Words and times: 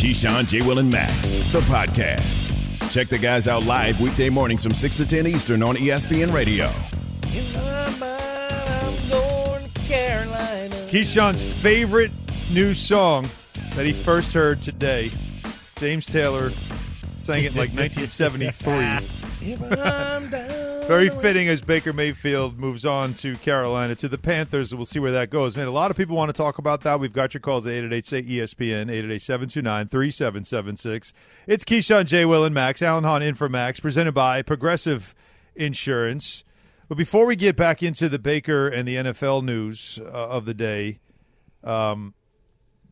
Keyshawn, 0.00 0.48
J. 0.48 0.62
Will, 0.62 0.78
and 0.78 0.90
Max, 0.90 1.34
the 1.52 1.60
podcast. 1.60 2.38
Check 2.90 3.08
the 3.08 3.18
guys 3.18 3.46
out 3.46 3.64
live 3.64 4.00
weekday 4.00 4.30
mornings 4.30 4.62
from 4.62 4.72
6 4.72 4.96
to 4.96 5.06
10 5.06 5.26
Eastern 5.26 5.62
on 5.62 5.76
ESPN 5.76 6.32
Radio. 6.32 6.70
In 7.34 7.52
my 7.52 7.90
mind, 7.98 8.08
I'm 8.82 9.08
going 9.10 9.68
to 9.68 9.80
Carolina. 9.80 10.74
Keyshawn's 10.88 11.42
favorite 11.42 12.10
new 12.50 12.72
song 12.72 13.28
that 13.74 13.84
he 13.84 13.92
first 13.92 14.32
heard 14.32 14.62
today. 14.62 15.10
James 15.78 16.06
Taylor 16.06 16.50
sang 17.18 17.44
it 17.44 17.54
like 17.54 17.68
1973. 17.74 19.06
If 20.90 20.96
I'm 20.96 21.06
down 21.06 21.16
Very 21.16 21.22
fitting 21.22 21.48
as 21.48 21.60
Baker 21.60 21.92
Mayfield 21.92 22.58
moves 22.58 22.84
on 22.84 23.14
to 23.14 23.36
Carolina 23.36 23.94
to 23.94 24.08
the 24.08 24.18
Panthers. 24.18 24.74
We'll 24.74 24.84
see 24.84 24.98
where 24.98 25.12
that 25.12 25.30
goes. 25.30 25.56
Man, 25.56 25.68
a 25.68 25.70
lot 25.70 25.92
of 25.92 25.96
people 25.96 26.16
want 26.16 26.30
to 26.30 26.32
talk 26.32 26.58
about 26.58 26.80
that. 26.80 26.98
We've 26.98 27.12
got 27.12 27.32
your 27.32 27.40
calls 27.40 27.64
at 27.64 27.74
888 27.74 28.06
say 28.06 28.22
ESPN, 28.22 28.90
888 28.90 29.22
729 29.22 29.88
3776. 29.88 31.12
It's 31.46 31.64
Keyshawn, 31.64 32.06
J. 32.06 32.24
Will, 32.24 32.44
and 32.44 32.52
Max. 32.52 32.82
Alan 32.82 33.04
Hahn 33.04 33.22
in 33.22 33.36
for 33.36 33.48
Max, 33.48 33.78
presented 33.78 34.12
by 34.12 34.42
Progressive 34.42 35.14
Insurance. 35.54 36.42
But 36.88 36.98
before 36.98 37.24
we 37.24 37.36
get 37.36 37.54
back 37.54 37.84
into 37.84 38.08
the 38.08 38.18
Baker 38.18 38.66
and 38.66 38.88
the 38.88 38.96
NFL 38.96 39.44
news 39.44 40.00
uh, 40.02 40.08
of 40.08 40.44
the 40.44 40.54
day, 40.54 40.98
um, 41.62 42.14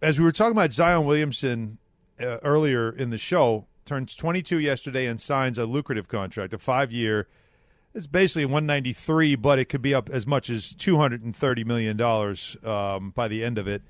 as 0.00 0.20
we 0.20 0.24
were 0.24 0.30
talking 0.30 0.52
about 0.52 0.72
Zion 0.72 1.04
Williamson 1.04 1.78
uh, 2.20 2.38
earlier 2.44 2.90
in 2.90 3.10
the 3.10 3.18
show, 3.18 3.66
turns 3.84 4.14
22 4.14 4.60
yesterday 4.60 5.06
and 5.06 5.20
signs 5.20 5.58
a 5.58 5.66
lucrative 5.66 6.06
contract, 6.06 6.52
a 6.52 6.58
five 6.58 6.92
year. 6.92 7.26
It's 7.98 8.06
basically 8.06 8.44
193, 8.44 9.34
but 9.34 9.58
it 9.58 9.64
could 9.64 9.82
be 9.82 9.92
up 9.92 10.08
as 10.08 10.24
much 10.24 10.50
as 10.50 10.72
230 10.72 11.64
million 11.64 11.96
dollars 11.96 12.56
um, 12.62 13.10
by 13.10 13.26
the 13.26 13.42
end 13.42 13.58
of 13.58 13.66
it. 13.66 13.82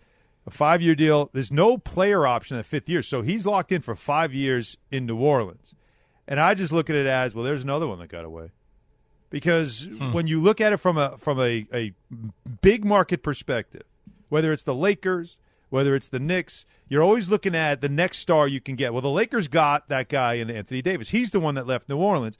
A 0.46 0.50
five 0.50 0.80
year 0.80 0.94
deal. 0.94 1.28
There's 1.34 1.52
no 1.52 1.76
player 1.76 2.26
option 2.26 2.56
at 2.56 2.64
fifth 2.64 2.88
year, 2.88 3.02
so 3.02 3.20
he's 3.20 3.44
locked 3.44 3.70
in 3.70 3.82
for 3.82 3.94
five 3.94 4.32
years 4.32 4.78
in 4.90 5.04
New 5.04 5.18
Orleans. 5.18 5.74
And 6.26 6.40
I 6.40 6.54
just 6.54 6.72
look 6.72 6.88
at 6.88 6.96
it 6.96 7.06
as 7.06 7.34
well. 7.34 7.44
There's 7.44 7.62
another 7.62 7.86
one 7.86 7.98
that 7.98 8.08
got 8.08 8.24
away 8.24 8.50
because 9.28 9.86
when 10.12 10.26
you 10.26 10.40
look 10.40 10.58
at 10.58 10.72
it 10.72 10.78
from 10.78 10.96
a 10.96 11.18
from 11.18 11.38
a, 11.38 11.66
a 11.74 11.92
big 12.62 12.86
market 12.86 13.22
perspective, 13.22 13.84
whether 14.30 14.52
it's 14.52 14.62
the 14.62 14.74
Lakers, 14.74 15.36
whether 15.68 15.94
it's 15.94 16.08
the 16.08 16.18
Knicks, 16.18 16.64
you're 16.88 17.02
always 17.02 17.28
looking 17.28 17.54
at 17.54 17.82
the 17.82 17.90
next 17.90 18.20
star 18.20 18.48
you 18.48 18.62
can 18.62 18.74
get. 18.74 18.94
Well, 18.94 19.02
the 19.02 19.10
Lakers 19.10 19.48
got 19.48 19.90
that 19.90 20.08
guy 20.08 20.34
in 20.34 20.50
Anthony 20.50 20.80
Davis. 20.80 21.10
He's 21.10 21.30
the 21.30 21.40
one 21.40 21.56
that 21.56 21.66
left 21.66 21.90
New 21.90 21.98
Orleans, 21.98 22.38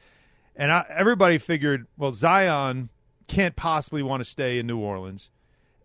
and 0.58 0.70
I, 0.70 0.84
everybody 0.90 1.38
figured, 1.38 1.86
well, 1.96 2.12
Zion 2.12 2.90
can't 3.26 3.56
possibly 3.56 4.02
want 4.02 4.22
to 4.22 4.28
stay 4.28 4.58
in 4.58 4.66
New 4.66 4.78
Orleans, 4.78 5.30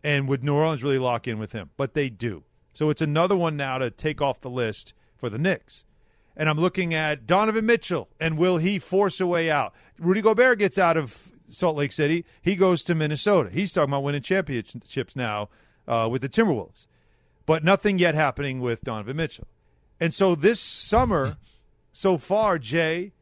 and 0.03 0.27
would 0.27 0.43
New 0.43 0.55
Orleans 0.55 0.83
really 0.83 0.99
lock 0.99 1.27
in 1.27 1.39
with 1.39 1.53
him? 1.53 1.69
But 1.77 1.93
they 1.93 2.09
do. 2.09 2.43
So 2.73 2.89
it's 2.89 3.01
another 3.01 3.37
one 3.37 3.55
now 3.55 3.77
to 3.77 3.91
take 3.91 4.21
off 4.21 4.41
the 4.41 4.49
list 4.49 4.93
for 5.15 5.29
the 5.29 5.37
Knicks. 5.37 5.85
And 6.35 6.49
I'm 6.49 6.57
looking 6.59 6.93
at 6.93 7.27
Donovan 7.27 7.67
Mitchell, 7.67 8.09
and 8.19 8.37
will 8.37 8.57
he 8.57 8.79
force 8.79 9.21
a 9.21 9.27
way 9.27 9.51
out? 9.51 9.73
Rudy 9.99 10.21
Gobert 10.21 10.57
gets 10.57 10.79
out 10.79 10.97
of 10.97 11.31
Salt 11.47 11.77
Lake 11.77 11.91
City. 11.91 12.25
He 12.41 12.55
goes 12.55 12.83
to 12.85 12.95
Minnesota. 12.95 13.51
He's 13.51 13.71
talking 13.71 13.91
about 13.91 14.01
winning 14.01 14.23
championships 14.23 15.15
now 15.15 15.49
uh, 15.87 16.09
with 16.11 16.23
the 16.23 16.29
Timberwolves, 16.29 16.87
but 17.45 17.63
nothing 17.63 17.99
yet 17.99 18.15
happening 18.15 18.59
with 18.59 18.81
Donovan 18.81 19.17
Mitchell. 19.17 19.47
And 19.99 20.11
so 20.11 20.33
this 20.33 20.59
summer, 20.59 21.37
so 21.91 22.17
far, 22.17 22.57
Jay, 22.57 23.13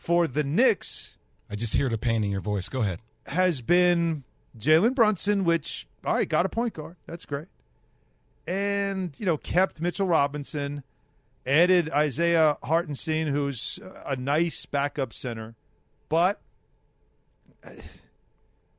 for 0.00 0.26
the 0.26 0.42
Knicks, 0.42 1.18
I 1.50 1.56
just 1.56 1.76
hear 1.76 1.90
the 1.90 1.98
pain 1.98 2.24
in 2.24 2.30
your 2.30 2.40
voice. 2.40 2.70
Go 2.70 2.80
ahead. 2.80 3.00
has 3.26 3.60
been 3.60 4.24
Jalen 4.58 4.94
Brunson, 4.94 5.44
which 5.44 5.86
all 6.06 6.14
right, 6.14 6.28
got 6.28 6.46
a 6.46 6.48
point 6.48 6.72
guard. 6.72 6.96
That's 7.06 7.26
great. 7.26 7.48
And, 8.46 9.14
you 9.20 9.26
know, 9.26 9.36
kept 9.36 9.78
Mitchell 9.78 10.06
Robinson, 10.06 10.84
added 11.46 11.90
Isaiah 11.90 12.56
Hartenstein, 12.62 13.26
who's 13.26 13.78
a 14.06 14.16
nice 14.16 14.64
backup 14.64 15.12
center. 15.12 15.54
But 16.08 16.40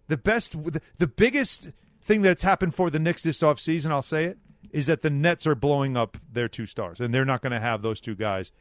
the 0.08 0.18
best 0.18 0.56
the 0.98 1.08
biggest 1.08 1.70
thing 2.02 2.24
that's 2.24 2.42
happened 2.42 2.74
for 2.74 2.90
the 2.90 2.98
Knicks 2.98 3.22
this 3.22 3.42
offseason, 3.42 3.92
I'll 3.92 4.02
say 4.02 4.26
it, 4.26 4.40
is 4.72 4.88
that 4.88 5.04
the 5.04 5.12
Nets 5.12 5.46
are 5.46 5.54
blowing 5.54 5.96
up 5.96 6.18
their 6.34 6.48
two 6.48 6.66
stars, 6.66 7.00
and 7.00 7.14
they're 7.14 7.26
not 7.26 7.44
going 7.44 7.52
to 7.52 7.60
have 7.60 7.84
those 7.84 8.02
two 8.02 8.16
guys 8.16 8.52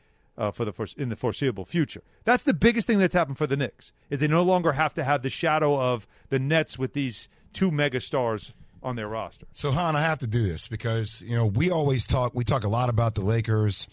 uh, 0.40 0.50
for 0.50 0.64
the 0.64 0.72
fore- 0.72 0.86
in 0.96 1.10
the 1.10 1.16
foreseeable 1.16 1.66
future. 1.66 2.02
That's 2.24 2.42
the 2.42 2.54
biggest 2.54 2.86
thing 2.86 2.98
that's 2.98 3.14
happened 3.14 3.38
for 3.38 3.46
the 3.46 3.56
Knicks 3.56 3.92
is 4.08 4.20
they 4.20 4.26
no 4.26 4.42
longer 4.42 4.72
have 4.72 4.94
to 4.94 5.04
have 5.04 5.22
the 5.22 5.30
shadow 5.30 5.78
of 5.78 6.06
the 6.30 6.38
Nets 6.38 6.78
with 6.78 6.94
these 6.94 7.28
two 7.52 7.70
mega 7.70 8.00
stars 8.00 8.54
on 8.82 8.96
their 8.96 9.06
roster. 9.06 9.46
So, 9.52 9.70
Hahn, 9.70 9.94
I 9.94 10.00
have 10.00 10.18
to 10.20 10.26
do 10.26 10.42
this 10.42 10.66
because 10.66 11.20
you 11.20 11.36
know 11.36 11.46
we 11.46 11.70
always 11.70 12.06
talk. 12.06 12.34
We 12.34 12.42
talk 12.42 12.64
a 12.64 12.68
lot 12.68 12.88
about 12.88 13.14
the 13.14 13.20
Lakers 13.20 13.86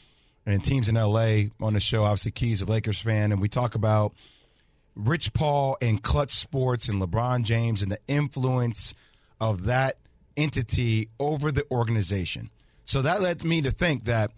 and 0.46 0.64
teams 0.64 0.88
in 0.88 0.96
LA 0.96 1.50
on 1.60 1.74
the 1.74 1.82
show. 1.82 2.06
Obviously, 2.06 2.32
Key's 2.32 2.62
a 2.62 2.66
Lakers 2.66 3.02
fan, 3.02 3.34
and 3.34 3.42
we 3.42 3.50
talk 3.50 3.76
about 3.76 4.14
Rich 4.96 5.34
Paul 5.34 5.78
and 5.82 6.02
Clutch 6.02 6.32
Sports 6.32 6.88
and 6.88 7.02
LeBron 7.02 7.44
James 7.44 7.82
and 7.82 7.92
the 7.92 8.00
influence 8.08 8.94
of 9.42 9.66
that 9.66 9.98
entity 10.38 11.10
over 11.20 11.52
the 11.52 11.66
organization. 11.70 12.50
So 12.86 13.02
that 13.02 13.22
led 13.22 13.44
me 13.44 13.62
to 13.64 13.72
think 13.72 14.06
that 14.06 14.32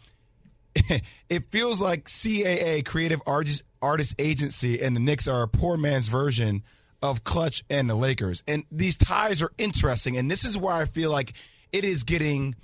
it 1.29 1.51
feels 1.51 1.81
like 1.81 2.05
CAA, 2.05 2.85
Creative 2.85 3.21
Artist, 3.25 3.63
Artist 3.81 4.15
Agency, 4.19 4.81
and 4.81 4.95
the 4.95 4.99
Knicks 4.99 5.27
are 5.27 5.43
a 5.43 5.47
poor 5.47 5.77
man's 5.77 6.07
version 6.07 6.63
of 7.01 7.23
Clutch 7.23 7.63
and 7.69 7.89
the 7.89 7.95
Lakers. 7.95 8.43
And 8.47 8.65
these 8.71 8.97
ties 8.97 9.41
are 9.41 9.51
interesting. 9.57 10.17
And 10.17 10.29
this 10.29 10.43
is 10.43 10.57
where 10.57 10.73
I 10.73 10.85
feel 10.85 11.11
like 11.11 11.33
it 11.71 11.83
is 11.83 12.03
getting 12.03 12.55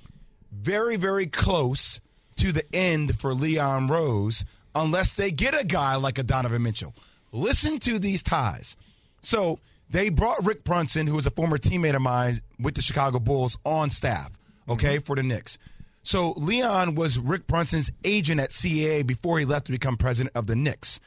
very, 0.51 0.97
very 0.97 1.27
close 1.27 1.99
to 2.37 2.51
the 2.51 2.65
end 2.75 3.19
for 3.19 3.33
Leon 3.33 3.87
Rose 3.87 4.43
unless 4.73 5.13
they 5.13 5.31
get 5.31 5.59
a 5.59 5.63
guy 5.63 5.95
like 5.95 6.17
a 6.17 6.23
Donovan 6.23 6.63
Mitchell. 6.63 6.93
Listen 7.31 7.79
to 7.79 7.97
these 7.97 8.21
ties. 8.21 8.75
So 9.21 9.59
they 9.89 10.09
brought 10.09 10.45
Rick 10.45 10.63
Brunson, 10.63 11.07
who 11.07 11.15
was 11.15 11.25
a 11.25 11.31
former 11.31 11.57
teammate 11.57 11.95
of 11.95 12.01
mine 12.01 12.41
with 12.59 12.75
the 12.75 12.81
Chicago 12.81 13.19
Bulls, 13.19 13.57
on 13.65 13.89
staff, 13.89 14.31
okay, 14.67 14.97
mm-hmm. 14.97 15.05
for 15.05 15.15
the 15.15 15.23
Knicks. 15.23 15.57
So 16.05 16.33
Leon 16.37 16.93
was 16.93 17.17
Rick 17.17 17.47
Brunson's 17.47 17.91
agent 18.03 18.39
at 18.39 18.51
CAA 18.51 19.05
before 19.05 19.39
he 19.39 19.45
left 19.45 19.65
to 19.65 19.71
become 19.71 19.97
president 19.97 20.35
of 20.35 20.45
the 20.45 20.55
Knicks. 20.55 20.99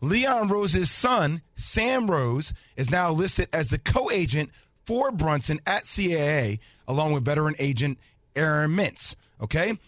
Leon 0.00 0.48
Rose's 0.48 0.90
son, 0.90 1.42
Sam 1.56 2.10
Rose, 2.10 2.54
is 2.74 2.90
now 2.90 3.12
listed 3.12 3.48
as 3.52 3.68
the 3.68 3.78
co-agent 3.78 4.48
for 4.86 5.12
Brunson 5.12 5.60
at 5.66 5.84
CAA, 5.84 6.58
along 6.88 7.12
with 7.12 7.24
veteran 7.24 7.54
agent 7.58 7.98
Aaron 8.34 8.70
Mintz. 8.70 9.14
Okay, 9.42 9.78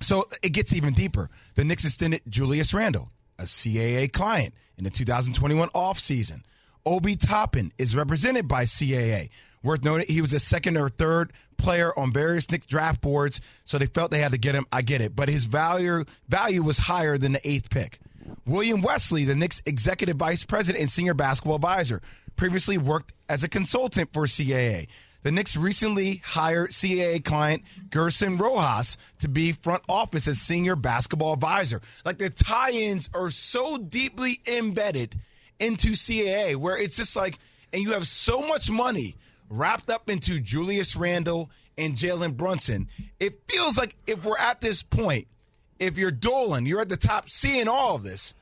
so 0.00 0.24
it 0.40 0.50
gets 0.50 0.72
even 0.72 0.94
deeper. 0.94 1.28
The 1.56 1.64
Knicks 1.64 1.84
extended 1.84 2.22
Julius 2.28 2.72
Randle, 2.72 3.08
a 3.40 3.42
CAA 3.42 4.12
client, 4.12 4.54
in 4.78 4.84
the 4.84 4.90
2021 4.90 5.68
offseason. 5.70 6.42
Obi 6.84 7.16
Toppin 7.16 7.72
is 7.76 7.96
represented 7.96 8.46
by 8.46 8.64
CAA. 8.66 9.30
Worth 9.66 9.82
noting, 9.82 10.06
he 10.08 10.20
was 10.20 10.32
a 10.32 10.38
second 10.38 10.76
or 10.76 10.88
third 10.88 11.32
player 11.56 11.92
on 11.98 12.12
various 12.12 12.48
Knicks 12.48 12.66
draft 12.66 13.00
boards, 13.00 13.40
so 13.64 13.78
they 13.78 13.86
felt 13.86 14.12
they 14.12 14.20
had 14.20 14.30
to 14.30 14.38
get 14.38 14.54
him. 14.54 14.64
I 14.70 14.82
get 14.82 15.00
it, 15.00 15.16
but 15.16 15.28
his 15.28 15.46
value 15.46 16.04
value 16.28 16.62
was 16.62 16.78
higher 16.78 17.18
than 17.18 17.32
the 17.32 17.48
eighth 17.48 17.68
pick. 17.68 17.98
William 18.46 18.80
Wesley, 18.80 19.24
the 19.24 19.34
Knicks 19.34 19.62
executive 19.66 20.18
vice 20.18 20.44
president 20.44 20.82
and 20.82 20.88
senior 20.88 21.14
basketball 21.14 21.56
advisor, 21.56 22.00
previously 22.36 22.78
worked 22.78 23.12
as 23.28 23.42
a 23.42 23.48
consultant 23.48 24.12
for 24.12 24.26
CAA. 24.26 24.86
The 25.24 25.32
Knicks 25.32 25.56
recently 25.56 26.22
hired 26.24 26.70
CAA 26.70 27.24
client 27.24 27.64
Gersson 27.88 28.38
Rosas 28.38 28.96
to 29.18 29.26
be 29.26 29.50
front 29.50 29.82
office 29.88 30.28
as 30.28 30.40
senior 30.40 30.76
basketball 30.76 31.32
advisor. 31.32 31.80
Like 32.04 32.18
the 32.18 32.30
tie-ins 32.30 33.10
are 33.12 33.30
so 33.30 33.78
deeply 33.78 34.38
embedded 34.46 35.16
into 35.58 35.94
CAA 35.94 36.54
where 36.54 36.78
it's 36.78 36.96
just 36.96 37.16
like, 37.16 37.40
and 37.72 37.82
you 37.82 37.94
have 37.94 38.06
so 38.06 38.42
much 38.42 38.70
money 38.70 39.16
wrapped 39.48 39.90
up 39.90 40.08
into 40.08 40.40
Julius 40.40 40.96
Randle 40.96 41.50
and 41.78 41.94
Jalen 41.94 42.36
Brunson. 42.36 42.88
It 43.20 43.40
feels 43.48 43.76
like 43.76 43.96
if 44.06 44.24
we're 44.24 44.38
at 44.38 44.60
this 44.60 44.82
point, 44.82 45.28
if 45.78 45.98
you're 45.98 46.10
Dolan, 46.10 46.66
you're 46.66 46.80
at 46.80 46.88
the 46.88 46.96
top 46.96 47.28
seeing 47.28 47.68
all 47.68 47.96
of 47.96 48.02
this, 48.02 48.34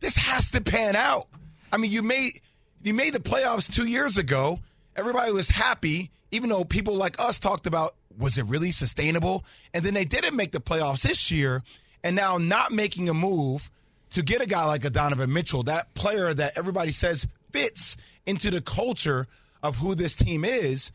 this 0.00 0.16
has 0.16 0.50
to 0.50 0.60
pan 0.60 0.96
out. 0.96 1.26
I 1.72 1.76
mean, 1.76 1.90
you 1.90 2.02
made 2.02 2.40
you 2.82 2.92
made 2.92 3.14
the 3.14 3.20
playoffs 3.20 3.72
two 3.72 3.86
years 3.86 4.18
ago. 4.18 4.60
Everybody 4.96 5.32
was 5.32 5.48
happy, 5.48 6.10
even 6.30 6.50
though 6.50 6.64
people 6.64 6.94
like 6.94 7.18
us 7.18 7.38
talked 7.38 7.66
about 7.66 7.94
was 8.18 8.38
it 8.38 8.44
really 8.44 8.70
sustainable? 8.70 9.44
And 9.72 9.84
then 9.84 9.94
they 9.94 10.04
didn't 10.04 10.36
make 10.36 10.52
the 10.52 10.60
playoffs 10.60 11.02
this 11.02 11.30
year, 11.30 11.62
and 12.02 12.14
now 12.14 12.38
not 12.38 12.72
making 12.72 13.08
a 13.08 13.14
move 13.14 13.70
to 14.10 14.22
get 14.22 14.40
a 14.40 14.46
guy 14.46 14.64
like 14.66 14.84
a 14.84 14.90
Donovan 14.90 15.32
Mitchell, 15.32 15.64
that 15.64 15.92
player 15.94 16.32
that 16.32 16.56
everybody 16.56 16.92
says 16.92 17.26
fits 17.50 17.96
into 18.26 18.50
the 18.50 18.60
culture 18.60 19.26
of 19.64 19.78
who 19.78 19.96
this 19.96 20.14
team 20.14 20.44
is. 20.44 20.92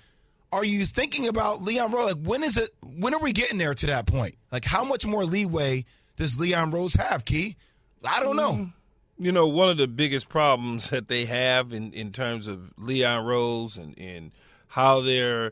Are 0.51 0.63
you 0.63 0.85
thinking 0.85 1.27
about 1.27 1.61
Leon 1.61 1.91
Rose? 1.91 2.13
Like, 2.13 2.23
when 2.23 2.43
is 2.43 2.55
it? 2.55 2.73
When 2.81 3.13
are 3.13 3.19
we 3.19 3.33
getting 3.33 3.57
there 3.57 3.73
to 3.73 3.85
that 3.87 4.05
point? 4.05 4.35
Like, 4.51 4.63
how 4.63 4.85
much 4.85 5.05
more 5.05 5.25
leeway 5.25 5.83
does 6.15 6.39
Leon 6.39 6.71
Rose 6.71 6.93
have, 6.95 7.25
Key? 7.25 7.57
I 8.03 8.21
don't 8.21 8.37
know. 8.37 8.69
You 9.17 9.33
know, 9.33 9.47
one 9.47 9.69
of 9.69 9.75
the 9.75 9.87
biggest 9.87 10.29
problems 10.29 10.89
that 10.91 11.09
they 11.09 11.25
have 11.25 11.73
in, 11.73 11.91
in 11.91 12.13
terms 12.13 12.47
of 12.47 12.71
Leon 12.77 13.25
Rose 13.25 13.75
and, 13.75 13.99
and 13.99 14.31
how 14.69 15.01
they're 15.01 15.51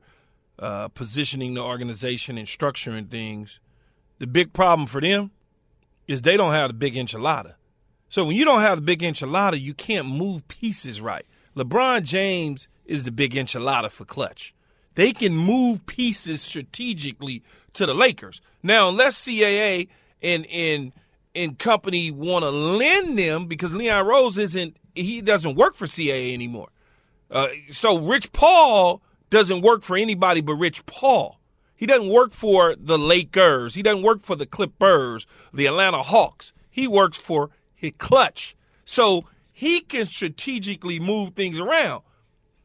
uh, 0.58 0.88
positioning 0.88 1.54
the 1.54 1.62
organization 1.62 2.38
and 2.38 2.48
structuring 2.48 3.10
things 3.10 3.60
the 4.20 4.28
big 4.28 4.54
problem 4.54 4.88
for 4.88 5.02
them 5.02 5.32
is 6.08 6.22
they 6.22 6.38
don't 6.38 6.54
have 6.54 6.70
the 6.70 6.74
big 6.74 6.96
enchilada. 6.96 7.56
So 8.10 8.26
when 8.26 8.36
you 8.36 8.46
don't 8.46 8.62
have 8.62 8.78
the 8.78 8.82
big 8.82 9.02
enchilada, 9.02 9.60
you 9.60 9.74
can't 9.74 10.08
move 10.08 10.48
pieces 10.48 11.02
right. 11.02 11.26
LeBron 11.56 12.04
James 12.04 12.68
is 12.88 13.04
the 13.04 13.12
big 13.12 13.34
enchilada 13.34 13.92
for 13.92 14.06
clutch. 14.06 14.56
They 14.96 15.12
can 15.14 15.36
move 15.36 15.86
pieces 15.86 16.42
strategically 16.42 17.44
to 17.74 17.86
the 17.86 17.94
Lakers. 17.94 18.42
Now, 18.64 18.90
unless 18.90 19.24
CAA 19.24 19.90
and 20.24 20.46
and 20.48 20.92
and 21.36 21.60
company 21.60 22.10
want 22.10 22.44
to 22.44 22.50
lend 22.50 23.20
them 23.20 23.46
because 23.46 23.76
Leon 23.76 24.08
Rose 24.08 24.38
isn't 24.38 24.78
he 24.96 25.22
doesn't 25.22 25.56
work 25.56 25.76
for 25.76 25.86
CAA 25.86 26.34
anymore. 26.34 26.70
Uh, 27.30 27.50
so 27.70 28.00
Rich 28.00 28.32
Paul 28.32 29.04
doesn't 29.30 29.62
work 29.62 29.84
for 29.84 29.96
anybody 29.98 30.42
but 30.42 30.56
Rich 30.56 30.86
Paul. 30.88 31.40
He 31.76 31.86
doesn't 31.86 32.10
work 32.10 32.32
for 32.32 32.76
the 32.76 32.98
Lakers. 32.98 33.76
He 33.76 33.84
doesn't 33.84 34.02
work 34.02 34.24
for 34.24 34.36
the 34.36 34.48
Clippers, 34.48 35.28
the 35.54 35.68
Atlanta 35.68 36.02
Hawks. 36.02 36.54
He 36.72 36.88
works 36.88 37.20
for 37.20 37.52
his 37.76 37.92
clutch. 38.00 38.56
So 38.84 39.26
he 39.52 39.82
can 39.82 40.08
strategically 40.08 41.00
move 41.00 41.34
things 41.36 41.60
around. 41.60 42.02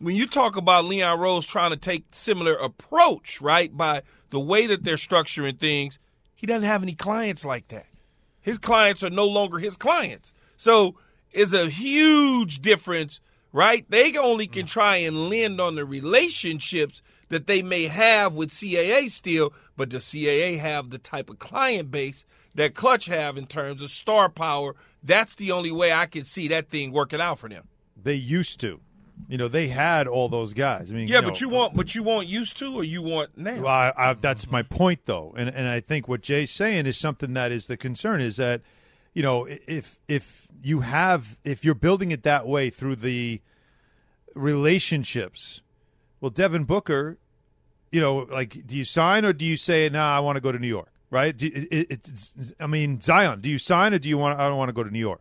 When 0.02 0.16
you 0.16 0.26
talk 0.26 0.56
about 0.56 0.87
Leon 0.87 1.20
Rose 1.20 1.46
trying 1.46 1.70
to 1.70 1.76
take 1.76 2.06
similar 2.10 2.54
approach, 2.54 3.40
right, 3.40 3.75
by 3.75 4.02
the 4.31 4.40
way 4.40 4.66
that 4.66 4.82
they're 4.82 4.96
structuring 4.96 5.60
things, 5.60 6.00
he 6.34 6.44
doesn't 6.44 6.66
have 6.66 6.82
any 6.82 6.96
clients 6.96 7.44
like 7.44 7.69
that. 7.69 7.87
His 8.40 8.58
clients 8.58 9.04
are 9.04 9.10
no 9.10 9.28
longer 9.28 9.58
his 9.58 9.76
clients. 9.76 10.32
So 10.56 10.96
it's 11.31 11.52
a 11.52 11.70
huge 11.70 12.58
difference, 12.62 13.20
right? 13.52 13.87
They 13.90 14.19
only 14.19 14.49
can 14.49 14.66
mm. 14.66 14.70
try 14.70 14.96
and 14.96 15.28
lend 15.28 15.60
on 15.60 15.76
the 15.76 15.84
relationships 15.84 17.00
that 17.28 17.46
they 17.46 17.62
may 17.62 17.84
have 17.84 18.34
with 18.34 18.50
CAA 18.50 19.08
still, 19.08 19.52
but 19.76 19.90
does 19.90 20.05
CAA 20.05 20.58
have 20.58 20.90
the 20.90 20.98
type 20.98 21.31
of 21.31 21.38
client 21.38 21.93
base 21.93 22.25
that 22.56 22.75
Clutch 22.75 23.06
have 23.06 23.38
in 23.38 23.46
terms 23.46 23.81
of 23.81 23.90
star 23.93 24.28
power? 24.28 24.75
That's 25.00 25.37
the 25.37 25.52
only 25.52 25.70
way 25.70 25.93
I 25.93 26.06
can 26.06 26.25
see 26.25 26.48
that 26.48 26.70
thing 26.70 26.90
working 26.90 27.20
out 27.20 27.38
for 27.38 27.48
them. 27.48 27.69
They 27.96 28.14
used 28.14 28.58
to. 28.62 28.81
You 29.28 29.38
know, 29.38 29.48
they 29.48 29.69
had 29.69 30.06
all 30.08 30.28
those 30.28 30.52
guys. 30.52 30.90
I 30.90 30.94
mean, 30.94 31.08
Yeah, 31.08 31.20
you 31.20 31.22
but 31.22 31.40
you 31.40 31.48
want 31.48 31.74
but 31.76 31.94
you 31.94 32.02
want 32.02 32.26
used 32.26 32.56
to 32.58 32.74
or 32.74 32.84
you 32.84 33.02
want 33.02 33.36
now? 33.38 33.56
Well, 33.62 33.66
I, 33.69 33.92
I, 33.96 34.14
that's 34.14 34.50
my 34.50 34.62
point, 34.62 35.06
though, 35.06 35.34
and 35.36 35.48
and 35.48 35.69
I 35.69 35.80
think 35.80 36.08
what 36.08 36.22
Jay's 36.22 36.50
saying 36.50 36.86
is 36.86 36.96
something 36.98 37.32
that 37.34 37.52
is 37.52 37.66
the 37.66 37.76
concern 37.76 38.20
is 38.20 38.36
that, 38.36 38.60
you 39.14 39.22
know, 39.22 39.46
if 39.66 39.98
if 40.08 40.48
you 40.62 40.80
have 40.80 41.38
if 41.44 41.64
you're 41.64 41.74
building 41.74 42.10
it 42.10 42.22
that 42.24 42.46
way 42.46 42.69
through 42.70 42.96
the 42.96 43.40
relationships, 44.34 45.62
well, 46.20 46.30
Devin 46.30 46.64
Booker, 46.64 47.19
you 47.90 48.00
know, 48.00 48.26
like, 48.30 48.66
do 48.66 48.76
you 48.76 48.84
sign 48.84 49.24
or 49.24 49.32
do 49.32 49.44
you 49.44 49.56
say, 49.56 49.88
nah, 49.88 50.16
I 50.16 50.20
want 50.20 50.36
to 50.36 50.40
go 50.40 50.52
to 50.52 50.58
New 50.58 50.69
York, 50.69 50.90
right? 51.10 51.36
Do, 51.36 51.50
it, 51.52 51.90
it, 51.90 52.10
I 52.58 52.66
mean, 52.66 53.00
Zion, 53.00 53.40
do 53.40 53.50
you 53.50 53.58
sign 53.58 53.94
or 53.94 53.98
do 53.98 54.08
you 54.08 54.19
want? 54.19 54.38
I 54.38 54.48
don't 54.48 54.58
want 54.58 54.69
to 54.69 54.72
go 54.72 54.82
to 54.82 54.90
New 54.90 54.98
York. 54.98 55.20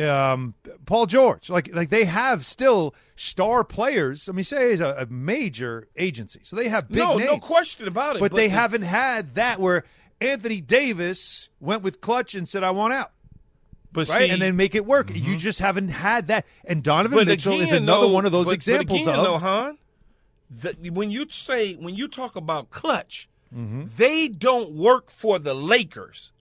Um, 0.00 0.54
Paul 0.86 1.06
George, 1.06 1.50
like 1.50 1.72
like 1.74 1.90
they 1.90 2.04
have 2.06 2.46
still 2.46 2.94
star 3.14 3.62
players. 3.62 4.28
I 4.28 4.32
mean, 4.32 4.42
say 4.44 4.72
is 4.72 4.80
a, 4.80 4.94
a 5.00 5.06
major 5.06 5.86
agency, 5.96 6.40
so 6.44 6.56
they 6.56 6.68
have 6.68 6.88
big 6.88 6.96
no, 6.98 7.18
names 7.18 7.30
no 7.30 7.38
question 7.38 7.86
about 7.86 8.16
it. 8.16 8.20
but, 8.20 8.32
they 8.32 8.46
the- 8.46 8.52
haven't 8.54 8.82
had 8.82 9.34
that 9.34 9.60
where 9.60 9.84
Anthony 10.20 10.60
Davis 10.62 11.50
went 11.60 11.82
with 11.82 12.00
clutch 12.00 12.34
and 12.34 12.48
said, 12.48 12.64
"I 12.64 12.70
want 12.70 12.94
out," 12.94 13.12
but 13.92 14.08
right, 14.08 14.22
see, 14.22 14.30
and 14.30 14.40
then 14.40 14.56
make 14.56 14.74
it 14.74 14.86
work. 14.86 15.10
You 15.14 15.36
just 15.36 15.58
haven't 15.58 15.88
had 15.88 16.28
that. 16.28 16.46
And 16.64 16.82
Donovan 16.82 17.18
but 17.18 17.26
Mitchell 17.26 17.52
again, 17.54 17.66
is 17.66 17.72
another 17.72 18.06
though- 18.06 18.12
one 18.12 18.24
of 18.24 18.32
those 18.32 18.46
but- 18.46 18.54
examples 18.54 19.00
but 19.04 19.10
again, 19.12 19.18
of. 19.18 19.24
though, 19.24 19.38
Hahn, 19.38 19.78
the, 20.50 20.90
when 20.90 21.10
you 21.10 21.26
say 21.28 21.74
when 21.74 21.94
you 21.94 22.08
talk 22.08 22.34
about 22.34 22.70
clutch, 22.70 23.28
Mm-hmm. 23.54 23.82
they 23.98 24.28
don't 24.28 24.72
work 24.72 25.10
for 25.10 25.38
the 25.38 25.52
Lakers. 25.52 26.32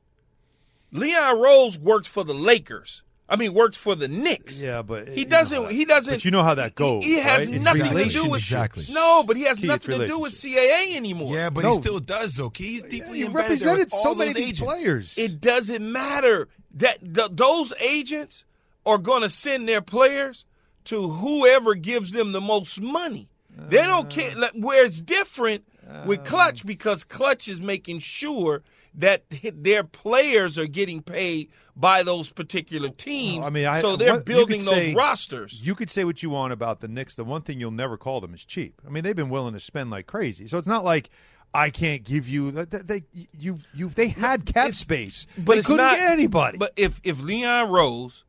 Leon 0.93 1.39
Rose 1.39 1.77
works 1.77 2.07
for 2.07 2.23
the 2.23 2.33
Lakers. 2.33 3.03
I 3.31 3.37
mean, 3.37 3.53
works 3.53 3.77
for 3.77 3.95
the 3.95 4.09
Knicks. 4.09 4.61
yeah, 4.61 4.81
but 4.81 5.07
He 5.07 5.23
doesn't. 5.23 5.63
how- 5.63 5.69
he 5.69 5.85
doesn't. 5.85 6.15
But 6.15 6.25
you 6.25 6.31
know 6.31 6.43
how 6.43 6.55
that 6.55 6.75
goes. 6.75 7.03
He, 7.03 7.15
he 7.15 7.19
has 7.21 7.45
right? 7.45 7.55
It's 7.55 7.63
nothing 7.63 7.95
to 7.95 8.05
do 8.09 8.27
with 8.29 8.41
Exactly. 8.41 8.83
No, 8.91 9.23
but 9.23 9.37
he 9.37 9.43
has 9.43 9.59
Key, 9.59 9.67
nothing 9.67 9.99
to 9.99 10.05
do 10.05 10.19
with 10.19 10.33
CAA 10.33 10.95
anymore. 10.97 11.33
Yeah, 11.33 11.49
but 11.49 11.63
No. 11.63 11.69
he 11.69 11.75
still 11.75 11.99
does 11.99 12.35
though. 12.35 12.51
He's 12.53 12.83
deeply 12.83 13.19
He 13.19 13.25
embedded 13.25 13.59
there 13.59 13.75
represented 13.75 13.85
with 13.85 13.93
all 13.93 14.03
so 14.03 14.15
many 14.15 14.33
those 14.33 14.41
agents. 14.43 14.59
players. 14.61 15.17
It 15.17 15.39
doesn't 15.39 15.91
matter 15.91 16.49
that 16.75 16.99
th- 17.15 17.29
those 17.31 17.71
agents 17.79 18.43
are 18.85 18.97
going 18.97 19.21
to 19.21 19.29
send 19.29 19.67
their 19.67 19.81
players 19.81 20.43
to 20.85 21.07
whoever 21.07 21.73
gives 21.75 22.11
them 22.11 22.33
the 22.33 22.41
most 22.41 22.81
money. 22.81 23.29
They 23.55 23.77
don't 23.77 24.07
uh. 24.07 24.09
care. 24.09 24.35
Like, 24.35 24.53
where 24.55 24.83
it's 24.85 24.99
different 25.01 25.63
with 26.05 26.19
ah. 26.21 26.23
Clutch 26.23 26.65
because 26.65 27.03
Clutch 27.03 27.47
is 27.47 27.61
making 27.61 27.99
sure 27.99 28.63
that 28.95 29.23
their 29.53 29.83
players 29.83 30.57
are 30.57 30.67
getting 30.67 31.01
paid 31.01 31.49
by 31.75 32.03
those 32.03 32.29
particular 32.31 32.89
teams. 32.89 33.45
I 33.45 33.49
mean, 33.49 33.65
I- 33.65 33.79
so 33.81 33.95
they're 33.95 34.15
what- 34.15 34.25
building 34.25 34.65
those 34.65 34.83
say- 34.85 34.93
rosters. 34.93 35.59
You 35.63 35.75
could 35.75 35.89
say 35.89 36.03
what 36.03 36.21
you 36.21 36.29
want 36.29 36.51
about 36.53 36.81
the 36.81 36.87
Knicks. 36.87 37.15
The 37.15 37.23
one 37.23 37.41
thing 37.41 37.59
you'll 37.59 37.71
never 37.71 37.97
call 37.97 38.19
them 38.21 38.33
is 38.33 38.43
cheap. 38.43 38.81
I 38.85 38.89
mean, 38.89 39.03
they've 39.03 39.15
been 39.15 39.29
willing 39.29 39.53
to 39.53 39.59
spend 39.59 39.91
like 39.91 40.07
crazy. 40.07 40.47
So 40.47 40.57
it's 40.57 40.67
not 40.67 40.83
like 40.83 41.09
I 41.53 41.69
can't 41.69 42.03
give 42.03 42.27
you. 42.29 42.51
They, 42.51 42.63
they 42.65 43.03
you 43.37 43.59
you 43.73 43.89
they 43.89 44.07
had 44.09 44.45
cap 44.45 44.67
It's- 44.69 44.77
space, 44.79 45.27
but 45.37 45.53
they 45.53 45.59
it's 45.59 45.67
couldn't 45.67 45.85
not 45.85 45.97
get 45.97 46.11
anybody. 46.11 46.57
But 46.57 46.73
if 46.75 46.99
if 47.03 47.21
Leon 47.21 47.69
Rose 47.69 48.23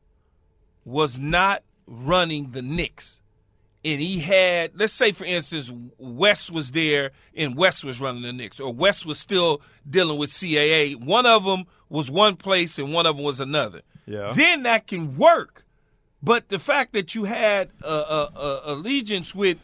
was 0.85 1.19
not 1.19 1.63
running 1.87 2.51
the 2.51 2.63
Knicks, 2.63 3.21
and 3.85 4.01
he 4.01 4.21
had, 4.21 4.73
let's 4.75 4.93
say 4.93 5.13
for 5.13 5.25
instance, 5.25 5.71
West 5.99 6.51
was 6.51 6.71
there 6.71 7.11
and 7.37 7.57
West 7.57 7.85
was 7.85 8.01
running 8.01 8.23
the 8.23 8.33
Knicks, 8.33 8.61
or 8.61 8.73
West 8.73 9.05
was 9.07 9.19
still 9.19 9.61
dealing 9.89 10.19
with 10.19 10.31
CAA. 10.31 10.95
One 10.97 11.27
of 11.27 11.45
them 11.45 11.65
was 11.89 12.11
one 12.11 12.37
place 12.37 12.79
and 12.79 12.93
one 12.93 13.07
of 13.07 13.17
them 13.17 13.25
was 13.25 13.41
another. 13.41 13.83
Yeah. 14.07 14.33
Then 14.35 14.63
that 14.65 14.87
can 14.87 15.17
work. 15.17 15.65
But 16.23 16.49
the 16.49 16.59
fact 16.61 16.93
that 16.93 17.15
you 17.17 17.25
had 17.25 17.71
a, 17.83 17.87
a, 17.89 18.31
a 18.37 18.61
allegiance 18.75 19.35
with 19.35 19.59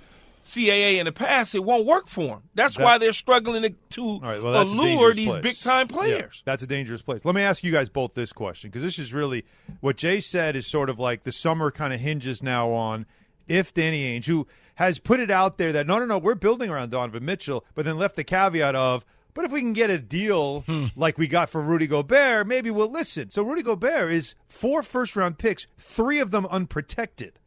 CAA 0.44 0.98
in 0.98 1.04
the 1.04 1.12
past, 1.12 1.54
it 1.54 1.62
won't 1.62 1.84
work 1.86 2.08
for 2.08 2.26
them. 2.26 2.42
That's 2.54 2.76
That- 2.76 2.82
why 2.84 2.98
they're 2.98 3.12
struggling 3.12 3.62
to, 3.62 3.70
to 3.90 4.18
right, 4.20 4.42
well, 4.42 4.62
allure 4.62 5.12
these 5.14 5.28
place. 5.28 5.42
big 5.42 5.56
time 5.58 5.86
Yeah, 5.90 5.96
players. 5.96 6.42
that's 6.44 6.62
a 6.62 6.66
dangerous 6.66 7.02
place. 7.02 7.24
Let 7.24 7.34
me 7.34 7.42
ask 7.42 7.62
you 7.62 7.70
guys 7.70 7.88
both 7.88 8.14
this 8.14 8.32
question 8.32 8.70
because 8.70 8.82
this 8.82 8.98
is 8.98 9.12
really 9.12 9.44
what 9.80 9.96
Jay 9.96 10.20
said 10.20 10.56
is 10.56 10.66
sort 10.66 10.88
of 10.90 10.98
like 10.98 11.24
the 11.24 11.32
summer 11.32 11.70
kind 11.70 11.92
of 11.92 12.00
hinges 12.00 12.42
now 12.42 12.70
on 12.70 13.06
if 13.48 13.72
Danny 13.74 14.18
Ainge, 14.20 14.26
who 14.26 14.46
has 14.76 14.98
put 14.98 15.18
it 15.20 15.30
out 15.30 15.58
there 15.58 15.72
that 15.72 15.86
no, 15.86 15.98
no, 15.98 16.04
no, 16.04 16.18
we're 16.18 16.34
building 16.34 16.70
around 16.70 16.90
Donovan 16.90 17.24
Mitchell, 17.24 17.64
but 17.74 17.84
then 17.84 17.98
left 17.98 18.16
the 18.16 18.24
caveat 18.24 18.74
of, 18.76 19.04
but 19.34 19.44
if 19.44 19.52
we 19.52 19.60
can 19.60 19.72
get 19.72 19.90
a 19.90 19.98
deal 19.98 20.64
like 20.96 21.18
we 21.18 21.28
got 21.28 21.48
for 21.50 21.60
Rudy 21.62 21.86
Gobert, 21.86 22.46
maybe 22.46 22.70
we'll 22.70 22.90
listen. 22.90 23.30
So 23.30 23.42
Rudy 23.42 23.62
Gobert 23.62 24.12
is 24.12 24.34
four 24.46 24.82
first 24.82 25.14
round 25.16 25.38
picks, 25.38 25.66
three 25.76 26.18
of 26.20 26.30
them 26.30 26.46
unprotected. 26.46 27.38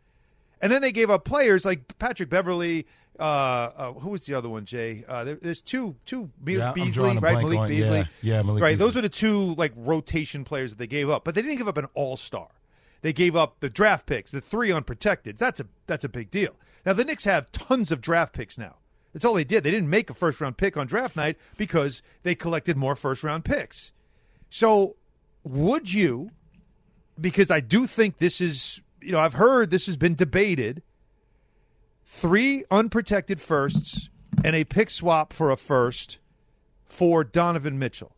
And 0.62 0.72
then 0.72 0.82
they 0.82 0.92
gave 0.92 1.10
up 1.10 1.26
players 1.26 1.66
like 1.66 1.98
Patrick 2.00 2.30
Beverley. 2.30 2.86
Uh, 3.20 3.24
uh, 3.24 3.94
who 3.94 4.10
was 4.10 4.26
the 4.26 4.34
other 4.34 4.48
one, 4.50 4.66
Jay? 4.66 5.04
Uh, 5.08 5.24
there, 5.24 5.36
there's 5.42 5.62
two, 5.62 5.96
two 6.06 6.32
Yeah, 6.46 6.72
Beasley, 6.72 7.18
right? 7.18 7.22
Malik 7.44 7.60
on- 7.60 7.68
Beasley. 7.68 7.98
yeah, 8.00 8.06
yeah, 8.38 8.42
Malik 8.42 8.64
right. 8.64 8.78
Those 8.78 8.90
Beasley. 8.90 9.00
are 9.00 9.02
the 9.04 9.10
two 9.10 9.56
like 9.56 9.74
rotation 9.76 10.44
players 10.44 10.72
that 10.72 10.78
they 10.80 10.88
gave 10.88 11.10
up, 11.10 11.24
but 11.24 11.36
they 11.36 11.42
didn't 11.42 11.58
give 11.58 11.68
up 11.68 11.78
an 11.78 11.88
all 11.94 12.16
star. 12.18 12.48
They 13.02 13.14
gave 13.14 13.36
up 13.36 13.60
the 13.60 13.70
draft 13.70 14.06
picks, 14.06 14.32
the 14.32 14.42
three 14.42 14.72
unprotected. 14.72 15.38
That's 15.38 15.60
a 15.60 15.66
that's 15.88 16.04
a 16.04 16.10
big 16.10 16.30
deal. 16.32 16.56
Now 16.86 16.94
the 16.94 17.04
Knicks 17.04 17.26
have 17.26 17.52
tons 17.52 17.92
of 17.92 18.02
draft 18.02 18.34
picks 18.34 18.58
now. 18.58 18.78
That's 19.14 19.26
all 19.26 19.34
they 19.34 19.44
did. 19.44 19.64
They 19.64 19.72
didn't 19.72 19.90
make 19.90 20.10
a 20.10 20.14
first 20.14 20.40
round 20.40 20.58
pick 20.58 20.78
on 20.78 20.88
draft 20.88 21.16
night 21.16 21.38
because 21.58 22.02
they 22.24 22.36
collected 22.36 22.78
more 22.78 22.96
first 22.96 23.24
round 23.24 23.44
picks. 23.44 23.92
So 24.50 24.96
would 25.44 25.92
you 25.92 26.32
because 27.20 27.52
I 27.52 27.60
do 27.60 27.86
think 27.88 28.18
this 28.18 28.42
is, 28.42 28.82
you 29.02 29.12
know, 29.12 29.20
I've 29.20 29.34
heard 29.34 29.72
this 29.72 29.86
has 29.86 29.98
been 29.98 30.16
debated. 30.16 30.82
Three 32.06 32.66
unprotected 32.70 33.40
firsts 33.40 34.10
and 34.44 34.56
a 34.56 34.64
pick 34.64 34.90
swap 34.90 35.34
for 35.34 35.52
a 35.52 35.58
first 35.58 36.18
for 36.86 37.24
Donovan 37.24 37.80
Mitchell. 37.80 38.16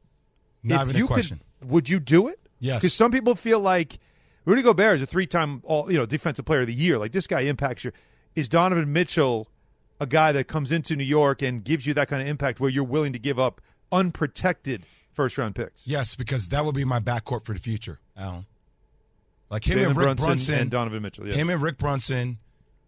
Not 0.64 0.84
if 0.84 0.90
even 0.90 1.04
a 1.04 1.08
question. 1.08 1.42
Could, 1.60 1.70
would 1.70 1.90
you 1.90 2.00
do 2.00 2.28
it? 2.28 2.40
Yes. 2.60 2.82
Because 2.82 2.94
some 2.94 3.12
people 3.12 3.36
feel 3.36 3.60
like 3.60 4.00
Rudy 4.46 4.62
Gobert 4.62 4.96
is 4.96 5.02
a 5.02 5.06
three-time 5.06 5.62
all 5.64 5.92
you 5.92 5.98
know 5.98 6.06
defensive 6.06 6.46
player 6.46 6.62
of 6.62 6.68
the 6.68 6.74
year. 6.74 6.98
Like 6.98 7.12
this 7.12 7.28
guy 7.28 7.42
impacts 7.42 7.84
your. 7.84 7.94
Is 8.36 8.50
Donovan 8.50 8.92
Mitchell 8.92 9.48
a 10.00 10.08
guy 10.08 10.32
that 10.32 10.48
comes 10.48 10.72
into 10.72 10.96
New 10.96 11.04
York 11.04 11.42
and 11.42 11.64
gives 11.64 11.86
you 11.86 11.94
that 11.94 12.08
kind 12.08 12.22
of 12.22 12.28
impact 12.28 12.60
where 12.60 12.70
you're 12.70 12.84
willing 12.84 13.14
to 13.14 13.20
give 13.20 13.38
up 13.38 13.62
unprotected 13.92 14.86
first-round 15.12 15.54
picks? 15.56 15.86
Yes, 15.86 16.16
because 16.16 16.50
that 16.50 16.66
would 16.66 16.74
be 16.74 16.84
my 16.84 17.00
backcourt 17.00 17.46
for 17.46 17.54
the 17.54 17.60
future, 17.60 18.00
Alan. 18.18 18.46
Like 19.52 19.66
him 19.66 19.78
and 19.78 19.96
Rick 19.96 20.06
Brunson 20.06 20.26
Brunson, 20.26 20.56
and 20.56 20.72
Donovan 20.72 21.04
Mitchell, 21.04 21.28
yeah. 21.28 21.36
Him 21.36 21.52
and 21.52 21.62
Rick 21.62 21.78
Brunson 21.78 22.40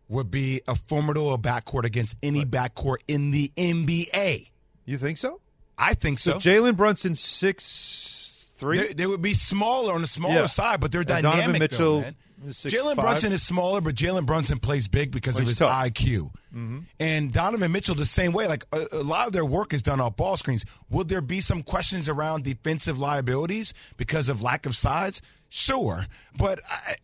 would 0.07 0.31
be 0.31 0.61
a 0.67 0.73
formidable 0.73 1.37
backcourt 1.37 1.83
against 1.83 2.15
any 2.23 2.43
backcourt 2.43 2.97
in 3.07 3.29
the 3.29 3.51
NBA. 3.55 4.49
You 4.85 4.97
think 4.97 5.19
so? 5.19 5.41
I 5.77 5.93
think 5.93 6.19
so. 6.19 6.31
So 6.31 6.37
Jalen 6.39 6.75
Brunson 6.75 7.13
six 7.15 8.24
three. 8.55 8.77
They, 8.79 8.93
they 8.93 9.07
would 9.07 9.21
be 9.21 9.33
smaller 9.33 9.93
on 9.93 10.01
the 10.01 10.07
smaller 10.07 10.33
Yeah. 10.35 10.45
side, 10.45 10.79
but 10.81 10.91
they're 10.91 11.01
And 11.01 11.07
Donovan 11.07 11.31
dynamic. 11.39 11.59
Mitchell 11.61 11.95
though, 11.97 12.01
man. 12.01 12.15
is 12.47 12.57
six 12.57 12.73
Jalen. 12.75 12.95
Brunson 12.95 13.31
is 13.31 13.43
smaller, 13.43 13.81
but 13.81 13.95
Jalen 13.95 14.25
Brunson 14.25 14.59
plays 14.59 14.87
big 14.87 15.11
because 15.11 15.35
Well, 15.35 15.43
of 15.43 15.47
his 15.49 15.57
tough. 15.59 15.69
IQ. 15.71 16.31
Mm-hmm. 16.55 16.79
And 16.99 17.33
Donovan 17.33 17.71
Mitchell 17.71 17.95
the 17.95 18.05
same 18.05 18.31
way. 18.31 18.47
Like 18.47 18.63
a, 18.71 18.87
a 18.93 19.03
lot 19.03 19.27
of 19.27 19.33
their 19.33 19.45
work 19.45 19.73
is 19.73 19.81
done 19.81 19.99
off 19.99 20.15
ball 20.15 20.37
screens. 20.37 20.63
Will 20.89 21.03
there 21.03 21.21
be 21.21 21.41
some 21.41 21.63
questions 21.63 22.07
around 22.07 22.43
defensive 22.43 22.97
liabilities 22.99 23.73
because 23.97 24.29
of 24.29 24.41
lack 24.41 24.65
of 24.65 24.75
size? 24.75 25.21
Sure, 25.49 26.05
but 26.37 26.59
I, 26.69 26.95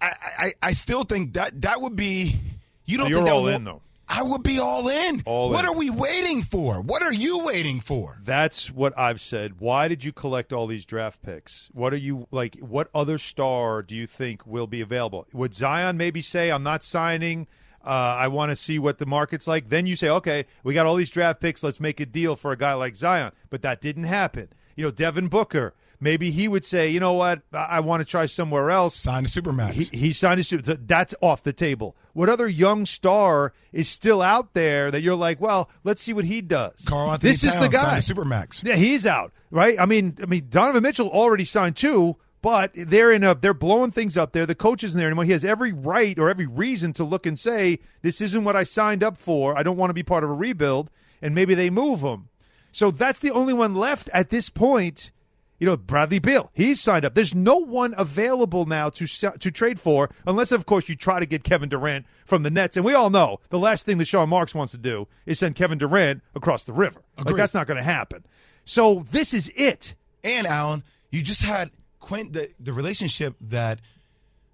I, 0.00 0.12
I, 0.38 0.52
I 0.62 0.72
still 0.72 1.04
think 1.04 1.34
that 1.34 1.60
that 1.62 1.80
would 1.80 1.96
be. 1.96 2.38
You 2.86 2.96
don't 2.96 3.06
So 3.06 3.10
you're 3.10 3.18
think 3.18 3.26
that 3.26 3.34
all 3.34 3.42
would- 3.44 3.54
in, 3.54 3.64
though. 3.64 3.82
I 4.08 4.22
would 4.22 4.42
be 4.42 4.58
all 4.58 4.88
in. 4.88 5.22
All 5.26 5.50
what 5.50 5.64
in. 5.64 5.70
are 5.70 5.76
we 5.76 5.90
waiting 5.90 6.42
for? 6.42 6.80
What 6.80 7.02
are 7.02 7.12
you 7.12 7.44
waiting 7.44 7.78
for? 7.80 8.18
That's 8.24 8.70
what 8.70 8.96
I've 8.98 9.20
said. 9.20 9.60
Why 9.60 9.86
did 9.86 10.02
you 10.02 10.12
collect 10.12 10.52
all 10.52 10.66
these 10.66 10.86
draft 10.86 11.22
picks? 11.22 11.68
What 11.72 11.92
are 11.92 11.98
you 11.98 12.26
like? 12.30 12.56
What 12.60 12.88
other 12.94 13.18
star 13.18 13.82
do 13.82 13.94
you 13.94 14.06
think 14.06 14.46
will 14.46 14.66
be 14.66 14.80
available? 14.80 15.26
Would 15.32 15.54
Zion 15.54 15.96
maybe 15.96 16.22
say, 16.22 16.50
"I'm 16.50 16.62
not 16.62 16.82
signing. 16.82 17.46
Uh, 17.84 17.90
I 18.18 18.28
want 18.28 18.50
to 18.50 18.56
see 18.56 18.78
what 18.78 18.98
the 18.98 19.06
market's 19.06 19.46
like"? 19.46 19.68
Then 19.68 19.86
you 19.86 19.94
say, 19.94 20.08
"Okay, 20.08 20.46
we 20.64 20.74
got 20.74 20.86
all 20.86 20.96
these 20.96 21.10
draft 21.10 21.40
picks. 21.40 21.62
Let's 21.62 21.78
make 21.80 22.00
a 22.00 22.06
deal 22.06 22.34
for 22.34 22.50
a 22.50 22.56
guy 22.56 22.72
like 22.74 22.96
Zion." 22.96 23.32
But 23.50 23.62
that 23.62 23.80
didn't 23.80 24.04
happen. 24.04 24.48
You 24.74 24.84
know, 24.84 24.90
Devin 24.90 25.28
Booker. 25.28 25.74
Maybe 26.00 26.30
he 26.30 26.46
would 26.46 26.64
say, 26.64 26.90
"You 26.90 27.00
know 27.00 27.14
what? 27.14 27.42
I, 27.52 27.64
I 27.64 27.80
want 27.80 28.00
to 28.00 28.04
try 28.04 28.26
somewhere 28.26 28.70
else." 28.70 28.94
Sign 28.94 29.24
a 29.24 29.28
supermax. 29.28 29.72
He, 29.72 29.98
he 29.98 30.12
signed 30.12 30.40
a 30.40 30.44
suit. 30.44 30.64
That's 30.86 31.14
off 31.20 31.42
the 31.42 31.52
table. 31.52 31.96
What 32.12 32.28
other 32.28 32.48
young 32.48 32.86
star 32.86 33.52
is 33.72 33.88
still 33.88 34.22
out 34.22 34.54
there 34.54 34.90
that 34.90 35.02
you're 35.02 35.14
like, 35.14 35.40
well, 35.40 35.70
let's 35.84 36.02
see 36.02 36.12
what 36.12 36.24
he 36.24 36.40
does? 36.40 36.84
Karl-Anthony 36.84 37.30
this 37.30 37.44
is 37.44 37.56
the 37.58 37.68
guy. 37.68 37.98
signed 37.98 37.98
a 37.98 38.00
supermax. 38.00 38.64
Yeah, 38.64 38.76
he's 38.76 39.06
out, 39.06 39.32
right? 39.50 39.78
I 39.78 39.86
mean, 39.86 40.16
I 40.22 40.26
mean, 40.26 40.46
Donovan 40.50 40.82
Mitchell 40.82 41.08
already 41.08 41.44
signed 41.44 41.76
two, 41.76 42.16
but 42.42 42.72
they're 42.74 43.12
in 43.12 43.24
a 43.24 43.34
they're 43.34 43.54
blowing 43.54 43.90
things 43.90 44.16
up 44.16 44.32
there. 44.32 44.46
The 44.46 44.54
coach 44.54 44.84
isn't 44.84 44.98
there 44.98 45.08
anymore. 45.08 45.24
He 45.24 45.32
has 45.32 45.44
every 45.44 45.72
right 45.72 46.18
or 46.18 46.30
every 46.30 46.46
reason 46.46 46.92
to 46.94 47.04
look 47.04 47.26
and 47.26 47.38
say, 47.38 47.80
"This 48.02 48.20
isn't 48.20 48.44
what 48.44 48.56
I 48.56 48.62
signed 48.62 49.02
up 49.02 49.18
for. 49.18 49.58
I 49.58 49.62
don't 49.62 49.76
want 49.76 49.90
to 49.90 49.94
be 49.94 50.02
part 50.02 50.24
of 50.24 50.30
a 50.30 50.34
rebuild." 50.34 50.90
And 51.20 51.34
maybe 51.34 51.54
they 51.54 51.70
move 51.70 52.02
him. 52.02 52.28
So 52.70 52.90
that's 52.90 53.18
the 53.18 53.32
only 53.32 53.52
one 53.52 53.74
left 53.74 54.08
at 54.12 54.30
this 54.30 54.48
point. 54.48 55.10
You 55.58 55.66
know, 55.66 55.76
Bradley 55.76 56.20
Beal, 56.20 56.50
he's 56.54 56.80
signed 56.80 57.04
up. 57.04 57.14
There's 57.14 57.34
no 57.34 57.56
one 57.56 57.94
available 57.96 58.64
now 58.64 58.90
to 58.90 59.06
to 59.06 59.50
trade 59.50 59.80
for, 59.80 60.08
unless 60.26 60.52
of 60.52 60.66
course 60.66 60.88
you 60.88 60.94
try 60.94 61.18
to 61.18 61.26
get 61.26 61.42
Kevin 61.42 61.68
Durant 61.68 62.06
from 62.24 62.44
the 62.44 62.50
Nets. 62.50 62.76
And 62.76 62.84
we 62.84 62.94
all 62.94 63.10
know 63.10 63.40
the 63.48 63.58
last 63.58 63.84
thing 63.84 63.98
that 63.98 64.06
Sean 64.06 64.28
Marks 64.28 64.54
wants 64.54 64.72
to 64.72 64.78
do 64.78 65.08
is 65.26 65.40
send 65.40 65.56
Kevin 65.56 65.78
Durant 65.78 66.22
across 66.34 66.64
the 66.64 66.72
river. 66.72 67.02
Like 67.24 67.34
that's 67.34 67.54
not 67.54 67.66
going 67.66 67.78
to 67.78 67.82
happen. 67.82 68.24
So 68.64 69.04
this 69.10 69.34
is 69.34 69.50
it. 69.56 69.94
And 70.22 70.46
Alan, 70.46 70.84
you 71.10 71.22
just 71.22 71.42
had 71.42 71.70
Quint 72.00 72.32
the, 72.32 72.50
the 72.60 72.72
relationship 72.72 73.34
that 73.40 73.80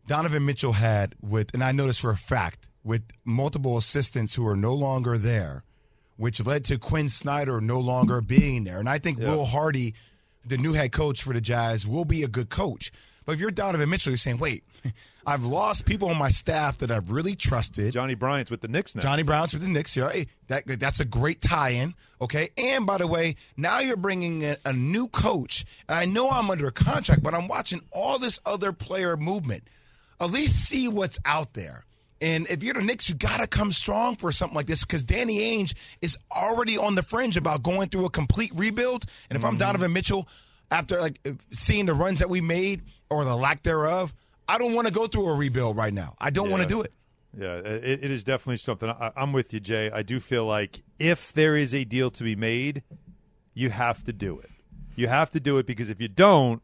Donovan 0.06 0.44
Mitchell 0.44 0.72
had 0.72 1.14
with, 1.20 1.52
and 1.54 1.64
I 1.64 1.72
know 1.72 1.86
this 1.86 1.98
for 1.98 2.10
a 2.10 2.16
fact, 2.16 2.68
with 2.82 3.02
multiple 3.24 3.76
assistants 3.76 4.34
who 4.34 4.46
are 4.46 4.56
no 4.56 4.74
longer 4.74 5.16
there, 5.16 5.64
which 6.16 6.44
led 6.44 6.64
to 6.66 6.78
Quin 6.78 7.08
Snyder 7.08 7.60
no 7.60 7.80
longer 7.80 8.20
being 8.20 8.64
there. 8.64 8.78
And 8.78 8.88
I 8.88 8.98
think 8.98 9.18
Will 9.18 9.46
Hardy, 9.46 9.94
the 10.46 10.58
new 10.58 10.72
head 10.72 10.92
coach 10.92 11.22
for 11.22 11.32
the 11.32 11.40
Jazz, 11.40 11.86
will 11.86 12.04
be 12.04 12.22
a 12.22 12.28
good 12.28 12.50
coach. 12.50 12.92
But 13.24 13.32
if 13.32 13.40
you're 13.40 13.50
Donovan 13.50 13.88
Mitchell, 13.88 14.10
you're 14.10 14.18
saying, 14.18 14.38
wait, 14.38 14.64
I've 15.26 15.44
lost 15.44 15.86
people 15.86 16.10
on 16.10 16.18
my 16.18 16.28
staff 16.28 16.78
that 16.78 16.90
I've 16.90 17.10
really 17.10 17.34
trusted. 17.34 17.92
Johnny 17.92 18.14
Bryant's 18.14 18.50
with 18.50 18.60
the 18.60 18.68
Knicks 18.68 18.94
now. 18.94 19.00
Johnny 19.00 19.22
Brown's 19.22 19.54
with 19.54 19.62
the 19.62 19.68
Knicks 19.68 19.94
here. 19.94 20.10
Hey, 20.10 20.26
that 20.48 20.64
that's 20.78 21.00
a 21.00 21.04
great 21.04 21.40
tie-in. 21.40 21.94
Okay, 22.20 22.50
and 22.58 22.84
by 22.86 22.98
the 22.98 23.06
way, 23.06 23.36
now 23.56 23.80
you're 23.80 23.96
bringing 23.96 24.42
in 24.42 24.56
a 24.66 24.72
new 24.72 25.08
coach. 25.08 25.64
And 25.88 25.98
I 25.98 26.04
know 26.04 26.30
I'm 26.30 26.50
under 26.50 26.66
a 26.66 26.72
contract, 26.72 27.22
but 27.22 27.34
I'm 27.34 27.48
watching 27.48 27.80
all 27.90 28.18
this 28.18 28.38
other 28.44 28.72
player 28.72 29.16
movement. 29.16 29.64
At 30.20 30.30
least 30.30 30.56
see 30.56 30.88
what's 30.88 31.18
out 31.24 31.54
there. 31.54 31.86
And 32.24 32.46
if 32.48 32.62
you're 32.62 32.72
the 32.72 32.80
Knicks, 32.80 33.10
you 33.10 33.14
got 33.14 33.40
to 33.40 33.46
come 33.46 33.70
strong 33.70 34.16
for 34.16 34.32
something 34.32 34.56
like 34.56 34.64
this 34.64 34.82
because 34.82 35.02
Danny 35.02 35.40
Ainge 35.40 35.74
is 36.00 36.16
already 36.34 36.78
on 36.78 36.94
the 36.94 37.02
fringe 37.02 37.36
about 37.36 37.62
going 37.62 37.90
through 37.90 38.06
a 38.06 38.10
complete 38.10 38.50
rebuild. 38.54 39.04
And 39.28 39.36
if 39.36 39.44
I'm 39.44 39.52
mm-hmm. 39.52 39.58
Donovan 39.58 39.92
Mitchell, 39.92 40.26
after 40.70 40.98
like 40.98 41.20
seeing 41.52 41.84
the 41.84 41.92
runs 41.92 42.20
that 42.20 42.30
we 42.30 42.40
made 42.40 42.80
or 43.10 43.26
the 43.26 43.36
lack 43.36 43.62
thereof, 43.62 44.14
I 44.48 44.56
don't 44.56 44.72
want 44.72 44.88
to 44.88 44.92
go 44.92 45.06
through 45.06 45.28
a 45.28 45.34
rebuild 45.34 45.76
right 45.76 45.92
now. 45.92 46.14
I 46.18 46.30
don't 46.30 46.48
want 46.48 46.62
to 46.62 46.68
do 46.68 46.80
it. 46.80 46.94
Yeah, 47.38 47.56
it, 47.56 48.04
it 48.04 48.10
is 48.10 48.24
definitely 48.24 48.56
something. 48.56 48.88
I, 48.88 49.12
I'm 49.14 49.34
with 49.34 49.52
you, 49.52 49.60
Jay. 49.60 49.90
I 49.90 50.02
do 50.02 50.18
feel 50.18 50.46
like 50.46 50.82
if 50.98 51.30
there 51.34 51.56
is 51.56 51.74
a 51.74 51.84
deal 51.84 52.10
to 52.12 52.24
be 52.24 52.34
made, 52.34 52.84
you 53.52 53.68
have 53.68 54.02
to 54.04 54.14
do 54.14 54.38
it. 54.38 54.48
You 54.96 55.08
have 55.08 55.30
to 55.32 55.40
do 55.40 55.58
it 55.58 55.66
because 55.66 55.90
if 55.90 56.00
you 56.00 56.08
don't, 56.08 56.62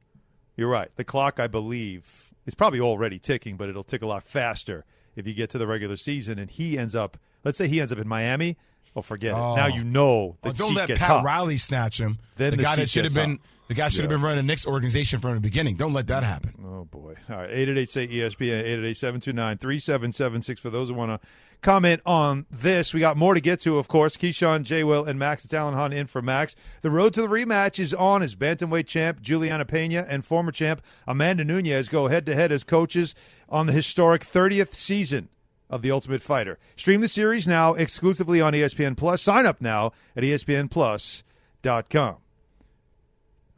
you're 0.57 0.71
right. 0.71 0.91
The 0.97 1.05
clock, 1.05 1.39
I 1.39 1.49
believe, 1.49 2.33
is 2.47 2.55
probably 2.55 2.81
already 2.81 3.19
ticking, 3.19 3.59
but 3.59 3.69
it'll 3.69 3.85
tick 3.85 4.01
a 4.01 4.07
lot 4.07 4.23
faster 4.23 4.87
if 5.21 5.27
you 5.29 5.35
get 5.35 5.51
to 5.51 5.59
the 5.59 5.67
regular 5.69 5.97
season 5.97 6.39
and 6.41 6.51
he 6.51 6.77
ends 6.77 6.95
up. 6.97 7.17
Let's 7.45 7.57
say 7.57 7.69
he 7.69 7.81
ends 7.81 7.93
up 7.93 7.99
in 7.99 8.09
Miami. 8.09 8.57
Well, 8.95 9.03
forget 9.05 9.35
Oh. 9.35 9.53
it. 9.53 9.57
Now 9.57 9.67
you 9.69 9.85
know 9.85 10.37
the 10.43 10.49
Oh, 10.49 10.53
don't 10.53 10.75
let 10.75 10.89
Pat 10.89 10.99
hot. 10.99 11.25
Riley 11.25 11.57
snatch 11.59 12.01
him. 12.01 12.19
Then 12.37 12.51
the, 12.51 12.57
the 12.57 12.63
guy 12.65 12.75
that 12.77 12.89
should 12.89 13.05
have 13.05 13.15
been 13.15 13.37
hot. 13.37 13.39
the 13.69 13.75
guy 13.75 13.89
should 13.89 14.03
have 14.03 14.11
Yeah. 14.11 14.17
been 14.17 14.23
running 14.25 14.39
the 14.39 14.43
Knicks 14.43 14.67
organization 14.67 15.21
from 15.21 15.35
the 15.35 15.41
beginning. 15.41 15.77
Don't 15.77 15.93
let 15.93 16.09
that 16.09 16.25
happen. 16.25 16.55
Oh 16.67 16.85
boy! 16.87 17.15
All 17.31 17.37
right, 17.37 17.51
eight 17.53 17.69
eight 17.69 17.79
eight 17.79 17.91
say 17.91 18.09
ESPN 18.09 18.63
eight 18.63 18.79
eight 18.81 18.85
eight 18.85 18.97
seven 18.97 19.21
two 19.21 19.33
nine 19.33 19.59
three 19.59 19.79
seven 19.79 20.11
seven 20.11 20.43
six 20.43 20.59
for 20.61 20.71
those 20.71 20.89
who 20.89 20.95
want 20.95 21.23
to 21.23 21.29
comment 21.61 22.01
on 22.05 22.47
this. 22.51 22.95
We 22.95 23.01
got 23.01 23.17
more 23.17 23.35
to 23.35 23.41
get 23.41 23.61
to, 23.61 23.79
of 23.79 23.89
course. 23.89 24.17
Keyshawn, 24.17 24.63
J. 24.65 24.85
Will, 24.85 25.05
and 25.05 25.19
Max. 25.19 25.45
It's 25.45 25.55
Alan 25.55 25.93
in 25.93 26.07
for 26.07 26.23
Max. 26.23 26.57
The 26.83 26.91
road 26.91 27.15
to 27.15 27.23
the 27.23 27.29
rematch 27.29 27.79
is 27.79 27.95
on 27.95 28.23
as 28.23 28.35
bantamweight 28.35 28.87
champ 28.87 29.21
Julianna 29.21 29.65
Peña 29.65 30.07
and 30.09 30.25
former 30.25 30.53
champ 30.53 30.83
Amanda 31.07 31.45
Nunes 31.45 31.89
go 31.89 32.09
head 32.09 32.27
to 32.27 32.35
head 32.35 32.53
as 32.53 32.65
coaches 32.65 33.15
on 33.49 33.67
the 33.67 33.73
historic 33.73 34.25
30th 34.25 34.75
season 34.75 35.29
of 35.69 35.83
The 35.83 35.91
Ultimate 35.91 36.23
Fighter. 36.23 36.59
Stream 36.77 37.01
the 37.01 37.09
series 37.09 37.47
now 37.47 37.75
exclusively 37.75 38.41
on 38.41 38.53
ESPN 38.53 38.97
Plus. 38.97 39.23
Sign 39.23 39.47
up 39.47 39.61
now 39.61 39.93
at 40.17 40.23
ESPNPlus.com. 40.23 42.17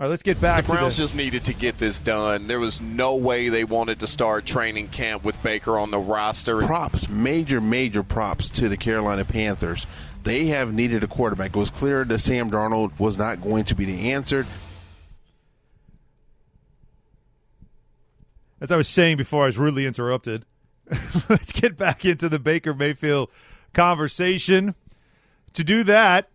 All 0.02 0.06
right, 0.08 0.10
let's 0.10 0.24
get 0.24 0.40
back 0.40 0.64
The 0.64 0.72
to 0.72 0.78
Browns 0.78 0.96
the. 0.96 1.02
just 1.04 1.14
needed 1.14 1.44
to 1.44 1.54
get 1.54 1.78
this 1.78 2.00
done. 2.00 2.48
There 2.48 2.58
was 2.58 2.80
no 2.80 3.14
way 3.14 3.50
they 3.50 3.62
wanted 3.62 4.00
to 4.00 4.08
start 4.08 4.44
training 4.44 4.88
camp 4.88 5.22
with 5.22 5.40
Baker 5.44 5.78
on 5.78 5.92
the 5.92 5.98
roster. 6.00 6.60
props, 6.60 7.08
major, 7.08 7.60
major 7.60 8.02
props 8.02 8.48
to 8.48 8.68
the 8.68 8.76
Carolina 8.76 9.24
Panthers. 9.24 9.86
They 10.24 10.46
have 10.46 10.74
needed 10.74 11.04
a 11.04 11.06
quarterback. 11.06 11.54
It 11.54 11.56
was 11.56 11.70
clear 11.70 12.04
that 12.04 12.18
Sam 12.18 12.50
Darnold 12.50 12.98
was 12.98 13.16
not 13.16 13.40
going 13.40 13.62
to 13.66 13.76
be 13.76 13.84
the 13.84 14.10
answer. 14.10 14.44
as 18.60 18.72
I 18.72 18.76
was 18.76 18.88
saying 18.88 19.18
before, 19.18 19.44
I 19.44 19.46
was 19.46 19.56
rudely 19.58 19.86
interrupted. 19.86 20.46
Let's 21.28 21.52
get 21.52 21.76
back 21.76 22.04
into 22.04 22.28
the 22.28 22.40
Baker 22.40 22.74
Mayfield 22.74 23.30
conversation. 23.72 24.74
To 25.52 25.62
do 25.62 25.84
that, 25.84 26.28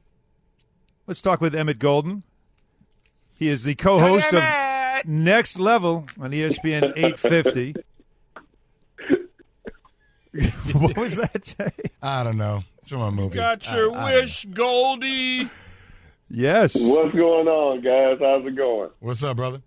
let's 1.06 1.22
talk 1.22 1.42
with 1.42 1.54
Emmett 1.54 1.80
Golden. 1.80 2.24
He 3.38 3.48
is 3.50 3.64
the 3.64 3.76
co-host 3.76 4.34
of 4.34 4.44
Next 5.06 5.60
Level 5.60 6.06
on 6.20 6.32
ESPN 6.32 6.94
850. 6.98 7.76
what 10.74 10.98
was 10.98 11.16
that, 11.16 11.44
Jay? 11.44 11.90
I 12.02 12.24
don't 12.24 12.38
know. 12.38 12.64
It's 12.80 12.90
from 12.90 13.02
a 13.02 13.12
movie. 13.12 13.36
Got 13.36 13.70
your 13.72 13.96
I 13.96 14.12
don't 14.12 14.22
wish, 14.22 14.46
Goldie. 14.46 15.50
Yes. 16.30 16.76
What's 16.80 17.16
going 17.16 17.48
on, 17.48 17.82
guys? 17.82 18.18
How's 18.20 18.46
it 18.46 18.56
going? 18.56 18.90
What's 19.00 19.24
up, 19.24 19.38
brother? 19.38 19.62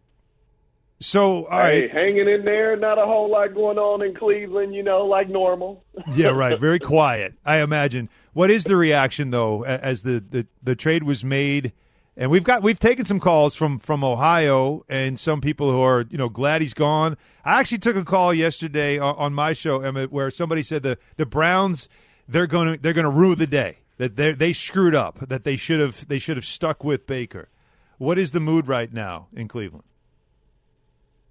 So, 1.03 1.47
all 1.47 1.63
Hey, 1.63 1.83
right. 1.83 1.91
hanging 1.91 2.29
in 2.29 2.45
there. 2.45 2.77
Not 2.77 2.99
a 2.99 3.07
whole 3.07 3.31
lot 3.31 3.55
going 3.55 3.79
on 3.79 4.03
in 4.03 4.15
Cleveland, 4.15 4.75
you 4.75 4.83
know, 4.83 5.07
like 5.07 5.29
normal. 5.29 5.85
Yeah, 6.13 6.29
right. 6.29 6.59
Very 6.61 6.79
quiet, 6.79 7.35
I 7.45 7.61
imagine. 7.63 8.09
What 8.33 8.51
is 8.51 8.65
the 8.65 8.77
reaction 8.77 9.31
though, 9.31 9.65
a- 9.65 9.79
as 9.79 10.03
the, 10.03 10.21
the, 10.29 10.47
the 10.63 10.75
trade 10.77 11.05
was 11.05 11.25
made? 11.25 11.73
And 12.21 12.31
we've 12.31 12.45
got 12.45 12.63
we've 12.63 12.79
taken 12.79 13.07
some 13.07 13.19
calls 13.19 13.55
from 13.55 13.79
from 13.79 14.05
Ohio 14.05 14.85
and 14.91 15.19
some 15.19 15.41
people 15.41 15.71
who 15.71 15.81
are 15.81 16.05
you 16.11 16.19
know 16.19 16.29
glad 16.29 16.61
he's 16.61 16.75
gone. 16.75 17.17
I 17.47 17.61
actually 17.61 17.79
took 17.79 17.97
a 17.97 18.05
call 18.05 18.35
yesterday 18.35 18.99
on, 18.99 19.17
on 19.17 19.33
my 19.33 19.55
show, 19.55 19.81
Emmett, 19.81 20.13
where 20.13 20.31
somebody 20.31 20.63
said 20.63 20.83
the 20.83 20.99
the 21.17 21.25
Browns 21.25 21.89
they're 22.29 22.47
going 22.47 22.75
to 22.75 22.83
they're 22.83 22.93
going 22.93 23.07
to 23.07 23.11
rue 23.11 23.35
the 23.35 23.47
day 23.47 23.79
that 23.97 24.17
they 24.17 24.33
they 24.33 24.53
screwed 24.53 24.95
up 24.95 25.27
that 25.31 25.45
they 25.45 25.57
should 25.57 25.81
have 25.81 26.07
they 26.09 26.19
should 26.19 26.37
have 26.37 26.45
stuck 26.45 26.85
with 26.85 27.07
Baker. 27.07 27.49
What 27.97 28.19
is 28.19 28.33
the 28.33 28.41
mood 28.41 28.69
right 28.69 28.93
now 28.93 29.29
in 29.35 29.49
Cleveland? 29.49 29.85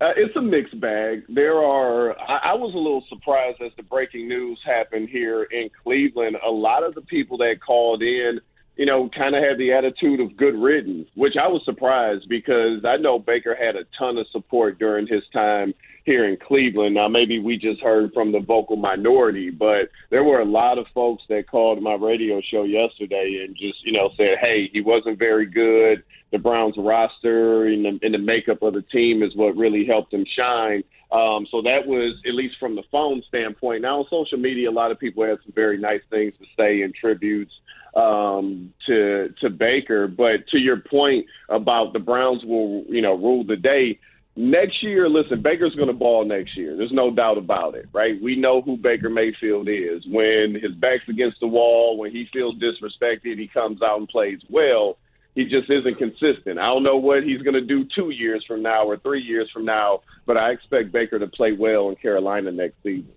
Uh, 0.01 0.13
it's 0.15 0.35
a 0.37 0.41
mixed 0.41 0.79
bag. 0.79 1.23
There 1.29 1.61
are. 1.61 2.17
I, 2.19 2.51
I 2.51 2.53
was 2.53 2.73
a 2.73 2.77
little 2.77 3.03
surprised 3.09 3.61
as 3.61 3.71
the 3.77 3.83
breaking 3.83 4.27
news 4.27 4.57
happened 4.65 5.09
here 5.09 5.43
in 5.43 5.69
Cleveland. 5.83 6.37
A 6.43 6.49
lot 6.49 6.83
of 6.83 6.95
the 6.95 7.01
people 7.01 7.37
that 7.39 7.57
called 7.63 8.01
in, 8.01 8.39
you 8.79 8.85
know, 8.85 9.09
kind 9.09 9.35
of 9.35 9.43
had 9.43 9.57
the 9.57 9.73
attitude 9.73 10.21
of 10.21 10.37
good 10.37 10.55
riddance, 10.55 11.09
which 11.15 11.35
I 11.35 11.49
was 11.49 11.61
surprised 11.65 12.29
because 12.29 12.85
I 12.85 12.95
know 12.95 13.19
Baker 13.19 13.53
had 13.53 13.75
a 13.75 13.83
ton 13.97 14.17
of 14.17 14.25
support 14.31 14.79
during 14.79 15.05
his 15.05 15.23
time 15.33 15.73
here 16.05 16.25
in 16.25 16.37
Cleveland. 16.37 16.95
Now, 16.95 17.09
maybe 17.09 17.39
we 17.39 17.57
just 17.57 17.81
heard 17.81 18.13
from 18.13 18.31
the 18.31 18.39
vocal 18.39 18.77
minority, 18.77 19.49
but 19.49 19.89
there 20.11 20.23
were 20.23 20.39
a 20.39 20.45
lot 20.45 20.77
of 20.77 20.85
folks 20.93 21.23
that 21.27 21.49
called 21.51 21.83
my 21.83 21.95
radio 21.95 22.39
show 22.39 22.63
yesterday 22.63 23.43
and 23.45 23.53
just, 23.53 23.85
you 23.85 23.91
know, 23.91 24.11
said, 24.15 24.37
hey, 24.39 24.69
he 24.71 24.79
wasn't 24.79 25.19
very 25.19 25.45
good. 25.45 26.01
The 26.31 26.37
Browns 26.37 26.75
roster 26.77 27.65
and 27.65 27.83
the, 27.83 27.99
and 28.01 28.13
the 28.13 28.17
makeup 28.17 28.61
of 28.61 28.75
the 28.75 28.81
team 28.83 29.23
is 29.23 29.35
what 29.35 29.57
really 29.57 29.85
helped 29.85 30.13
him 30.13 30.25
shine. 30.37 30.85
Um, 31.11 31.45
so 31.51 31.61
that 31.63 31.85
was, 31.85 32.15
at 32.25 32.33
least 32.33 32.55
from 32.57 32.77
the 32.77 32.83
phone 32.89 33.23
standpoint. 33.27 33.81
Now, 33.81 33.99
on 33.99 34.05
social 34.09 34.37
media, 34.37 34.69
a 34.69 34.71
lot 34.71 34.91
of 34.91 34.99
people 34.99 35.25
had 35.25 35.39
some 35.43 35.51
very 35.53 35.77
nice 35.77 36.03
things 36.09 36.33
to 36.39 36.45
say 36.57 36.83
and 36.83 36.95
tributes 36.95 37.51
um, 37.95 38.73
to 38.87 39.33
to 39.41 39.49
Baker. 39.49 40.07
But 40.07 40.47
to 40.49 40.57
your 40.57 40.77
point 40.77 41.25
about 41.49 41.93
the 41.93 41.99
Browns 41.99 42.43
will, 42.43 42.83
you 42.87 43.01
know, 43.01 43.15
rule 43.15 43.43
the 43.43 43.55
day 43.55 43.99
next 44.35 44.81
year. 44.81 45.09
Listen, 45.09 45.41
Baker's 45.41 45.75
going 45.75 45.87
to 45.87 45.93
ball 45.93 46.25
next 46.25 46.55
year. 46.55 46.75
There's 46.75 46.91
no 46.91 47.11
doubt 47.11 47.37
about 47.37 47.75
it, 47.75 47.87
right? 47.91 48.21
We 48.21 48.35
know 48.35 48.61
who 48.61 48.77
Baker 48.77 49.09
Mayfield 49.09 49.67
is. 49.69 50.05
When 50.07 50.55
his 50.55 50.73
back's 50.73 51.07
against 51.09 51.39
the 51.39 51.47
wall, 51.47 51.97
when 51.97 52.11
he 52.11 52.27
feels 52.31 52.55
disrespected, 52.55 53.37
he 53.37 53.47
comes 53.47 53.81
out 53.81 53.99
and 53.99 54.07
plays 54.07 54.39
well. 54.49 54.97
He 55.35 55.45
just 55.45 55.69
isn't 55.69 55.97
consistent. 55.97 56.59
I 56.59 56.65
don't 56.65 56.83
know 56.83 56.97
what 56.97 57.23
he's 57.23 57.41
going 57.41 57.53
to 57.53 57.61
do 57.61 57.85
two 57.95 58.09
years 58.09 58.43
from 58.45 58.63
now 58.63 58.85
or 58.85 58.97
three 58.97 59.21
years 59.21 59.49
from 59.51 59.63
now, 59.63 60.01
but 60.25 60.37
I 60.37 60.51
expect 60.51 60.91
Baker 60.91 61.19
to 61.19 61.27
play 61.27 61.53
well 61.53 61.89
in 61.89 61.95
Carolina 61.95 62.51
next 62.51 62.81
season. 62.83 63.13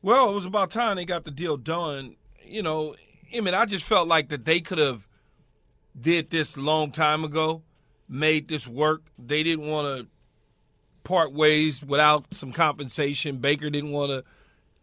Well, 0.00 0.30
it 0.30 0.34
was 0.34 0.46
about 0.46 0.70
time 0.70 0.96
they 0.96 1.04
got 1.04 1.24
the 1.24 1.30
deal 1.30 1.56
done. 1.56 2.16
You 2.44 2.62
know, 2.62 2.94
I 3.34 3.40
mean, 3.40 3.54
I 3.54 3.64
just 3.64 3.84
felt 3.84 4.08
like 4.08 4.28
that 4.28 4.44
they 4.44 4.60
could 4.60 4.78
have 4.78 5.06
did 5.98 6.30
this 6.30 6.56
long 6.56 6.90
time 6.90 7.24
ago, 7.24 7.62
made 8.08 8.48
this 8.48 8.66
work. 8.66 9.02
They 9.18 9.42
didn't 9.42 9.66
want 9.66 9.98
to 9.98 10.06
part 11.04 11.32
ways 11.32 11.82
without 11.82 12.32
some 12.34 12.52
compensation. 12.52 13.38
Baker 13.38 13.70
didn't 13.70 13.92
want 13.92 14.10
to 14.10 14.24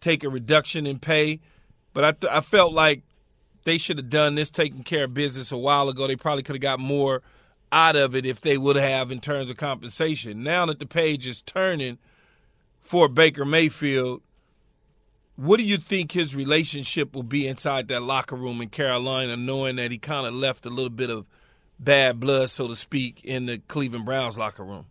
take 0.02 0.24
a 0.24 0.30
reduction 0.30 0.86
in 0.88 1.00
pay, 1.00 1.40
but 1.94 2.04
I, 2.04 2.12
th- 2.12 2.34
I 2.34 2.42
felt 2.42 2.74
like 2.74 3.04
they 3.64 3.78
should 3.78 3.98
have 3.98 4.10
done 4.10 4.36
this, 4.36 4.52
taking 4.52 4.84
care 4.84 5.06
of 5.06 5.14
business 5.14 5.52
a 5.52 5.58
while 5.58 5.90
ago. 5.90 6.08
They 6.08 6.16
probably 6.16 6.44
could 6.44 6.56
have 6.56 6.62
got 6.62 6.80
more 6.80 7.22
out 7.72 7.96
of 7.96 8.16
it 8.16 8.26
if 8.26 8.42
they 8.42 8.58
would 8.58 8.76
have 8.76 9.12
in 9.12 9.20
terms 9.20 9.50
of 9.50 9.58
compensation. 9.58 10.44
Now 10.44 10.66
that 10.68 10.80
the 10.80 10.86
page 10.86 11.28
is 11.28 11.42
turning 11.42 11.98
for 12.80 13.08
Baker 13.08 13.46
Mayfield, 13.46 14.22
what 15.36 15.58
do 15.58 15.64
you 15.64 15.78
think 15.78 16.12
his 16.12 16.36
relationship 16.36 17.14
will 17.14 17.24
be 17.24 17.48
inside 17.48 17.88
that 17.90 18.02
locker 18.02 18.36
room 18.36 18.62
in 18.62 18.70
Carolina, 18.70 19.36
knowing 19.36 19.76
that 19.76 19.92
he 19.92 19.98
kind 19.98 20.26
of 20.26 20.34
left 20.34 20.66
a 20.66 20.70
little 20.70 20.90
bit 20.90 21.10
of 21.10 21.26
bad 21.80 22.20
blood, 22.20 22.50
so 22.50 22.68
to 22.68 22.76
speak, 22.76 23.24
in 23.24 23.46
the 23.46 23.58
Cleveland 23.68 24.06
Browns 24.06 24.38
locker 24.38 24.64
room? 24.64 24.86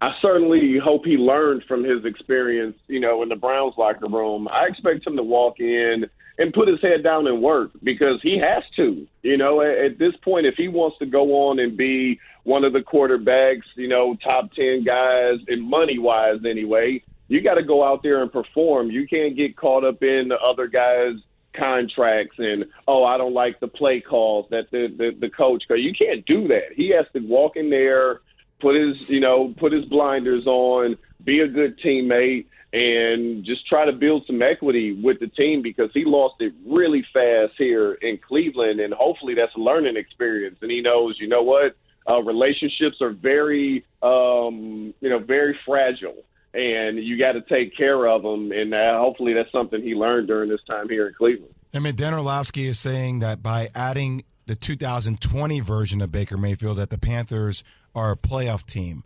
I 0.00 0.10
certainly 0.20 0.78
hope 0.82 1.04
he 1.04 1.16
learned 1.16 1.64
from 1.68 1.84
his 1.84 2.04
experience, 2.04 2.76
you 2.88 2.98
know, 2.98 3.22
in 3.22 3.28
the 3.28 3.36
Browns 3.36 3.74
locker 3.78 4.08
room. 4.08 4.48
I 4.48 4.66
expect 4.66 5.06
him 5.06 5.16
to 5.16 5.22
walk 5.22 5.60
in 5.60 6.06
and 6.38 6.52
put 6.52 6.66
his 6.68 6.80
head 6.80 7.04
down 7.04 7.26
and 7.26 7.42
work 7.42 7.70
because 7.82 8.20
he 8.22 8.38
has 8.38 8.64
to. 8.76 9.06
You 9.22 9.36
know, 9.36 9.60
at, 9.60 9.78
at 9.78 9.98
this 9.98 10.14
point, 10.24 10.46
if 10.46 10.54
he 10.56 10.66
wants 10.66 10.98
to 10.98 11.06
go 11.06 11.48
on 11.48 11.60
and 11.60 11.76
be 11.76 12.18
one 12.42 12.64
of 12.64 12.72
the 12.72 12.80
quarterbacks, 12.80 13.62
you 13.76 13.86
know, 13.86 14.16
top 14.24 14.52
10 14.54 14.82
guys, 14.84 15.38
and 15.46 15.62
money 15.62 15.98
wise 15.98 16.40
anyway, 16.48 17.02
you 17.32 17.40
got 17.40 17.54
to 17.54 17.62
go 17.62 17.82
out 17.82 18.02
there 18.02 18.20
and 18.20 18.30
perform. 18.30 18.90
You 18.90 19.08
can't 19.08 19.34
get 19.34 19.56
caught 19.56 19.84
up 19.84 20.02
in 20.02 20.28
the 20.28 20.38
other 20.38 20.66
guys' 20.66 21.16
contracts 21.54 22.36
and 22.38 22.66
oh, 22.86 23.04
I 23.04 23.16
don't 23.16 23.32
like 23.32 23.58
the 23.58 23.68
play 23.68 24.00
calls 24.00 24.46
that 24.50 24.70
the 24.70 24.88
the, 24.94 25.16
the 25.18 25.30
coach. 25.30 25.64
You 25.70 25.94
can't 25.94 26.26
do 26.26 26.46
that. 26.48 26.72
He 26.74 26.90
has 26.90 27.06
to 27.14 27.20
walk 27.20 27.56
in 27.56 27.70
there, 27.70 28.20
put 28.60 28.74
his 28.74 29.08
you 29.08 29.20
know 29.20 29.54
put 29.56 29.72
his 29.72 29.86
blinders 29.86 30.46
on, 30.46 30.98
be 31.24 31.40
a 31.40 31.48
good 31.48 31.78
teammate, 31.80 32.46
and 32.74 33.44
just 33.44 33.66
try 33.66 33.86
to 33.86 33.92
build 33.92 34.26
some 34.26 34.42
equity 34.42 34.92
with 34.92 35.18
the 35.18 35.28
team 35.28 35.62
because 35.62 35.90
he 35.94 36.04
lost 36.04 36.34
it 36.40 36.52
really 36.66 37.04
fast 37.14 37.54
here 37.56 37.94
in 37.94 38.18
Cleveland, 38.18 38.78
and 38.80 38.92
hopefully 38.92 39.34
that's 39.34 39.54
a 39.56 39.60
learning 39.60 39.96
experience. 39.96 40.58
And 40.60 40.70
he 40.70 40.82
knows, 40.82 41.16
you 41.18 41.28
know 41.28 41.42
what, 41.42 41.76
uh, 42.08 42.22
relationships 42.22 43.00
are 43.00 43.12
very, 43.12 43.86
um, 44.02 44.92
you 45.00 45.08
know, 45.08 45.18
very 45.18 45.58
fragile 45.64 46.24
and 46.54 47.02
you 47.02 47.18
got 47.18 47.32
to 47.32 47.40
take 47.42 47.76
care 47.76 48.06
of 48.06 48.22
them. 48.22 48.52
And 48.52 48.74
uh, 48.74 48.98
hopefully, 48.98 49.32
that's 49.32 49.52
something 49.52 49.82
he 49.82 49.94
learned 49.94 50.28
during 50.28 50.48
this 50.48 50.62
time 50.68 50.88
here 50.88 51.08
in 51.08 51.14
Cleveland. 51.14 51.54
I 51.74 51.78
mean, 51.78 51.96
Dan 51.96 52.14
Orlovsky 52.14 52.68
is 52.68 52.78
saying 52.78 53.20
that 53.20 53.42
by 53.42 53.70
adding 53.74 54.24
the 54.46 54.54
2020 54.56 55.60
version 55.60 56.02
of 56.02 56.12
Baker 56.12 56.36
Mayfield, 56.36 56.76
that 56.78 56.90
the 56.90 56.98
Panthers 56.98 57.64
are 57.94 58.12
a 58.12 58.16
playoff 58.16 58.66
team. 58.66 59.04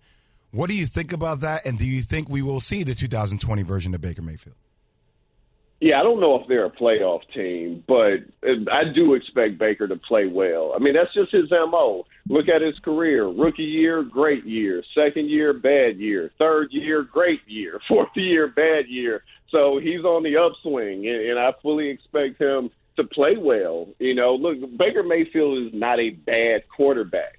What 0.51 0.71
do 0.71 0.77
you 0.77 0.87
think 0.87 1.13
about 1.13 1.41
that? 1.41 1.67
And 1.67 1.79
do 1.79 1.85
you 1.85 2.01
think 2.01 2.29
we 2.29 2.43
will 2.43 2.61
see 2.61 2.83
the 2.83 2.95
2020 2.95 3.63
version 3.63 3.95
of 3.95 4.01
Baker 4.01 4.23
Mayfield? 4.23 4.57
Yeah, 5.81 6.01
I 6.01 6.03
don't 6.03 6.21
know 6.21 6.41
if 6.41 6.49
they're 6.49 6.65
a 6.65 6.71
playoff 6.71 7.21
team, 7.35 7.85
but 7.87 8.21
I 8.73 8.85
do 8.95 9.13
expect 9.13 9.59
Baker 9.59 9.87
to 9.87 9.97
play 9.97 10.27
well. 10.27 10.73
I 10.75 10.79
mean, 10.79 10.95
that's 10.95 11.13
just 11.13 11.33
his 11.33 11.51
MO. 11.51 12.07
Look 12.29 12.49
at 12.49 12.63
his 12.63 12.79
career. 12.79 13.27
Rookie 13.27 13.63
year, 13.63 14.03
great 14.03 14.47
year. 14.47 14.83
Second 14.95 15.29
year, 15.29 15.53
bad 15.53 15.99
year. 15.99 16.31
Third 16.39 16.69
year, 16.71 17.03
great 17.03 17.41
year. 17.47 17.79
Fourth 17.89 18.09
year, 18.15 18.49
bad 18.49 18.89
year. 18.89 19.23
So 19.51 19.79
he's 19.79 20.05
on 20.05 20.23
the 20.23 20.37
upswing, 20.39 21.07
and 21.07 21.39
I 21.39 21.53
fully 21.63 21.91
expect 21.91 22.41
him 22.41 22.71
to 22.97 23.05
play 23.05 23.37
well. 23.39 23.89
You 23.99 24.15
know, 24.15 24.35
look, 24.35 24.59
Baker 24.79 25.03
Mayfield 25.03 25.67
is 25.67 25.75
not 25.75 26.01
a 26.01 26.11
bad 26.11 26.63
quarterback 26.75 27.36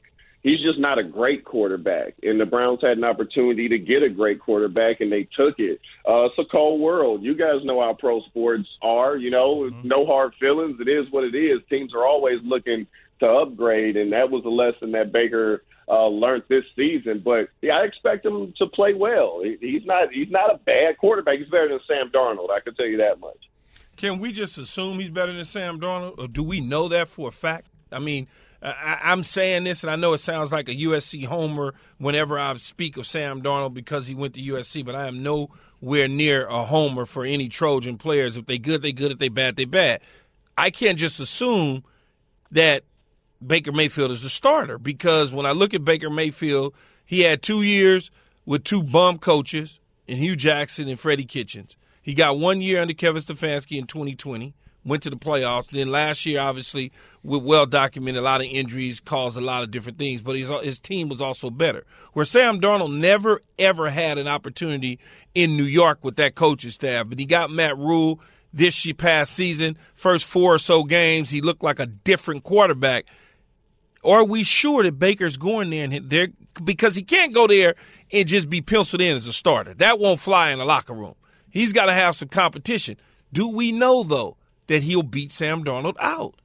he's 0.48 0.62
just 0.62 0.80
not 0.80 0.98
a 0.98 1.04
great 1.04 1.44
quarterback. 1.44 2.14
And 2.24 2.40
the 2.40 2.46
Browns 2.46 2.80
had 2.82 2.98
an 2.98 3.04
opportunity 3.04 3.68
to 3.70 3.78
get 3.78 4.04
a 4.04 4.10
great 4.10 4.40
quarterback, 4.40 5.02
and 5.02 5.12
they 5.12 5.28
took 5.36 5.60
it. 5.60 5.80
Uh, 6.08 6.26
it's 6.26 6.40
a 6.40 6.46
cold 6.52 6.80
world. 6.80 7.24
You 7.24 7.36
guys 7.36 7.64
know 7.64 7.82
how 7.82 7.94
pro 7.94 8.22
sports 8.24 8.68
are. 8.82 9.18
You 9.18 9.32
know, 9.32 9.70
mm-hmm. 9.70 9.88
no 9.88 10.06
hard 10.06 10.34
feelings. 10.40 10.80
It 10.80 10.88
is 10.88 11.12
what 11.12 11.24
it 11.24 11.36
is. 11.36 11.60
Teams 11.70 11.94
are 11.94 12.06
always 12.06 12.40
looking 12.44 12.88
to 13.20 13.28
upgrade, 13.28 13.98
and 13.98 14.14
that 14.14 14.30
was 14.30 14.46
a 14.46 14.50
lesson 14.50 14.92
that 14.92 15.12
Baker 15.12 15.64
uh, 15.90 16.08
learned 16.08 16.44
this 16.50 16.64
season. 16.76 17.22
But 17.24 17.50
yeah, 17.62 17.78
I 17.78 17.84
expect 17.84 18.26
him 18.26 18.54
to 18.58 18.68
play 18.68 18.94
well. 18.94 19.42
He, 19.44 19.58
he's 19.60 19.86
not 19.86 20.12
he's 20.12 20.32
not 20.32 20.54
a 20.54 20.58
bad 20.60 20.98
quarterback. 20.98 21.40
He's 21.40 21.50
better 21.50 21.70
than 21.70 21.80
Sam 21.88 22.10
Darnold. 22.12 22.52
I 22.52 22.60
can 22.60 22.76
tell 22.76 22.88
you 22.88 22.98
that 22.98 23.20
much. 23.20 23.38
Can 23.96 24.20
we 24.20 24.32
just 24.32 24.60
assume 24.60 25.00
he's 25.00 25.10
better 25.10 25.34
than 25.34 25.46
Sam 25.46 25.80
Darnold, 25.80 26.20
or 26.20 26.28
do 26.28 26.44
we 26.44 26.62
know 26.62 26.88
that 26.90 27.10
for 27.10 27.30
a 27.30 27.32
fact? 27.32 27.68
I 27.92 28.00
mean, 28.00 28.28
I, 28.62 29.12
am 29.12 29.24
saying 29.24 29.66
this, 29.66 29.84
and 29.84 29.92
I 29.92 29.96
know 29.96 30.14
it 30.14 30.20
sounds 30.20 30.52
like 30.52 30.68
a 30.68 30.76
USC 30.76 31.26
homer 31.26 31.74
whenever 32.00 32.40
I 32.40 32.56
speak 32.56 32.98
of 32.98 33.06
Sam 33.06 33.42
Darnold 33.42 33.74
because 33.74 34.08
he 34.08 34.16
went 34.16 34.34
to 34.34 34.42
USC, 34.42 34.84
but 34.84 34.96
I 34.96 35.08
am 35.08 35.22
nowhere 35.22 36.08
near 36.08 36.46
a 36.48 36.64
homer 36.64 37.06
for 37.06 37.24
any 37.24 37.50
Trojan 37.50 37.98
players. 37.98 38.36
If 38.36 38.48
they 38.48 38.58
good, 38.58 38.82
they 38.82 38.94
good. 38.94 39.12
If 39.12 39.20
they 39.20 39.30
bad, 39.30 39.56
they 39.56 39.66
bad. 39.66 40.02
I 40.58 40.72
can't 40.72 40.98
just 40.98 41.20
assume 41.20 41.84
that 42.52 42.84
Baker 43.46 43.72
Mayfield 43.72 44.12
is 44.12 44.24
a 44.24 44.30
starter 44.30 44.80
because 44.80 45.32
when 45.32 45.46
I 45.46 45.52
look 45.52 45.74
at 45.76 45.86
Baker 45.86 46.10
Mayfield, 46.10 46.74
he 47.06 47.22
had 47.22 47.44
two 47.44 47.62
years 47.62 48.10
with 48.46 48.64
two 48.64 48.82
bum 48.82 49.20
coaches 49.20 49.80
in 50.08 50.18
Hue 50.18 50.36
Jackson 50.36 50.88
and 50.88 51.00
Freddie 51.00 51.26
Kitchens. 51.26 51.76
He 52.02 52.14
got 52.14 52.40
one 52.40 52.62
year 52.62 52.82
under 52.82 52.94
Kevin 52.94 53.22
Stefanski 53.22 53.78
in 53.78 53.86
2020 53.86 54.56
went 54.88 55.04
to 55.04 55.10
the 55.10 55.18
playoffs. 55.18 55.70
Then 55.70 55.92
last 55.92 56.26
year, 56.26 56.40
obviously, 56.40 56.92
with 57.24 57.44
well 57.44 57.66
documented, 57.66 58.22
a 58.22 58.26
lot 58.26 58.42
of 58.42 58.48
injuries 58.48 59.00
caused 59.00 59.38
a 59.38 59.42
lot 59.42 59.64
of 59.64 59.72
different 59.72 59.98
things, 59.98 60.22
but 60.22 60.36
his, 60.36 60.50
his 60.64 60.80
team 60.80 61.10
was 61.10 61.22
also 61.22 61.50
better. 61.50 61.86
Where 62.14 62.26
Sam 62.26 62.60
Darnold 62.60 62.98
never, 62.98 63.42
ever 63.60 63.90
had 63.90 64.18
an 64.18 64.28
opportunity 64.28 65.00
in 65.36 65.58
New 65.58 65.64
York 65.64 66.04
with 66.04 66.16
that 66.16 66.36
coaching 66.36 66.72
staff, 66.72 67.08
but 67.10 67.20
he 67.20 67.26
got 67.26 67.52
Matt 67.52 67.78
Rhule 67.78 68.20
this 68.54 68.92
past 68.94 69.34
season. 69.34 69.78
First 69.94 70.26
four 70.26 70.56
or 70.56 70.60
so 70.60 70.84
games, 70.84 71.30
he 71.30 71.42
looked 71.42 71.64
like 71.64 71.80
a 71.80 71.86
different 71.86 72.44
quarterback. 72.44 73.06
Are 74.04 74.24
we 74.24 74.44
sure 74.44 74.84
that 74.84 75.00
Baker's 75.00 75.38
going 75.38 75.70
there 75.70 75.84
and 75.84 76.10
there 76.10 76.28
because 76.64 76.96
he 76.96 77.04
can't 77.04 77.34
go 77.34 77.46
there 77.46 77.76
and 78.12 78.28
just 78.28 78.50
be 78.50 78.62
penciled 78.62 79.02
in 79.02 79.16
as 79.16 79.28
a 79.28 79.34
starter? 79.34 79.74
That 79.74 80.00
won't 80.00 80.20
fly 80.20 80.52
in 80.52 80.60
the 80.60 80.66
locker 80.66 80.94
room. 80.94 81.16
He's 81.50 81.74
got 81.74 81.88
to 81.88 81.94
have 81.94 82.16
some 82.16 82.30
competition. 82.30 82.98
Do 83.34 83.50
we 83.50 83.72
know 83.72 84.04
though 84.04 84.37
that 84.68 84.84
he'll 84.84 85.04
beat 85.04 85.32
Sam 85.32 85.64
Darnold 85.64 85.96
out? 86.00 86.36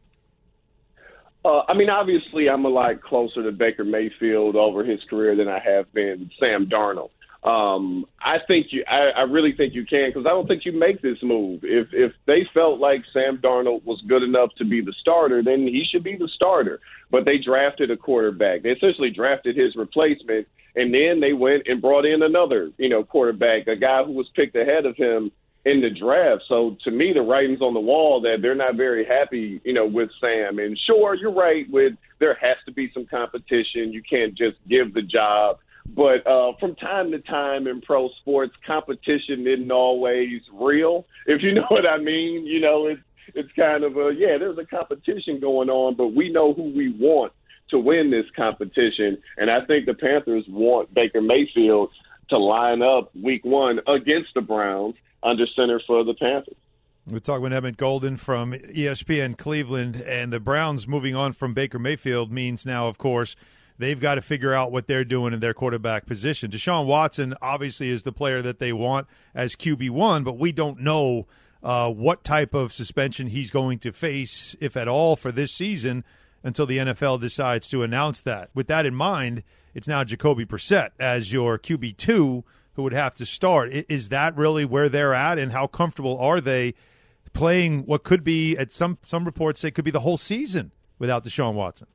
Uh, 1.44 1.62
I 1.68 1.74
mean, 1.74 1.90
obviously, 1.90 2.48
I'm 2.48 2.64
a 2.64 2.68
lot 2.68 3.02
closer 3.02 3.42
to 3.42 3.52
Baker 3.52 3.84
Mayfield 3.84 4.54
over 4.54 4.84
his 4.84 5.02
career 5.10 5.34
than 5.34 5.48
I 5.48 5.58
have 5.58 5.92
been 5.92 6.30
Sam 6.38 6.66
Darnold. 6.66 7.10
Um, 7.42 8.06
I 8.20 8.38
think 8.46 8.68
you, 8.70 8.84
I, 8.88 9.10
I 9.16 9.22
really 9.22 9.50
think 9.50 9.74
you 9.74 9.84
can 9.84 10.10
because 10.10 10.26
I 10.26 10.28
don't 10.28 10.46
think 10.46 10.64
you 10.64 10.70
make 10.70 11.02
this 11.02 11.20
move. 11.22 11.64
If 11.64 11.88
if 11.92 12.12
they 12.24 12.46
felt 12.54 12.78
like 12.78 13.02
Sam 13.12 13.38
Darnold 13.38 13.84
was 13.84 14.00
good 14.06 14.22
enough 14.22 14.54
to 14.58 14.64
be 14.64 14.80
the 14.80 14.92
starter, 15.00 15.42
then 15.42 15.62
he 15.66 15.84
should 15.84 16.04
be 16.04 16.16
the 16.16 16.28
starter. 16.28 16.78
But 17.10 17.24
they 17.24 17.38
drafted 17.38 17.90
a 17.90 17.96
quarterback. 17.96 18.62
They 18.62 18.70
essentially 18.70 19.10
drafted 19.10 19.56
his 19.56 19.74
replacement, 19.74 20.46
and 20.76 20.94
then 20.94 21.18
they 21.18 21.32
went 21.32 21.66
and 21.66 21.82
brought 21.82 22.06
in 22.06 22.22
another, 22.22 22.70
you 22.78 22.88
know, 22.88 23.02
quarterback, 23.02 23.66
a 23.66 23.74
guy 23.74 24.04
who 24.04 24.12
was 24.12 24.28
picked 24.36 24.54
ahead 24.54 24.86
of 24.86 24.96
him 24.96 25.32
in 25.64 25.80
the 25.80 25.90
draft. 25.90 26.42
So 26.48 26.76
to 26.84 26.90
me, 26.90 27.12
the 27.12 27.22
writing's 27.22 27.60
on 27.60 27.74
the 27.74 27.80
wall 27.80 28.20
that 28.22 28.38
they're 28.42 28.54
not 28.54 28.76
very 28.76 29.04
happy, 29.04 29.60
you 29.64 29.72
know, 29.72 29.86
with 29.86 30.10
Sam. 30.20 30.58
And 30.58 30.78
sure, 30.86 31.14
you're 31.14 31.32
right. 31.32 31.70
With 31.70 31.94
there 32.18 32.34
has 32.34 32.56
to 32.66 32.72
be 32.72 32.90
some 32.92 33.06
competition. 33.06 33.92
You 33.92 34.02
can't 34.08 34.34
just 34.34 34.56
give 34.68 34.94
the 34.94 35.02
job. 35.02 35.58
But 35.94 36.26
uh, 36.26 36.52
from 36.58 36.74
time 36.76 37.10
to 37.10 37.18
time 37.20 37.66
in 37.66 37.80
pro 37.80 38.08
sports, 38.20 38.54
competition 38.66 39.46
isn't 39.46 39.70
always 39.70 40.40
real. 40.52 41.06
If 41.26 41.42
you 41.42 41.54
know 41.54 41.66
what 41.68 41.86
I 41.86 41.98
mean, 41.98 42.46
you 42.46 42.60
know, 42.60 42.86
it's 42.86 43.02
it's 43.34 43.52
kind 43.54 43.84
of 43.84 43.96
a 43.96 44.12
yeah. 44.16 44.38
There's 44.38 44.58
a 44.58 44.66
competition 44.66 45.40
going 45.40 45.70
on, 45.70 45.94
but 45.94 46.08
we 46.08 46.30
know 46.30 46.52
who 46.54 46.72
we 46.74 46.92
want 46.98 47.32
to 47.70 47.78
win 47.78 48.10
this 48.10 48.26
competition. 48.36 49.18
And 49.36 49.50
I 49.50 49.64
think 49.64 49.86
the 49.86 49.94
Panthers 49.94 50.44
want 50.48 50.92
Baker 50.92 51.20
Mayfield 51.22 51.90
to 52.30 52.38
line 52.38 52.82
up 52.82 53.14
week 53.14 53.44
one 53.44 53.80
against 53.86 54.30
the 54.34 54.40
Browns 54.40 54.94
under 55.22 55.46
center 55.46 55.80
for 55.86 56.04
the 56.04 56.14
Panthers. 56.14 56.56
We're 57.06 57.18
talking 57.18 57.42
with 57.42 57.52
Emmett 57.52 57.76
Golden 57.76 58.16
from 58.16 58.52
ESPN 58.52 59.36
Cleveland, 59.36 59.96
and 59.96 60.32
the 60.32 60.38
Browns 60.38 60.86
moving 60.86 61.16
on 61.16 61.32
from 61.32 61.52
Baker 61.52 61.80
Mayfield 61.80 62.30
means 62.30 62.64
now, 62.64 62.86
of 62.86 62.96
course, 62.96 63.34
they've 63.76 63.98
got 63.98 64.14
to 64.14 64.22
figure 64.22 64.54
out 64.54 64.70
what 64.70 64.86
they're 64.86 65.04
doing 65.04 65.32
in 65.32 65.40
their 65.40 65.52
quarterback 65.52 66.06
position. 66.06 66.50
Deshaun 66.50 66.86
Watson 66.86 67.34
obviously 67.42 67.90
is 67.90 68.04
the 68.04 68.12
player 68.12 68.40
that 68.42 68.60
they 68.60 68.72
want 68.72 69.08
as 69.34 69.56
QB 69.56 69.90
one, 69.90 70.22
but 70.22 70.38
we 70.38 70.52
don't 70.52 70.78
know 70.78 71.26
uh, 71.62 71.90
what 71.90 72.22
type 72.22 72.54
of 72.54 72.72
suspension 72.72 73.28
he's 73.28 73.50
going 73.50 73.80
to 73.80 73.92
face, 73.92 74.54
if 74.60 74.76
at 74.76 74.86
all, 74.86 75.16
for 75.16 75.32
this 75.32 75.52
season 75.52 76.04
until 76.44 76.66
the 76.66 76.78
NFL 76.78 77.20
decides 77.20 77.68
to 77.68 77.82
announce 77.82 78.20
that. 78.20 78.50
With 78.54 78.68
that 78.68 78.86
in 78.86 78.94
mind, 78.94 79.42
it's 79.74 79.88
now 79.88 80.04
Jacoby 80.04 80.44
Brissett 80.44 80.90
as 81.00 81.32
your 81.32 81.58
QB 81.58 81.96
two 81.96 82.44
who 82.74 82.82
would 82.82 82.92
have 82.92 83.14
to 83.16 83.26
start. 83.26 83.70
Is 83.72 84.08
that 84.08 84.36
really 84.36 84.64
where 84.64 84.88
they're 84.88 85.14
at, 85.14 85.38
and 85.38 85.52
how 85.52 85.66
comfortable 85.66 86.18
are 86.18 86.40
they 86.40 86.74
playing 87.32 87.86
what 87.86 88.02
could 88.02 88.24
be, 88.24 88.56
at 88.56 88.70
some 88.70 88.98
some 89.04 89.24
reports 89.24 89.60
say, 89.60 89.70
could 89.70 89.84
be 89.84 89.90
the 89.90 90.00
whole 90.00 90.16
season 90.16 90.72
without 90.98 91.24
Deshaun 91.24 91.54
Watson? 91.54 91.88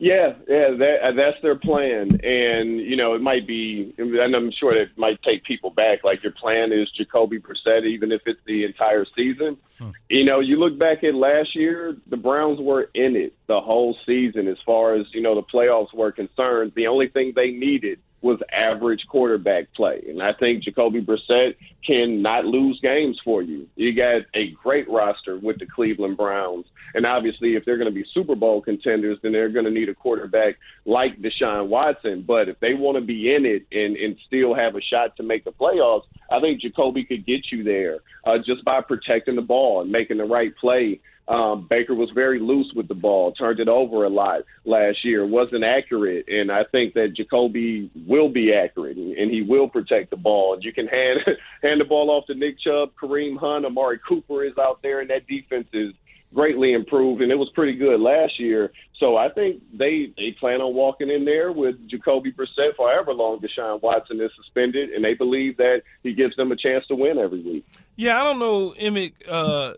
Yeah, 0.00 0.32
yeah, 0.48 0.70
that, 0.78 0.96
uh, 1.02 1.12
that's 1.12 1.36
their 1.42 1.56
plan, 1.56 2.24
and 2.24 2.80
you 2.80 2.96
know 2.96 3.12
it 3.12 3.20
might 3.20 3.46
be, 3.46 3.94
and 3.98 4.34
I'm 4.34 4.50
sure 4.50 4.74
it 4.74 4.88
might 4.96 5.22
take 5.22 5.44
people 5.44 5.68
back. 5.68 6.04
Like 6.04 6.22
your 6.22 6.32
plan 6.32 6.72
is 6.72 6.90
Jacoby 6.92 7.38
Brissett, 7.38 7.84
even 7.84 8.10
if 8.10 8.22
it's 8.24 8.40
the 8.46 8.64
entire 8.64 9.04
season. 9.14 9.58
Hmm. 9.78 9.90
You 10.08 10.24
know, 10.24 10.40
you 10.40 10.56
look 10.56 10.78
back 10.78 11.04
at 11.04 11.14
last 11.14 11.54
year, 11.54 11.98
the 12.06 12.16
Browns 12.16 12.60
were 12.60 12.88
in 12.94 13.14
it 13.14 13.34
the 13.46 13.60
whole 13.60 13.94
season 14.06 14.48
as 14.48 14.56
far 14.64 14.94
as 14.94 15.04
you 15.12 15.20
know 15.20 15.34
the 15.34 15.42
playoffs 15.42 15.92
were 15.92 16.12
concerned. 16.12 16.72
The 16.74 16.86
only 16.86 17.08
thing 17.08 17.34
they 17.36 17.50
needed 17.50 17.98
was 18.22 18.38
average 18.52 19.06
quarterback 19.08 19.72
play. 19.74 20.04
And 20.08 20.22
I 20.22 20.32
think 20.32 20.62
Jacoby 20.62 21.00
Brissett 21.00 21.56
can 21.86 22.20
not 22.20 22.44
lose 22.44 22.78
games 22.80 23.18
for 23.24 23.42
you. 23.42 23.66
You 23.76 23.94
got 23.94 24.22
a 24.34 24.50
great 24.62 24.88
roster 24.90 25.38
with 25.38 25.58
the 25.58 25.66
Cleveland 25.66 26.16
Browns. 26.16 26.66
And 26.94 27.06
obviously, 27.06 27.54
if 27.54 27.64
they're 27.64 27.78
going 27.78 27.88
to 27.88 27.94
be 27.94 28.04
Super 28.12 28.34
Bowl 28.34 28.60
contenders, 28.60 29.18
then 29.22 29.32
they're 29.32 29.48
going 29.48 29.64
to 29.64 29.70
need 29.70 29.88
a 29.88 29.94
quarterback 29.94 30.56
like 30.84 31.20
Deshaun 31.20 31.68
Watson. 31.68 32.24
But 32.26 32.48
if 32.48 32.60
they 32.60 32.74
want 32.74 32.96
to 32.96 33.00
be 33.00 33.34
in 33.34 33.46
it 33.46 33.66
and, 33.72 33.96
and 33.96 34.16
still 34.26 34.54
have 34.54 34.76
a 34.76 34.80
shot 34.82 35.16
to 35.16 35.22
make 35.22 35.44
the 35.44 35.52
playoffs, 35.52 36.04
I 36.30 36.40
think 36.40 36.60
Jacoby 36.60 37.04
could 37.04 37.24
get 37.24 37.50
you 37.50 37.64
there 37.64 38.00
uh, 38.24 38.38
just 38.44 38.64
by 38.64 38.80
protecting 38.82 39.36
the 39.36 39.42
ball 39.42 39.80
and 39.80 39.90
making 39.90 40.18
the 40.18 40.24
right 40.24 40.54
play 40.56 41.00
um, 41.30 41.68
Baker 41.70 41.94
was 41.94 42.10
very 42.10 42.40
loose 42.40 42.72
with 42.74 42.88
the 42.88 42.94
ball, 42.94 43.30
turned 43.32 43.60
it 43.60 43.68
over 43.68 44.04
a 44.04 44.08
lot 44.08 44.40
last 44.64 45.04
year, 45.04 45.24
wasn't 45.24 45.62
accurate, 45.62 46.26
and 46.28 46.50
I 46.50 46.64
think 46.64 46.94
that 46.94 47.14
Jacoby 47.16 47.88
will 48.04 48.28
be 48.28 48.52
accurate 48.52 48.96
and, 48.96 49.16
and 49.16 49.30
he 49.30 49.40
will 49.40 49.68
protect 49.68 50.10
the 50.10 50.16
ball. 50.16 50.54
And 50.54 50.64
you 50.64 50.72
can 50.72 50.88
hand 50.88 51.20
hand 51.62 51.80
the 51.80 51.84
ball 51.84 52.10
off 52.10 52.26
to 52.26 52.34
Nick 52.34 52.58
Chubb, 52.58 52.90
Kareem 53.00 53.38
Hunt, 53.38 53.64
Amari 53.64 54.00
Cooper 54.06 54.42
is 54.42 54.58
out 54.58 54.82
there, 54.82 55.00
and 55.00 55.10
that 55.10 55.28
defense 55.28 55.68
is 55.72 55.92
greatly 56.34 56.72
improved, 56.72 57.22
and 57.22 57.30
it 57.30 57.36
was 57.36 57.48
pretty 57.50 57.74
good 57.74 58.00
last 58.00 58.40
year. 58.40 58.72
So 58.98 59.16
I 59.16 59.28
think 59.28 59.62
they 59.72 60.12
they 60.16 60.32
plan 60.32 60.60
on 60.60 60.74
walking 60.74 61.10
in 61.10 61.24
there 61.24 61.52
with 61.52 61.76
Jacoby 61.88 62.32
Brissett 62.32 62.74
for 62.76 62.90
however 62.90 63.14
long 63.14 63.38
Deshaun 63.38 63.80
Watson 63.82 64.20
is 64.20 64.32
suspended, 64.34 64.90
and 64.90 65.04
they 65.04 65.14
believe 65.14 65.58
that 65.58 65.82
he 66.02 66.12
gives 66.12 66.34
them 66.34 66.50
a 66.50 66.56
chance 66.56 66.84
to 66.88 66.96
win 66.96 67.18
every 67.18 67.40
week. 67.40 67.64
Yeah, 67.94 68.20
I 68.20 68.24
don't 68.24 68.40
know, 68.40 68.72
Emmett. 68.72 69.14
Uh, 69.28 69.74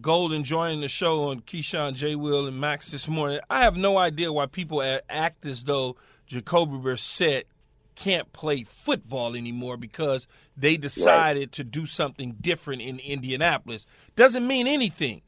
Golden 0.00 0.44
joining 0.44 0.80
the 0.80 0.88
show 0.88 1.28
on 1.28 1.40
Keyshawn, 1.40 1.94
J. 1.94 2.16
Will, 2.16 2.46
and 2.46 2.60
Max 2.60 2.90
this 2.90 3.08
morning. 3.08 3.40
I 3.48 3.62
have 3.62 3.76
no 3.76 3.96
idea 3.96 4.32
why 4.32 4.46
people 4.46 4.82
act 5.08 5.46
as 5.46 5.64
though 5.64 5.96
Jacoby 6.26 6.76
Brissett 6.76 7.44
can't 7.94 8.30
play 8.32 8.64
football 8.64 9.36
anymore 9.36 9.76
because 9.76 10.26
they 10.56 10.76
decided 10.76 11.40
right. 11.40 11.52
to 11.52 11.64
do 11.64 11.86
something 11.86 12.36
different 12.40 12.82
in 12.82 12.98
Indianapolis. 12.98 13.86
Doesn't 14.16 14.46
mean 14.46 14.66
anything. 14.66 15.22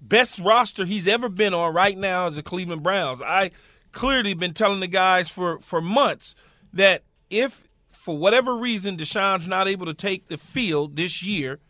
Best 0.00 0.38
roster 0.38 0.84
he's 0.84 1.08
ever 1.08 1.28
been 1.28 1.54
on 1.54 1.72
right 1.72 1.96
now 1.96 2.26
is 2.26 2.36
the 2.36 2.42
Cleveland 2.42 2.82
Browns. 2.82 3.22
I 3.22 3.52
clearly 3.92 4.34
been 4.34 4.54
telling 4.54 4.80
the 4.80 4.86
guys 4.86 5.30
for, 5.30 5.58
for 5.60 5.80
months 5.80 6.34
that 6.72 7.04
if 7.30 7.62
for 7.88 8.18
whatever 8.18 8.56
reason 8.56 8.96
Deshaun's 8.96 9.46
not 9.46 9.68
able 9.68 9.86
to 9.86 9.94
take 9.94 10.28
the 10.28 10.36
field 10.36 10.96
this 10.96 11.22
year– 11.22 11.58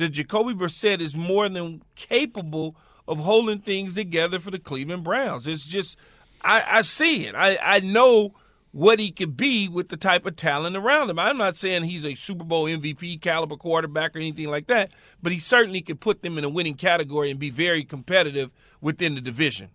that 0.00 0.10
Jacoby 0.10 0.54
Brissett 0.54 1.00
is 1.00 1.14
more 1.14 1.48
than 1.48 1.82
capable 1.94 2.74
of 3.06 3.18
holding 3.18 3.58
things 3.58 3.94
together 3.94 4.38
for 4.38 4.50
the 4.50 4.58
Cleveland 4.58 5.04
Browns. 5.04 5.46
It's 5.46 5.64
just, 5.64 5.98
I, 6.42 6.64
I 6.66 6.80
see 6.82 7.26
it. 7.26 7.34
I, 7.34 7.58
I 7.62 7.80
know 7.80 8.34
what 8.72 8.98
he 8.98 9.10
could 9.10 9.36
be 9.36 9.68
with 9.68 9.88
the 9.88 9.96
type 9.96 10.26
of 10.26 10.36
talent 10.36 10.76
around 10.76 11.10
him. 11.10 11.18
I'm 11.18 11.36
not 11.36 11.56
saying 11.56 11.84
he's 11.84 12.04
a 12.04 12.14
Super 12.14 12.44
Bowl 12.44 12.64
MVP 12.64 13.20
caliber 13.20 13.56
quarterback 13.56 14.14
or 14.14 14.20
anything 14.20 14.48
like 14.48 14.68
that, 14.68 14.92
but 15.22 15.32
he 15.32 15.38
certainly 15.38 15.80
could 15.82 16.00
put 16.00 16.22
them 16.22 16.38
in 16.38 16.44
a 16.44 16.48
winning 16.48 16.74
category 16.74 17.30
and 17.30 17.40
be 17.40 17.50
very 17.50 17.84
competitive 17.84 18.50
within 18.80 19.14
the 19.14 19.20
division. 19.20 19.70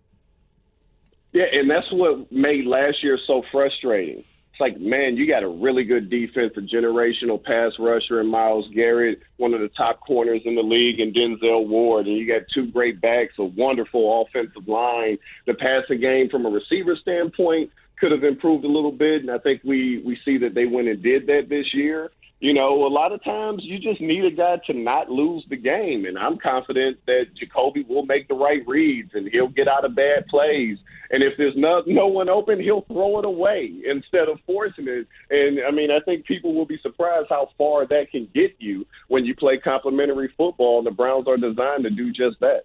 Yeah, 1.32 1.44
and 1.52 1.70
that's 1.70 1.92
what 1.92 2.32
made 2.32 2.64
last 2.66 3.02
year 3.02 3.18
so 3.26 3.42
frustrating 3.52 4.24
it's 4.56 4.60
like, 4.62 4.80
man, 4.80 5.18
you 5.18 5.26
got 5.26 5.42
a 5.42 5.48
really 5.48 5.84
good 5.84 6.08
defense, 6.08 6.54
a 6.56 6.60
generational 6.60 7.42
pass 7.42 7.72
rusher 7.78 8.22
in 8.22 8.26
Myles 8.26 8.64
Garrett, 8.74 9.20
one 9.36 9.52
of 9.52 9.60
the 9.60 9.68
top 9.68 10.00
corners 10.00 10.40
in 10.46 10.54
the 10.54 10.62
league, 10.62 10.98
and 10.98 11.14
Denzel 11.14 11.68
Ward, 11.68 12.06
and 12.06 12.16
you 12.16 12.26
got 12.26 12.48
two 12.54 12.66
great 12.70 12.98
backs, 12.98 13.34
a 13.38 13.44
wonderful 13.44 14.22
offensive 14.22 14.66
line. 14.66 15.18
The 15.46 15.52
passing 15.52 16.00
game 16.00 16.30
from 16.30 16.46
a 16.46 16.48
receiver 16.48 16.96
standpoint 16.96 17.70
could 18.00 18.12
have 18.12 18.24
improved 18.24 18.64
a 18.64 18.68
little 18.68 18.92
bit, 18.92 19.20
and 19.20 19.30
I 19.30 19.36
think 19.36 19.60
we 19.62 19.98
we 19.98 20.18
see 20.24 20.38
that 20.38 20.54
they 20.54 20.64
went 20.64 20.88
and 20.88 21.02
did 21.02 21.26
that 21.26 21.50
this 21.50 21.74
year 21.74 22.10
you 22.38 22.52
know, 22.52 22.86
a 22.86 22.88
lot 22.88 23.12
of 23.12 23.24
times 23.24 23.62
you 23.64 23.78
just 23.78 24.00
need 24.00 24.24
a 24.24 24.30
guy 24.30 24.56
to 24.66 24.74
not 24.74 25.08
lose 25.08 25.44
the 25.48 25.56
game. 25.56 26.04
And 26.04 26.18
I'm 26.18 26.38
confident 26.38 26.98
that 27.06 27.26
Jacoby 27.38 27.84
will 27.88 28.04
make 28.04 28.28
the 28.28 28.34
right 28.34 28.62
reads 28.66 29.12
and 29.14 29.28
he'll 29.32 29.48
get 29.48 29.68
out 29.68 29.86
of 29.86 29.94
bad 29.94 30.26
plays. 30.26 30.76
And 31.10 31.22
if 31.22 31.32
there's 31.38 31.56
no, 31.56 31.82
no 31.86 32.08
one 32.08 32.28
open, 32.28 32.60
he'll 32.60 32.82
throw 32.82 33.18
it 33.20 33.24
away 33.24 33.72
instead 33.86 34.28
of 34.28 34.38
forcing 34.46 34.86
it. 34.86 35.06
And 35.30 35.60
I 35.66 35.70
mean, 35.70 35.90
I 35.90 36.00
think 36.00 36.26
people 36.26 36.52
will 36.54 36.66
be 36.66 36.78
surprised 36.82 37.28
how 37.30 37.48
far 37.56 37.86
that 37.86 38.10
can 38.10 38.28
get 38.34 38.56
you 38.58 38.86
when 39.08 39.24
you 39.24 39.34
play 39.34 39.56
complementary 39.56 40.30
football. 40.36 40.78
And 40.78 40.86
the 40.86 40.90
Browns 40.90 41.26
are 41.28 41.38
designed 41.38 41.84
to 41.84 41.90
do 41.90 42.12
just 42.12 42.38
that. 42.40 42.64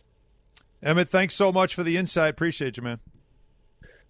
Emmett, 0.84 1.10
thanks 1.10 1.36
so 1.36 1.52
much 1.52 1.76
for 1.76 1.84
the 1.84 1.96
insight. 1.96 2.32
Appreciate 2.32 2.76
you, 2.76 2.84
man. 2.84 3.00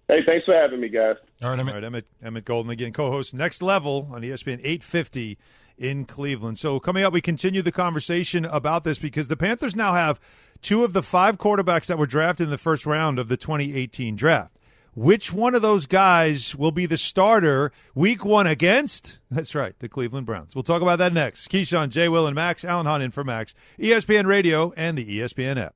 Hey, 0.08 0.22
thanks 0.26 0.46
for 0.46 0.56
having 0.56 0.82
me, 0.82 0.90
guys. 0.90 1.18
All 1.42 1.50
right, 1.50 1.60
Emmett. 1.60 1.74
All 1.74 1.82
right, 1.82 1.86
Emmett, 1.86 2.06
Emmett 2.24 2.46
Golden 2.46 2.72
again, 2.72 2.94
co-host 2.94 3.34
Next 3.34 3.62
Level 3.62 4.08
on 4.12 4.22
ESPN 4.22 4.60
850 4.60 5.38
in 5.78 6.06
Cleveland. 6.06 6.60
So 6.60 6.80
coming 6.80 7.04
up, 7.04 7.14
we 7.14 7.22
continue 7.22 7.64
the 7.64 7.72
conversation 7.72 8.46
about 8.46 8.84
this 8.84 9.00
because 9.00 9.28
the 9.28 9.38
Panthers 9.38 9.76
now 9.76 9.94
have 9.94 10.20
two 10.62 10.84
of 10.84 10.94
the 10.94 11.02
five 11.02 11.38
quarterbacks 11.40 11.88
that 11.88 11.98
were 11.98 12.06
drafted 12.06 12.46
in 12.46 12.52
the 12.52 12.58
first 12.58 12.86
round 12.86 13.18
of 13.18 13.28
the 13.28 13.38
2018 13.38 14.16
draft. 14.16 14.56
Which 14.94 15.32
one 15.32 15.56
of 15.56 15.62
those 15.62 15.86
guys 15.88 16.56
will 16.56 16.74
be 16.74 16.86
the 16.86 16.98
starter 16.98 17.72
week 17.96 18.26
one 18.26 18.46
against? 18.46 19.20
That's 19.32 19.56
right, 19.56 19.74
the 19.80 19.90
Cleveland 19.90 20.28
Browns. 20.28 20.54
We'll 20.54 20.64
talk 20.64 20.82
about 20.82 21.00
that 21.00 21.14
next. 21.14 21.50
Keyshawn, 21.50 21.90
J. 21.90 22.10
Will, 22.10 22.28
and 22.28 22.36
Max. 22.36 22.64
Alan 22.66 22.86
Hahn 22.86 23.02
in 23.02 23.12
for 23.12 23.24
Max. 23.24 23.56
ESPN 23.80 24.26
Radio 24.26 24.74
and 24.76 24.98
the 24.98 25.20
ESPN 25.20 25.58
app. 25.58 25.76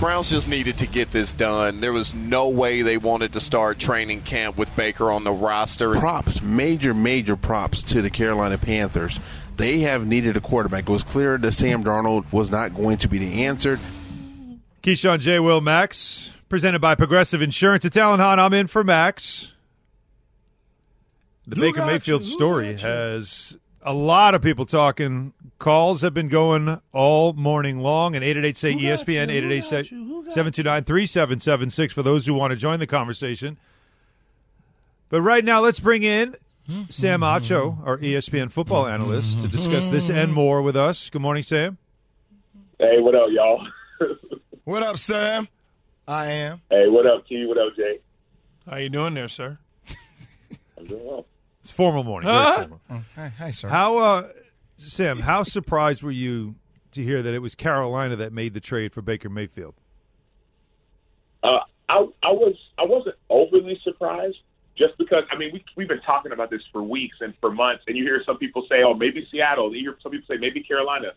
The 0.00 0.06
Browns 0.06 0.30
just 0.30 0.48
needed 0.48 0.78
to 0.78 0.86
get 0.86 1.10
this 1.10 1.34
done. 1.34 1.82
There 1.82 1.92
was 1.92 2.14
no 2.14 2.48
way 2.48 2.80
they 2.80 2.96
wanted 2.96 3.34
to 3.34 3.40
start 3.40 3.78
training 3.78 4.22
camp 4.22 4.56
with 4.56 4.74
Baker 4.74 5.12
on 5.12 5.24
the 5.24 5.30
roster. 5.30 5.92
Props, 5.92 6.40
major, 6.40 6.94
major 6.94 7.36
props 7.36 7.82
to 7.82 8.00
the 8.00 8.08
Carolina 8.08 8.56
Panthers. 8.56 9.20
They 9.58 9.80
have 9.80 10.06
needed 10.06 10.38
a 10.38 10.40
quarterback. 10.40 10.88
It 10.88 10.90
was 10.90 11.04
clear 11.04 11.36
that 11.36 11.52
Sam 11.52 11.84
Darnold 11.84 12.32
was 12.32 12.50
not 12.50 12.74
going 12.74 12.96
to 12.96 13.08
be 13.08 13.18
the 13.18 13.44
answer. 13.44 13.78
Keyshawn 14.82 15.20
J. 15.20 15.38
Will 15.38 15.60
Max, 15.60 16.32
presented 16.48 16.80
by 16.80 16.94
Progressive 16.94 17.42
Insurance. 17.42 17.84
It's 17.84 17.98
Alan 17.98 18.20
Hahn. 18.20 18.40
I'm 18.40 18.54
in 18.54 18.68
for 18.68 18.82
Max. 18.82 19.52
The 21.46 21.56
Who 21.56 21.60
Baker 21.60 21.76
got 21.76 21.86
you? 21.88 21.92
Mayfield 21.92 22.24
story 22.24 22.74
has 22.78 23.58
a 23.82 23.92
lot 23.92 24.34
of 24.34 24.42
people 24.42 24.66
talking. 24.66 25.32
Calls 25.58 26.02
have 26.02 26.14
been 26.14 26.28
going 26.28 26.80
all 26.92 27.32
morning 27.32 27.80
long. 27.80 28.14
And 28.14 28.24
888 28.24 28.56
say 28.56 28.72
ESPN, 28.74 29.28
you? 29.28 29.40
Who 29.40 29.46
888 29.46 29.62
got 29.70 29.90
you? 29.90 30.32
729 30.32 30.84
3776 30.84 31.94
for 31.94 32.02
those 32.02 32.26
who 32.26 32.34
want 32.34 32.52
to 32.52 32.56
join 32.56 32.78
the 32.78 32.86
conversation. 32.86 33.58
But 35.08 35.22
right 35.22 35.44
now, 35.44 35.60
let's 35.60 35.80
bring 35.80 36.02
in 36.02 36.36
Sam 36.88 37.20
mm-hmm. 37.20 37.24
Acho, 37.24 37.86
our 37.86 37.98
ESPN 37.98 38.50
football 38.50 38.84
mm-hmm. 38.84 39.02
analyst, 39.02 39.42
to 39.42 39.48
discuss 39.48 39.86
this 39.88 40.08
mm-hmm. 40.08 40.18
and 40.18 40.32
more 40.32 40.62
with 40.62 40.76
us. 40.76 41.10
Good 41.10 41.22
morning, 41.22 41.42
Sam. 41.42 41.78
Hey, 42.78 43.00
what 43.00 43.14
up, 43.14 43.28
y'all? 43.30 43.66
What 44.64 44.84
up, 44.84 44.98
Sam? 44.98 45.48
I 46.06 46.26
am. 46.26 46.60
hey, 46.70 46.86
what 46.86 47.04
up, 47.04 47.26
T? 47.26 47.44
What 47.46 47.58
up, 47.58 47.74
Jay? 47.74 47.98
How 48.68 48.76
you 48.76 48.88
doing 48.88 49.14
there, 49.14 49.26
sir? 49.26 49.58
I'm 50.78 50.84
doing 50.84 51.04
well. 51.04 51.26
It's 51.60 51.70
formal 51.70 52.04
morning. 52.04 52.28
very 52.28 52.42
Huh? 52.44 52.58
formal. 52.60 52.80
Oh, 52.90 53.02
hi, 53.14 53.28
hi, 53.28 53.50
sir. 53.50 53.68
How, 53.68 53.98
uh, 53.98 54.28
Sam? 54.76 55.18
How 55.20 55.42
surprised 55.42 56.02
were 56.02 56.10
you 56.10 56.54
to 56.92 57.02
hear 57.02 57.22
that 57.22 57.34
it 57.34 57.40
was 57.40 57.54
Carolina 57.54 58.16
that 58.16 58.32
made 58.32 58.54
the 58.54 58.60
trade 58.60 58.92
for 58.92 59.02
Baker 59.02 59.28
Mayfield? 59.28 59.74
Uh, 61.42 61.58
I 61.88 62.06
I 62.22 62.30
was 62.32 62.54
I 62.78 62.84
wasn't 62.84 63.16
overly 63.30 63.78
surprised 63.82 64.36
just 64.76 64.96
because 64.98 65.24
I 65.30 65.36
mean 65.36 65.50
we 65.52 65.64
we've 65.76 65.88
been 65.88 66.00
talking 66.02 66.32
about 66.32 66.50
this 66.50 66.60
for 66.72 66.82
weeks 66.82 67.16
and 67.20 67.32
for 67.40 67.50
months, 67.50 67.84
and 67.86 67.96
you 67.96 68.04
hear 68.04 68.22
some 68.26 68.36
people 68.38 68.66
say, 68.68 68.82
oh 68.82 68.92
maybe 68.94 69.26
Seattle, 69.30 69.66
and 69.68 69.76
you 69.76 69.82
hear 69.82 69.96
some 70.02 70.12
people 70.12 70.26
say 70.34 70.38
maybe 70.38 70.62
Carolina, 70.62 71.12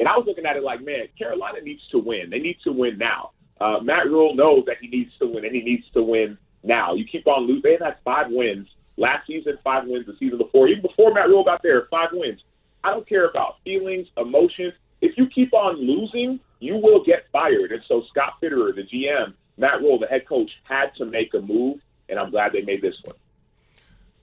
and 0.00 0.08
I 0.08 0.16
was 0.16 0.24
looking 0.26 0.46
at 0.46 0.56
it 0.56 0.62
like, 0.62 0.82
man, 0.82 1.08
Carolina 1.18 1.60
needs 1.60 1.82
to 1.90 1.98
win. 1.98 2.30
They 2.30 2.38
need 2.38 2.56
to 2.64 2.72
win 2.72 2.96
now. 2.98 3.30
Uh, 3.60 3.80
Matt 3.80 4.06
Rhule 4.06 4.34
knows 4.34 4.64
that 4.66 4.76
he 4.80 4.88
needs 4.88 5.12
to 5.18 5.26
win, 5.26 5.44
and 5.44 5.54
he 5.54 5.62
needs 5.62 5.84
to 5.94 6.02
win 6.02 6.38
now. 6.62 6.94
You 6.94 7.04
keep 7.04 7.26
on 7.26 7.42
losing. 7.46 7.62
They've 7.62 7.80
had 7.80 7.96
five 8.04 8.26
wins 8.30 8.68
last 8.96 9.26
season, 9.26 9.58
five 9.62 9.84
wins 9.86 10.06
the 10.06 10.16
season 10.18 10.38
before. 10.38 10.68
Even 10.68 10.82
before 10.82 11.12
Matt 11.12 11.28
Rhule 11.28 11.44
got 11.44 11.62
there, 11.62 11.86
five 11.90 12.08
wins. 12.12 12.40
I 12.84 12.90
don't 12.90 13.08
care 13.08 13.28
about 13.28 13.56
feelings, 13.64 14.06
emotions. 14.16 14.72
If 15.00 15.16
you 15.16 15.26
keep 15.28 15.52
on 15.52 15.76
losing, 15.76 16.40
you 16.60 16.76
will 16.76 17.04
get 17.04 17.24
fired. 17.32 17.72
And 17.72 17.82
so 17.88 18.02
Scott 18.10 18.34
Fitterer, 18.42 18.74
the 18.74 18.82
GM, 18.82 19.34
Matt 19.58 19.80
Rhule, 19.80 19.98
the 19.98 20.06
head 20.06 20.26
coach, 20.26 20.50
had 20.64 20.94
to 20.98 21.04
make 21.04 21.34
a 21.34 21.40
move, 21.40 21.80
and 22.08 22.18
I'm 22.18 22.30
glad 22.30 22.52
they 22.52 22.62
made 22.62 22.82
this 22.82 22.94
one. 23.04 23.16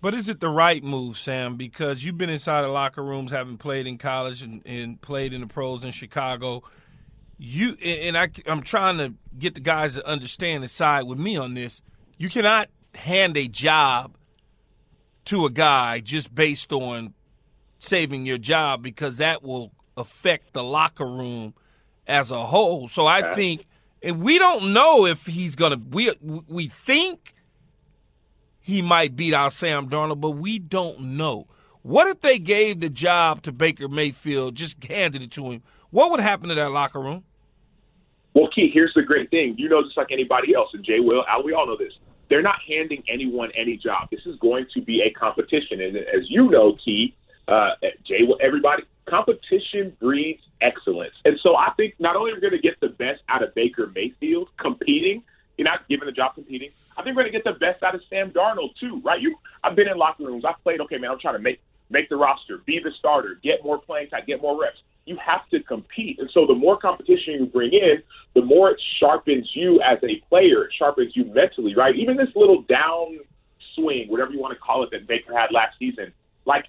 But 0.02 0.14
is 0.14 0.28
it 0.28 0.42
the 0.42 0.50
right 0.50 0.84
move, 0.84 1.18
Sam? 1.18 1.56
Because 1.56 2.04
you've 2.04 2.18
been 2.18 2.30
inside 2.30 2.64
the 2.64 2.68
locker 2.68 3.04
rooms, 3.04 3.32
having 3.32 3.58
played 3.58 3.88
in 3.88 3.98
college 3.98 4.42
and, 4.42 4.62
and 4.66 5.00
played 5.00 5.34
in 5.34 5.42
the 5.42 5.48
pros 5.48 5.86
in 5.86 5.92
Chicago. 5.92 6.64
You 7.38 7.78
and 7.82 8.18
I, 8.18 8.30
I'm 8.46 8.64
trying 8.64 8.98
to 8.98 9.14
get 9.38 9.56
the 9.56 9.62
guys 9.62 9.96
to 9.96 10.06
understand 10.06 10.64
and 10.64 10.70
side 10.70 11.04
with 11.04 11.20
me 11.20 11.38
on 11.38 11.54
this. 11.54 11.82
You 12.18 12.30
cannot 12.30 12.70
hand 12.96 13.38
a 13.38 13.48
job 13.48 14.18
to 15.26 15.46
a 15.46 15.50
guy 15.50 16.00
just 16.00 16.34
based 16.34 16.72
on 16.74 17.14
saving 17.80 18.26
your 18.26 18.38
job 18.38 18.82
because 18.82 19.18
that 19.18 19.44
will 19.44 19.72
affect 19.98 20.54
the 20.54 20.64
locker 20.64 21.06
room 21.06 21.54
as 22.08 22.32
a 22.32 22.44
whole. 22.44 22.88
So 22.88 23.06
I 23.06 23.34
think, 23.34 23.66
and 24.02 24.22
we 24.22 24.40
don't 24.40 24.74
know 24.74 25.06
if 25.06 25.26
he's 25.26 25.56
gonna. 25.56 25.80
We 25.92 26.12
we 26.48 26.68
think 26.68 27.34
he 28.60 28.82
might 28.82 29.16
beat 29.16 29.34
out 29.34 29.54
Sam 29.54 29.90
Darnold, 29.90 30.22
but 30.22 30.32
we 30.32 30.60
don't 30.60 31.00
know. 31.02 31.48
What 31.84 32.08
if 32.08 32.22
they 32.22 32.40
gave 32.40 32.80
the 32.80 32.90
job 32.90 33.42
to 33.44 33.52
Baker 33.52 33.90
Mayfield, 33.90 34.56
just 34.56 34.82
handed 34.86 35.22
it 35.22 35.32
to 35.32 35.52
him? 35.52 35.62
What 35.92 36.12
would 36.12 36.22
happen 36.22 36.50
to 36.50 36.56
that 36.56 36.72
locker 36.72 37.00
room? 37.00 37.24
Well, 38.34 38.50
Keith, 38.56 38.72
here's 38.74 38.94
the 38.96 39.04
great 39.04 39.30
thing. 39.30 39.56
You 39.58 39.70
know, 39.70 39.84
just 39.84 39.98
like 39.98 40.12
anybody 40.12 40.56
else, 40.56 40.70
and 40.74 40.84
Jay 40.84 41.00
will, 41.00 41.24
Al, 41.30 41.44
we 41.44 41.54
all 41.54 41.68
know 41.68 41.78
this. 41.78 41.94
They're 42.30 42.42
not 42.42 42.60
handing 42.68 43.04
anyone 43.08 43.52
any 43.56 43.78
job. 43.78 44.10
This 44.12 44.22
is 44.26 44.38
going 44.40 44.66
to 44.74 44.82
be 44.82 45.02
a 45.02 45.12
competition, 45.12 45.82
and 45.82 45.98
as 45.98 46.30
you 46.30 46.50
know, 46.50 46.78
Key, 46.84 47.16
uh, 47.48 47.72
Jay, 48.06 48.22
everybody, 48.42 48.84
competition 49.08 49.96
breeds 50.00 50.42
excellence. 50.62 51.14
And 51.26 51.38
so 51.44 51.56
I 51.56 51.72
think 51.76 51.96
not 52.00 52.16
only 52.16 52.32
are 52.32 52.36
we 52.36 52.42
going 52.42 52.54
to 52.54 52.60
get 52.60 52.80
the 52.80 52.90
best 52.90 53.22
out 53.30 53.44
of 53.44 53.54
Baker 53.54 53.92
Mayfield 53.94 54.50
competing, 54.60 55.24
you're 55.58 55.66
not 55.66 55.88
given 55.90 56.06
the 56.06 56.12
job 56.12 56.36
competing. 56.36 56.70
I 56.98 57.04
think 57.04 57.16
we're 57.16 57.24
going 57.24 57.34
to 57.34 57.40
get 57.40 57.44
the 57.44 57.60
best 57.60 57.84
out 57.84 57.96
of 57.96 58.02
Sam 58.10 58.32
Darnold 58.32 58.76
too, 58.80 59.02
right? 59.04 59.20
You, 59.22 59.36
I've 59.64 59.76
been 59.76 59.88
in 59.88 59.98
locker 59.98 60.24
rooms. 60.24 60.46
I've 60.48 60.62
played. 60.64 60.80
Okay, 60.82 60.98
man, 60.98 61.12
I'm 61.12 61.20
trying 61.20 61.36
to 61.36 61.42
make 61.42 61.60
make 61.90 62.10
the 62.10 62.16
roster, 62.16 62.58
be 62.66 62.80
the 62.84 62.92
starter, 62.98 63.40
get 63.44 63.64
more 63.64 63.78
playing 63.78 64.10
time, 64.10 64.22
get 64.26 64.42
more 64.42 64.60
reps. 64.60 64.80
You 65.06 65.18
have 65.18 65.48
to 65.50 65.62
compete, 65.62 66.20
and 66.20 66.30
so 66.34 66.48
the 66.48 66.56
more 66.56 66.78
competition 66.78 67.34
you 67.34 67.46
bring 67.46 67.74
in, 67.74 68.02
the 68.36 68.42
more 68.42 68.72
it 68.72 68.82
sharpens 69.00 69.50
you 69.54 69.82
as 69.82 69.98
a 70.04 70.22
player. 70.30 70.66
It 70.66 70.72
sharpens 70.78 71.16
you 71.16 71.26
mentally, 71.26 71.76
right? 71.76 71.96
Even 71.96 72.16
this 72.16 72.30
little 72.36 72.62
down 72.64 73.20
swing, 73.76 74.08
whatever 74.08 74.32
you 74.32 74.40
want 74.40 74.54
to 74.54 74.60
call 74.60 74.84
it, 74.84 74.92
that 74.92 75.06
Baker 75.08 75.38
had 75.38 75.52
last 75.52 75.78
season, 75.78 76.14
like 76.46 76.66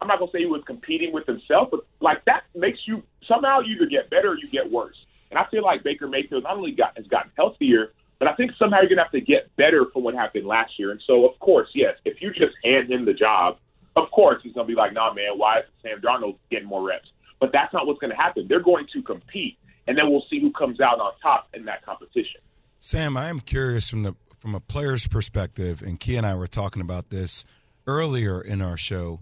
I'm 0.00 0.08
not 0.08 0.18
gonna 0.18 0.30
say 0.30 0.40
he 0.40 0.46
was 0.46 0.62
competing 0.66 1.12
with 1.12 1.26
himself, 1.26 1.68
but 1.70 1.80
like 2.00 2.24
that 2.26 2.44
makes 2.54 2.80
you 2.86 3.02
somehow 3.26 3.60
you 3.60 3.76
either 3.76 3.86
get 3.86 4.10
better 4.10 4.30
or 4.30 4.38
you 4.38 4.48
get 4.48 4.70
worse. 4.70 4.96
And 5.30 5.38
I 5.38 5.46
feel 5.50 5.62
like 5.62 5.82
Baker 5.82 6.06
Mayfield 6.06 6.44
not 6.44 6.56
only 6.56 6.72
got 6.72 6.96
has 6.96 7.06
gotten 7.06 7.30
healthier, 7.36 7.92
but 8.18 8.28
I 8.28 8.34
think 8.34 8.52
somehow 8.58 8.80
you're 8.80 8.90
gonna 8.90 9.02
have 9.02 9.12
to 9.12 9.20
get 9.20 9.54
better 9.56 9.86
from 9.92 10.04
what 10.04 10.14
happened 10.14 10.46
last 10.46 10.78
year. 10.78 10.90
And 10.90 11.02
so, 11.06 11.28
of 11.28 11.38
course, 11.40 11.68
yes, 11.74 11.96
if 12.04 12.22
you 12.22 12.32
just 12.32 12.54
hand 12.64 12.90
him 12.90 13.04
the 13.04 13.12
job, 13.12 13.58
of 13.96 14.10
course 14.10 14.40
he's 14.42 14.52
gonna 14.52 14.66
be 14.66 14.74
like, 14.74 14.92
"Nah, 14.92 15.12
man, 15.12 15.36
why 15.36 15.60
is 15.60 15.64
Sam 15.82 16.00
Darnold 16.00 16.36
getting 16.50 16.68
more 16.68 16.82
reps?" 16.82 17.10
But 17.40 17.50
that's 17.52 17.72
not 17.72 17.86
what's 17.86 18.00
gonna 18.00 18.16
happen. 18.16 18.46
They're 18.48 18.62
going 18.62 18.86
to 18.92 19.02
compete, 19.02 19.58
and 19.86 19.96
then 19.96 20.10
we'll 20.10 20.24
see 20.28 20.40
who 20.40 20.52
comes 20.52 20.80
out 20.80 20.98
on 21.00 21.12
top 21.22 21.48
in 21.54 21.64
that 21.66 21.84
competition. 21.84 22.40
Sam, 22.80 23.16
I 23.16 23.28
am 23.28 23.40
curious 23.40 23.90
from 23.90 24.02
the 24.04 24.14
from 24.38 24.54
a 24.54 24.60
player's 24.60 25.06
perspective, 25.06 25.82
and 25.82 25.98
Key 25.98 26.16
and 26.16 26.26
I 26.26 26.34
were 26.34 26.46
talking 26.46 26.80
about 26.80 27.10
this 27.10 27.44
earlier 27.86 28.40
in 28.40 28.62
our 28.62 28.76
show. 28.76 29.20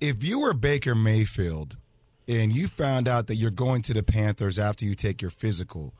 If 0.00 0.22
you 0.22 0.40
were 0.40 0.54
Baker 0.54 0.94
Mayfield 0.94 1.76
and 2.28 2.54
you 2.54 2.68
found 2.68 3.08
out 3.08 3.26
that 3.26 3.36
you're 3.36 3.50
going 3.50 3.82
to 3.82 3.94
the 3.94 4.02
Panthers 4.02 4.58
after 4.58 4.84
you 4.84 4.94
take 4.94 5.20
your 5.20 5.30
physical, 5.30 5.94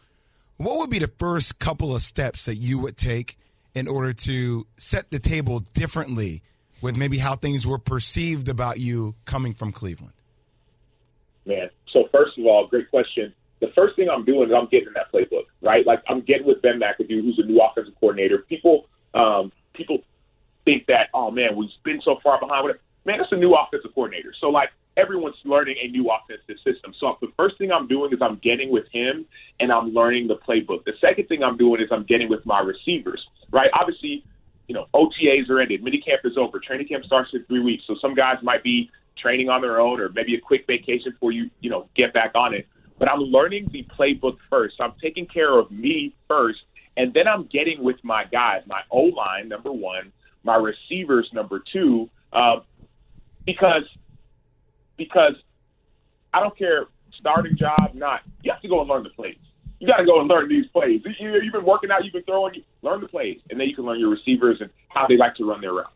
what 0.56 0.78
would 0.78 0.90
be 0.90 0.98
the 0.98 1.10
first 1.18 1.58
couple 1.58 1.94
of 1.94 2.02
steps 2.02 2.44
that 2.44 2.56
you 2.56 2.78
would 2.78 2.96
take 2.96 3.36
in 3.74 3.88
order 3.88 4.12
to 4.12 4.66
set 4.76 5.10
the 5.10 5.18
table 5.18 5.60
differently 5.60 6.42
with 6.80 6.96
maybe 6.96 7.18
how 7.18 7.34
things 7.34 7.66
were 7.66 7.78
perceived 7.78 8.48
about 8.48 8.78
you 8.78 9.16
coming 9.24 9.54
from 9.54 9.72
Cleveland? 9.72 10.12
Man, 11.46 11.70
So 11.92 12.08
first 12.12 12.38
of 12.38 12.46
all, 12.46 12.66
great 12.66 12.90
question. 12.90 13.32
The 13.60 13.68
first 13.74 13.96
thing 13.96 14.08
I'm 14.08 14.24
doing 14.24 14.48
is 14.48 14.54
I'm 14.56 14.68
getting 14.68 14.88
in 14.88 14.94
that 14.94 15.12
playbook, 15.12 15.44
right? 15.60 15.86
Like 15.86 16.02
I'm 16.08 16.22
getting 16.22 16.46
with 16.46 16.62
Ben 16.62 16.80
McAdoo, 16.80 17.22
who's 17.22 17.38
a 17.38 17.46
new 17.46 17.60
offensive 17.60 17.94
coordinator. 18.00 18.38
People, 18.38 18.86
um, 19.14 19.52
people 19.74 19.98
think 20.64 20.86
that, 20.86 21.08
oh 21.12 21.30
man, 21.30 21.56
we've 21.56 21.70
been 21.84 22.00
so 22.02 22.18
far 22.22 22.40
behind. 22.40 22.62
Whatever. 22.62 22.80
Man, 23.04 23.20
it's 23.20 23.32
a 23.32 23.36
new 23.36 23.54
offensive 23.54 23.94
coordinator. 23.94 24.32
So 24.40 24.48
like 24.48 24.70
everyone's 24.96 25.36
learning 25.44 25.76
a 25.82 25.88
new 25.88 26.10
offensive 26.10 26.56
system. 26.64 26.94
So 26.98 27.16
the 27.20 27.32
first 27.36 27.58
thing 27.58 27.70
I'm 27.70 27.86
doing 27.86 28.12
is 28.12 28.18
I'm 28.22 28.36
getting 28.42 28.70
with 28.70 28.86
him 28.92 29.26
and 29.58 29.72
I'm 29.72 29.92
learning 29.92 30.28
the 30.28 30.36
playbook. 30.36 30.84
The 30.84 30.92
second 31.00 31.28
thing 31.28 31.42
I'm 31.42 31.56
doing 31.56 31.80
is 31.80 31.88
I'm 31.90 32.04
getting 32.04 32.28
with 32.28 32.44
my 32.44 32.60
receivers, 32.60 33.24
right? 33.50 33.70
Obviously, 33.78 34.24
you 34.68 34.74
know, 34.74 34.86
OTAs 34.94 35.48
are 35.50 35.60
ended. 35.60 35.82
Minicamp 35.82 36.24
is 36.24 36.36
over. 36.36 36.60
Training 36.60 36.88
camp 36.88 37.04
starts 37.04 37.30
in 37.32 37.44
three 37.44 37.60
weeks. 37.60 37.84
So 37.86 37.96
some 38.00 38.14
guys 38.14 38.36
might 38.42 38.62
be 38.62 38.90
training 39.20 39.48
on 39.48 39.60
their 39.60 39.80
own 39.80 40.00
or 40.00 40.08
maybe 40.10 40.34
a 40.34 40.40
quick 40.40 40.66
vacation 40.66 41.12
before 41.12 41.32
you, 41.32 41.50
you 41.60 41.70
know, 41.70 41.88
get 41.94 42.12
back 42.12 42.32
on 42.34 42.54
it. 42.54 42.66
But 42.98 43.10
I'm 43.10 43.20
learning 43.20 43.68
the 43.72 43.86
playbook 43.98 44.38
first. 44.48 44.76
So 44.78 44.84
I'm 44.84 44.94
taking 45.00 45.26
care 45.26 45.58
of 45.58 45.70
me 45.70 46.14
first. 46.28 46.60
And 46.96 47.14
then 47.14 47.26
I'm 47.28 47.44
getting 47.44 47.82
with 47.82 48.02
my 48.02 48.24
guys, 48.24 48.62
my 48.66 48.82
O 48.90 49.02
line, 49.02 49.48
number 49.48 49.72
one, 49.72 50.12
my 50.42 50.56
receivers, 50.56 51.30
number 51.32 51.62
two, 51.72 52.10
uh, 52.32 52.60
because 53.46 53.84
because 54.96 55.34
I 56.34 56.40
don't 56.40 56.56
care 56.56 56.86
starting 57.12 57.56
job, 57.56 57.94
not 57.94 58.22
you 58.42 58.52
have 58.52 58.60
to 58.62 58.68
go 58.68 58.80
and 58.80 58.88
learn 58.88 59.04
the 59.04 59.10
plays. 59.10 59.38
You 59.78 59.86
got 59.86 59.96
to 59.96 60.04
go 60.04 60.20
and 60.20 60.28
learn 60.28 60.48
these 60.48 60.66
plays. 60.66 61.00
You, 61.18 61.40
you've 61.40 61.54
been 61.54 61.64
working 61.64 61.90
out, 61.90 62.04
you've 62.04 62.12
been 62.12 62.22
throwing, 62.24 62.62
learn 62.82 63.00
the 63.00 63.08
plays, 63.08 63.40
and 63.48 63.58
then 63.58 63.66
you 63.66 63.74
can 63.74 63.84
learn 63.86 63.98
your 63.98 64.10
receivers 64.10 64.60
and 64.60 64.68
how 64.88 65.06
they 65.06 65.16
like 65.16 65.34
to 65.36 65.48
run 65.48 65.62
their 65.62 65.72
routes. 65.72 65.94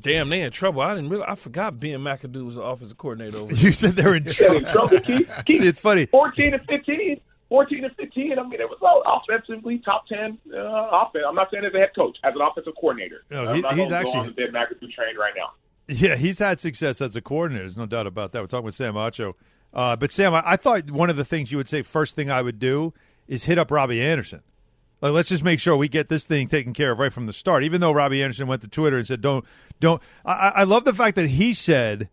Damn, 0.00 0.28
they 0.28 0.42
in 0.42 0.50
trouble. 0.52 0.80
I 0.80 0.94
didn't 0.94 1.10
really. 1.10 1.24
I 1.26 1.34
forgot 1.34 1.78
Ben 1.80 2.00
McAdoo 2.00 2.44
was 2.44 2.54
the 2.56 2.62
offensive 2.62 2.98
coordinator 2.98 3.38
over. 3.38 3.54
You 3.54 3.72
said 3.72 3.96
they're 3.96 4.14
in 4.14 4.24
trouble. 4.24 4.60
trouble. 4.60 5.00
Keith, 5.00 5.30
Keith, 5.46 5.60
See, 5.62 5.66
it's 5.66 5.78
funny. 5.78 6.06
Fourteen 6.06 6.54
and 6.54 6.62
fifteen. 6.64 7.20
14 7.50 7.82
and 7.82 7.96
15. 7.96 8.38
I 8.38 8.42
mean, 8.42 8.60
it 8.60 8.68
was 8.68 8.76
all 8.82 9.02
offensively 9.26 9.78
top 9.78 10.06
10 10.06 10.36
uh, 10.52 10.58
offense. 10.92 11.24
I'm 11.26 11.34
not 11.34 11.50
saying 11.50 11.64
as 11.64 11.72
a 11.72 11.78
head 11.78 11.92
coach, 11.96 12.18
as 12.22 12.34
an 12.34 12.42
offensive 12.42 12.74
coordinator. 12.78 13.24
No, 13.30 13.46
I'm 13.48 13.54
he- 13.56 13.60
not 13.62 13.72
he's 13.72 13.78
gonna 13.88 13.88
go 13.88 13.96
actually- 13.96 14.12
on 14.20 14.26
the 14.26 14.32
Ben 14.32 14.52
McAdoo 14.52 14.92
train 14.92 15.16
right 15.18 15.32
now. 15.34 15.52
Yeah, 15.88 16.16
he's 16.16 16.38
had 16.40 16.60
success 16.60 17.00
as 17.00 17.16
a 17.16 17.22
coordinator. 17.22 17.62
There's 17.64 17.78
no 17.78 17.86
doubt 17.86 18.06
about 18.06 18.32
that. 18.32 18.42
We're 18.42 18.48
talking 18.48 18.66
with 18.66 18.74
Sam 18.74 18.92
Acho. 18.96 19.32
Uh, 19.72 19.96
but 19.96 20.12
Sam, 20.12 20.34
I, 20.34 20.42
I 20.44 20.56
thought 20.56 20.90
one 20.90 21.08
of 21.08 21.16
the 21.16 21.24
things 21.24 21.50
you 21.50 21.56
would 21.56 21.70
say 21.70 21.80
first 21.80 22.14
thing 22.16 22.30
I 22.30 22.42
would 22.42 22.58
do 22.58 22.92
is 23.26 23.44
hit 23.46 23.56
up 23.56 23.70
Robbie 23.70 24.02
Anderson. 24.02 24.42
Like, 25.00 25.12
let's 25.12 25.28
just 25.28 25.44
make 25.44 25.60
sure 25.60 25.76
we 25.76 25.88
get 25.88 26.08
this 26.08 26.24
thing 26.24 26.48
taken 26.48 26.72
care 26.72 26.90
of 26.90 26.98
right 26.98 27.12
from 27.12 27.26
the 27.26 27.32
start. 27.32 27.62
Even 27.64 27.80
though 27.80 27.92
Robbie 27.92 28.22
Anderson 28.22 28.48
went 28.48 28.62
to 28.62 28.68
Twitter 28.68 28.96
and 28.96 29.06
said, 29.06 29.20
"Don't, 29.20 29.44
don't." 29.80 30.02
I, 30.24 30.52
I 30.56 30.64
love 30.64 30.84
the 30.84 30.92
fact 30.92 31.14
that 31.16 31.28
he 31.28 31.54
said, 31.54 32.08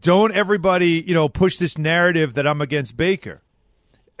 "Don't 0.00 0.32
everybody, 0.34 1.02
you 1.06 1.14
know, 1.14 1.28
push 1.28 1.56
this 1.56 1.78
narrative 1.78 2.34
that 2.34 2.46
I'm 2.46 2.60
against 2.60 2.96
Baker." 2.96 3.40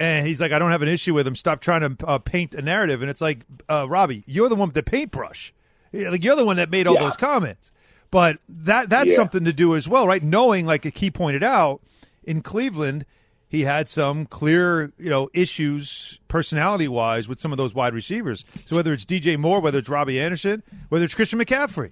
And 0.00 0.26
he's 0.28 0.40
like, 0.40 0.52
I 0.52 0.60
don't 0.60 0.70
have 0.70 0.82
an 0.82 0.86
issue 0.88 1.12
with 1.12 1.26
him. 1.26 1.34
Stop 1.34 1.60
trying 1.60 1.96
to 1.96 2.06
uh, 2.06 2.18
paint 2.18 2.54
a 2.54 2.62
narrative. 2.62 3.02
And 3.02 3.10
it's 3.10 3.20
like, 3.20 3.40
uh, 3.68 3.84
Robbie, 3.88 4.22
you're 4.28 4.48
the 4.48 4.54
one 4.54 4.68
with 4.68 4.76
the 4.76 4.82
paintbrush. 4.84 5.52
Like 5.92 6.22
you're 6.22 6.36
the 6.36 6.44
one 6.44 6.56
that 6.58 6.70
made 6.70 6.86
all 6.86 6.94
Yeah. 6.94 7.00
those 7.00 7.16
comments. 7.16 7.72
But 8.12 8.38
that 8.48 8.88
that's 8.90 9.10
Yeah. 9.10 9.16
something 9.16 9.44
to 9.44 9.52
do 9.52 9.74
as 9.74 9.88
well, 9.88 10.06
right? 10.06 10.22
Knowing, 10.22 10.66
like 10.66 10.84
a 10.84 10.92
key 10.92 11.10
pointed 11.10 11.42
out, 11.42 11.80
in 12.22 12.42
Cleveland, 12.42 13.06
he 13.48 13.62
had 13.62 13.88
some 13.88 14.26
clear, 14.26 14.92
you 14.98 15.08
know, 15.10 15.28
issues 15.34 16.18
personality 16.28 16.86
wise 16.88 17.26
with 17.28 17.40
some 17.40 17.50
of 17.52 17.58
those 17.58 17.74
wide 17.74 17.94
receivers. 17.94 18.44
So 18.66 18.76
whether 18.76 18.92
it's 18.92 19.04
DJ 19.04 19.38
Moore, 19.38 19.60
whether 19.60 19.78
it's 19.78 19.88
Robbie 19.88 20.20
Anderson, 20.20 20.62
whether 20.90 21.04
it's 21.04 21.14
Christian 21.14 21.38
McCaffrey, 21.40 21.90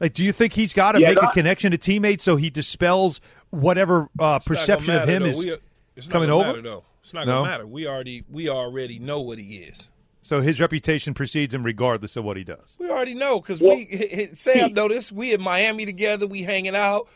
like, 0.00 0.12
do 0.14 0.22
you 0.22 0.32
think 0.32 0.52
he's 0.52 0.72
got 0.72 0.92
to 0.92 1.00
Yeah, 1.00 1.08
make 1.08 1.22
a 1.22 1.28
connection 1.28 1.72
to 1.72 1.78
teammates 1.78 2.22
so 2.24 2.36
he 2.36 2.48
dispels 2.50 3.20
whatever 3.50 4.08
uh, 4.18 4.38
perception 4.40 4.86
gonna 4.94 5.02
of 5.02 5.08
him 5.08 5.22
matter, 5.22 5.30
is. 5.30 5.44
We- 5.44 5.56
it's 5.96 6.08
coming 6.08 6.28
gonna 6.28 6.40
over? 6.40 6.48
Matter, 6.56 6.62
though. 6.62 6.84
It's 7.02 7.12
not 7.14 7.26
No? 7.26 7.34
gonna 7.42 7.48
matter. 7.50 7.66
We 7.66 7.86
already 7.86 8.24
we 8.30 8.48
already 8.48 8.98
know 8.98 9.20
what 9.20 9.38
he 9.38 9.56
is. 9.58 9.88
So 10.22 10.40
his 10.40 10.58
reputation 10.58 11.12
precedes 11.14 11.54
him 11.54 11.62
regardless 11.62 12.16
of 12.16 12.24
what 12.24 12.36
he 12.36 12.44
does. 12.44 12.76
We 12.80 12.88
already 12.88 13.14
know 13.14 13.40
because 13.40 13.60
Well, 13.60 13.76
we 13.76 14.28
Sam 14.34 14.72
noticed 14.72 15.12
we 15.12 15.34
in 15.34 15.42
Miami 15.42 15.84
together. 15.86 16.26
We 16.26 16.42
hanging 16.42 16.74
out. 16.74 17.08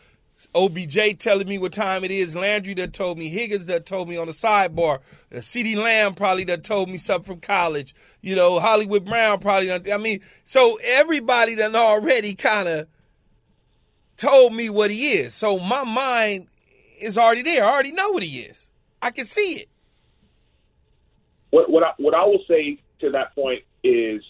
OBJ 0.55 1.19
telling 1.19 1.49
me 1.49 1.59
what 1.59 1.73
time 1.73 2.05
it 2.05 2.11
is. 2.11 2.37
Landry 2.37 2.75
that 2.75 2.93
told 2.93 3.19
me. 3.19 3.29
Higgins 3.29 3.67
that 3.67 3.87
told 3.87 4.09
me 4.09 4.17
on 4.17 4.27
the 4.27 4.33
sidebar. 4.33 5.01
Uh, 5.33 5.37
CeeDee 5.37 5.77
Lamb 5.77 6.15
probably 6.15 6.45
that 6.45 6.63
told 6.63 6.89
me 6.89 6.97
something 6.97 7.35
from 7.35 7.41
college. 7.41 7.95
You 8.21 8.37
know, 8.37 8.61
Hollywood 8.61 9.05
Brown 9.05 9.41
probably. 9.41 9.67
Done, 9.67 9.85
I 9.93 9.97
mean, 9.97 10.21
so 10.45 10.79
everybody 10.85 11.55
that 11.57 11.75
already 11.75 12.35
kind 12.35 12.69
of 12.69 12.87
told 14.17 14.53
me 14.53 14.71
what 14.71 14.91
he 14.91 15.13
is. 15.13 15.35
So 15.35 15.59
my 15.59 15.85
mind 15.85 16.49
is 17.01 17.19
already 17.19 17.43
there. 17.43 17.65
I 17.65 17.73
already 17.73 17.93
know 17.93 18.11
what 18.11 18.23
he 18.23 18.41
is. 18.41 18.71
I 19.03 19.11
can 19.11 19.25
see 19.25 19.55
it. 19.55 19.69
What 21.51 21.71
what 21.71 21.83
I, 21.83 21.93
what 21.97 22.15
I 22.15 22.25
will 22.25 22.45
say 22.47 22.79
to 23.01 23.11
that 23.11 23.35
point 23.35 23.63
is, 23.83 24.23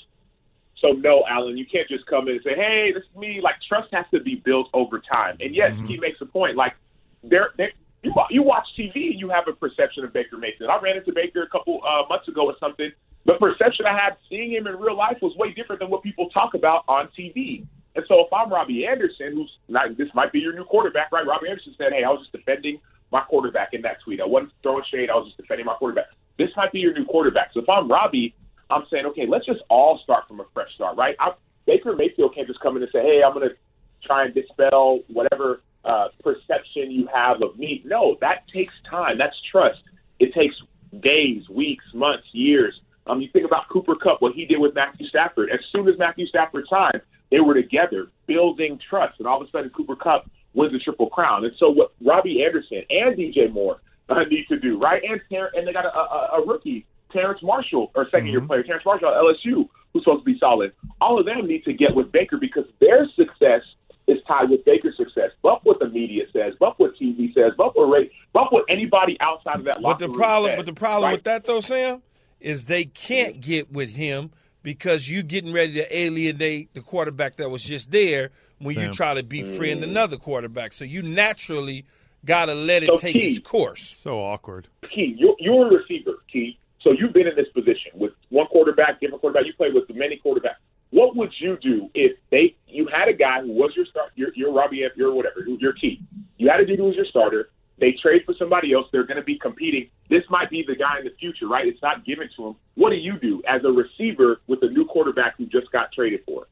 so 0.81 0.89
no, 0.89 1.25
Alan, 1.29 1.57
you 1.57 1.67
can't 1.67 1.89
just 1.89 2.07
come 2.07 2.29
in 2.29 2.35
and 2.35 2.43
say, 2.45 2.55
"Hey, 2.55 2.93
this 2.95 3.03
is 3.03 3.17
me." 3.17 3.41
Like 3.43 3.57
trust 3.67 3.89
has 3.93 4.07
to 4.13 4.21
be 4.21 4.37
built 4.37 4.69
over 4.75 5.01
time. 5.01 5.37
And 5.41 5.55
yes, 5.55 5.73
he 5.87 5.99
makes 5.99 6.21
a 6.21 6.27
point. 6.27 6.57
Like 6.57 6.75
there, 7.23 7.51
there 7.57 7.71
you 8.03 8.15
you 8.31 8.43
watch 8.43 8.67
TV 8.79 9.11
and 9.11 9.21
you 9.21 9.29
have 9.29 9.45
a 9.49 9.53
perception 9.53 10.05
of 10.05 10.13
Baker 10.13 10.37
Mayfield. 10.37 10.71
I 10.71 10.79
ran 10.81 10.97
into 10.97 11.13
Baker 11.13 11.43
a 11.43 11.49
couple 11.49 11.81
uh, 11.83 12.09
months 12.09 12.29
ago 12.29 12.47
or 12.47 12.55
something. 12.61 12.91
The 13.27 13.35
perception 13.35 13.87
I 13.87 13.93
had 13.93 14.17
seeing 14.29 14.53
him 14.53 14.67
in 14.67 14.77
real 14.77 14.97
life 14.97 15.19
was 15.21 15.37
way 15.37 15.53
different 15.53 15.81
than 15.81 15.91
what 15.91 16.03
people 16.03 16.31
talk 16.31 16.55
about 16.55 16.85
on 16.89 17.09
TV. 17.19 17.67
And 17.97 18.05
so 18.07 18.21
if 18.21 18.33
I'm 18.33 18.51
Robbie 18.51 18.87
Anderson, 18.87 19.35
who's 19.35 19.51
not, 19.69 19.97
this 19.99 20.09
might 20.15 20.33
be 20.33 20.39
your 20.39 20.55
new 20.55 20.65
quarterback, 20.65 21.11
right? 21.11 21.27
Robbie 21.27 21.49
Anderson 21.49 21.75
said, 21.77 21.93
"Hey, 21.93 22.05
I 22.05 22.11
was 22.11 22.21
just 22.21 22.33
defending 22.33 22.81
my 23.11 23.23
quarterback 23.23 23.71
in 23.73 23.83
that 23.83 24.01
tweet. 24.05 24.21
I 24.21 24.27
wasn't 24.27 24.53
throwing 24.63 24.85
shade. 24.91 25.11
I 25.11 25.17
was 25.17 25.27
just 25.27 25.39
defending 25.39 25.67
my 25.67 25.75
quarterback. 25.75 26.07
This 26.39 26.51
might 26.57 26.73
be 26.73 26.79
your 26.79 26.95
new 26.95 27.05
quarterback. 27.05 27.51
So 27.53 27.61
if 27.61 27.69
I'm 27.69 27.91
Robbie, 27.91 28.35
I'm 28.71 28.85
saying, 28.91 29.07
okay, 29.07 29.27
let's 29.27 29.47
just 29.47 29.61
all 29.69 29.99
start 29.99 30.29
from 30.29 30.41
a 30.41 30.45
fresh 30.53 30.75
start, 30.75 30.97
right? 30.97 31.17
I, 31.19 31.33
Baker 31.67 31.95
Mayfield 31.95 32.35
can't 32.35 32.47
just 32.47 32.61
come 32.61 32.77
in 32.77 32.83
and 32.83 32.93
say, 32.93 33.03
hey, 33.03 33.23
I'm 33.23 33.35
going 33.35 33.49
to 33.49 33.57
try 34.03 34.25
and 34.25 34.35
dispel 34.35 35.01
whatever 35.09 35.63
uh, 35.85 36.09
perception 36.23 36.91
you 36.91 37.09
have 37.13 37.43
of 37.43 37.59
me. 37.59 37.83
No, 37.85 38.17
that 38.21 38.47
takes 38.49 38.75
time. 38.89 39.19
That's 39.19 39.41
trust. 39.51 39.81
It 40.19 40.35
takes 40.35 40.57
days, 41.01 41.49
weeks, 41.49 41.85
months, 41.95 42.27
years. 42.33 42.81
Um, 43.07 43.21
you 43.21 43.29
think 43.29 43.47
about 43.47 43.69
Cooper 43.69 43.95
Kupp, 43.95 44.21
what 44.21 44.35
he 44.35 44.45
did 44.45 44.59
with 44.59 44.75
Matthew 44.75 45.07
Stafford. 45.09 45.51
As 45.51 45.61
soon 45.73 45.89
as 45.89 45.99
Matthew 45.99 46.27
Stafford 46.27 46.67
signed, 46.69 47.01
they 47.31 47.41
were 47.41 47.55
together 47.55 48.09
building 48.27 48.79
trust, 48.89 49.19
and 49.19 49.27
all 49.27 49.41
of 49.41 49.49
a 49.49 49.51
sudden 49.51 49.71
Cooper 49.71 49.97
Kupp 49.97 50.31
wins 50.55 50.73
the 50.73 50.79
Triple 50.79 51.09
Crown. 51.09 51.45
And 51.45 51.55
so 51.59 51.71
what 51.71 51.93
Robbie 52.05 52.45
Anderson 52.45 52.83
and 52.91 53.17
DJ 53.17 53.51
Moore 53.51 53.81
uh, 54.09 54.25
need 54.25 54.47
to 54.49 54.59
do, 54.59 54.79
right? 54.79 55.03
And 55.03 55.21
and 55.31 55.67
they 55.67 55.73
got 55.73 55.87
a, 55.87 55.97
a, 55.97 56.41
a 56.41 56.47
rookie, 56.47 56.87
Terrace 57.13 57.43
Marshall, 57.43 57.91
or 57.95 58.07
2nd 58.07 58.31
year 58.31 58.39
mm-hmm. 58.41 58.47
player, 58.47 58.63
Terrace 58.63 58.85
Marshall 58.85 59.09
at 59.09 59.15
LSU, 59.15 59.69
who's 59.93 60.05
supposed 60.05 60.25
to 60.25 60.33
be 60.33 60.39
solid. 60.39 60.73
All 61.01 61.19
of 61.19 61.27
them 61.27 61.47
need 61.47 61.65
to 61.65 61.73
get 61.73 61.95
with 61.95 62.13
Baker 62.13 62.37
because 62.39 62.65
their 62.81 63.07
success 63.17 63.63
is 64.07 64.19
tied 64.27 64.51
with 64.51 64.65
Baker's 64.65 64.97
success. 64.97 65.31
Bump 65.43 65.61
what 65.65 65.79
the 65.79 65.89
media 65.89 66.25
says, 66.33 66.55
bump 66.59 66.79
what 66.79 66.97
TV 66.97 67.33
says, 67.35 67.53
bump 67.57 67.77
what 67.77 67.85
Ray, 67.85 68.11
bump 68.33 68.53
what 68.53 68.65
anybody 68.69 69.17
outside 69.21 69.59
of 69.59 69.65
that 69.65 69.77
But 69.77 69.83
locker 69.83 69.99
the 69.99 70.09
room 70.09 70.19
problem, 70.19 70.51
says, 70.51 70.57
but 70.57 70.67
the 70.67 70.73
problem 70.73 71.05
right? 71.05 71.13
with 71.13 71.25
that 71.25 71.45
though, 71.45 71.61
Sam, 71.61 72.03
is 72.41 72.65
they 72.65 72.85
can't 72.85 73.41
get 73.41 73.71
with 73.71 73.91
him 73.91 74.31
because 74.63 75.09
you're 75.09 75.23
getting 75.23 75.53
ready 75.53 75.75
to 75.75 75.97
alienate 75.97 76.75
the 76.75 76.81
quarterback 76.81 77.37
that 77.37 77.51
was 77.51 77.63
just 77.63 77.91
there 77.91 78.31
when 78.59 78.79
you 78.79 78.91
try 78.93 79.15
to 79.15 79.23
befriend 79.23 79.83
mm. 79.83 79.85
another 79.85 80.17
quarterback. 80.17 80.73
So 80.73 80.85
you 80.85 81.03
naturally 81.03 81.85
got 82.25 82.47
to 82.47 82.55
let 82.55 82.83
it 82.83 82.89
So, 82.89 82.97
take 82.97 83.13
Key. 83.15 83.29
its 83.29 83.39
course. 83.39 83.97
So 83.97 84.19
awkward. 84.19 84.69
Key, 84.95 85.15
you're, 85.17 85.37
you're 85.39 85.69
a 85.69 85.79
receiver, 85.79 86.15
Key. 86.33 86.59
So 86.81 86.93
you've 86.93 87.13
been 87.13 87.27
in 87.27 87.35
this 87.37 87.49
position 87.49 87.93
with 87.95 88.13
one 88.31 88.47
quarterback, 88.47 89.01
different 89.01 89.21
quarterback. 89.21 89.47
You 89.47 89.53
play 89.55 89.71
with 89.73 89.85
many 89.95 90.21
quarterbacks. 90.25 90.57
What 90.91 91.17
would 91.17 91.33
you 91.39 91.59
do 91.61 91.91
if 91.95 92.17
they 92.31 92.57
you 92.67 92.87
had 92.93 93.09
a 93.09 93.13
guy 93.13 93.43
who 93.43 93.53
was 93.53 93.73
your 93.77 93.85
start, 93.87 94.11
your, 94.15 94.33
your 94.35 94.53
Robbie, 94.53 94.85
F, 94.85 94.93
your 94.97 95.13
whatever, 95.13 95.43
who- 95.43 95.59
your 95.61 95.73
Key? 95.73 96.01
You 96.39 96.49
had 96.49 96.61
a 96.61 96.67
dude 96.67 96.79
who 96.79 96.87
was 96.87 96.97
your 96.97 97.05
starter. 97.07 97.51
They 97.79 97.93
trade 97.93 98.23
for 98.25 98.35
somebody 98.39 98.73
else. 98.73 98.87
They're 98.91 99.05
going 99.05 99.19
to 99.19 99.23
be 99.23 99.39
competing. 99.39 99.89
This 100.09 100.25
might 100.31 100.51
be 100.51 100.65
the 100.67 100.75
guy 100.75 100.99
in 100.99 101.05
the 101.05 101.13
future, 101.21 101.47
right? 101.47 101.67
It's 101.67 101.83
not 101.83 102.05
given 102.05 102.29
to 102.37 102.49
him. 102.49 102.57
What 102.75 102.91
do 102.91 102.97
you 102.97 103.19
do 103.19 103.43
as 103.47 103.63
a 103.65 103.69
receiver 103.71 104.41
with 104.47 104.63
a 104.63 104.69
new 104.69 104.85
quarterback 104.85 105.37
who 105.37 105.47
just 105.47 105.71
got 105.71 105.93
traded 105.93 106.21
for? 106.27 106.47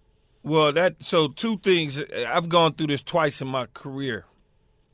Well, 0.44 0.72
that 0.72 1.02
so 1.02 1.28
two 1.28 1.58
things. 1.58 1.98
I've 2.28 2.48
gone 2.48 2.74
through 2.74 2.88
this 2.88 3.02
twice 3.02 3.40
in 3.40 3.48
my 3.48 3.66
career. 3.74 4.26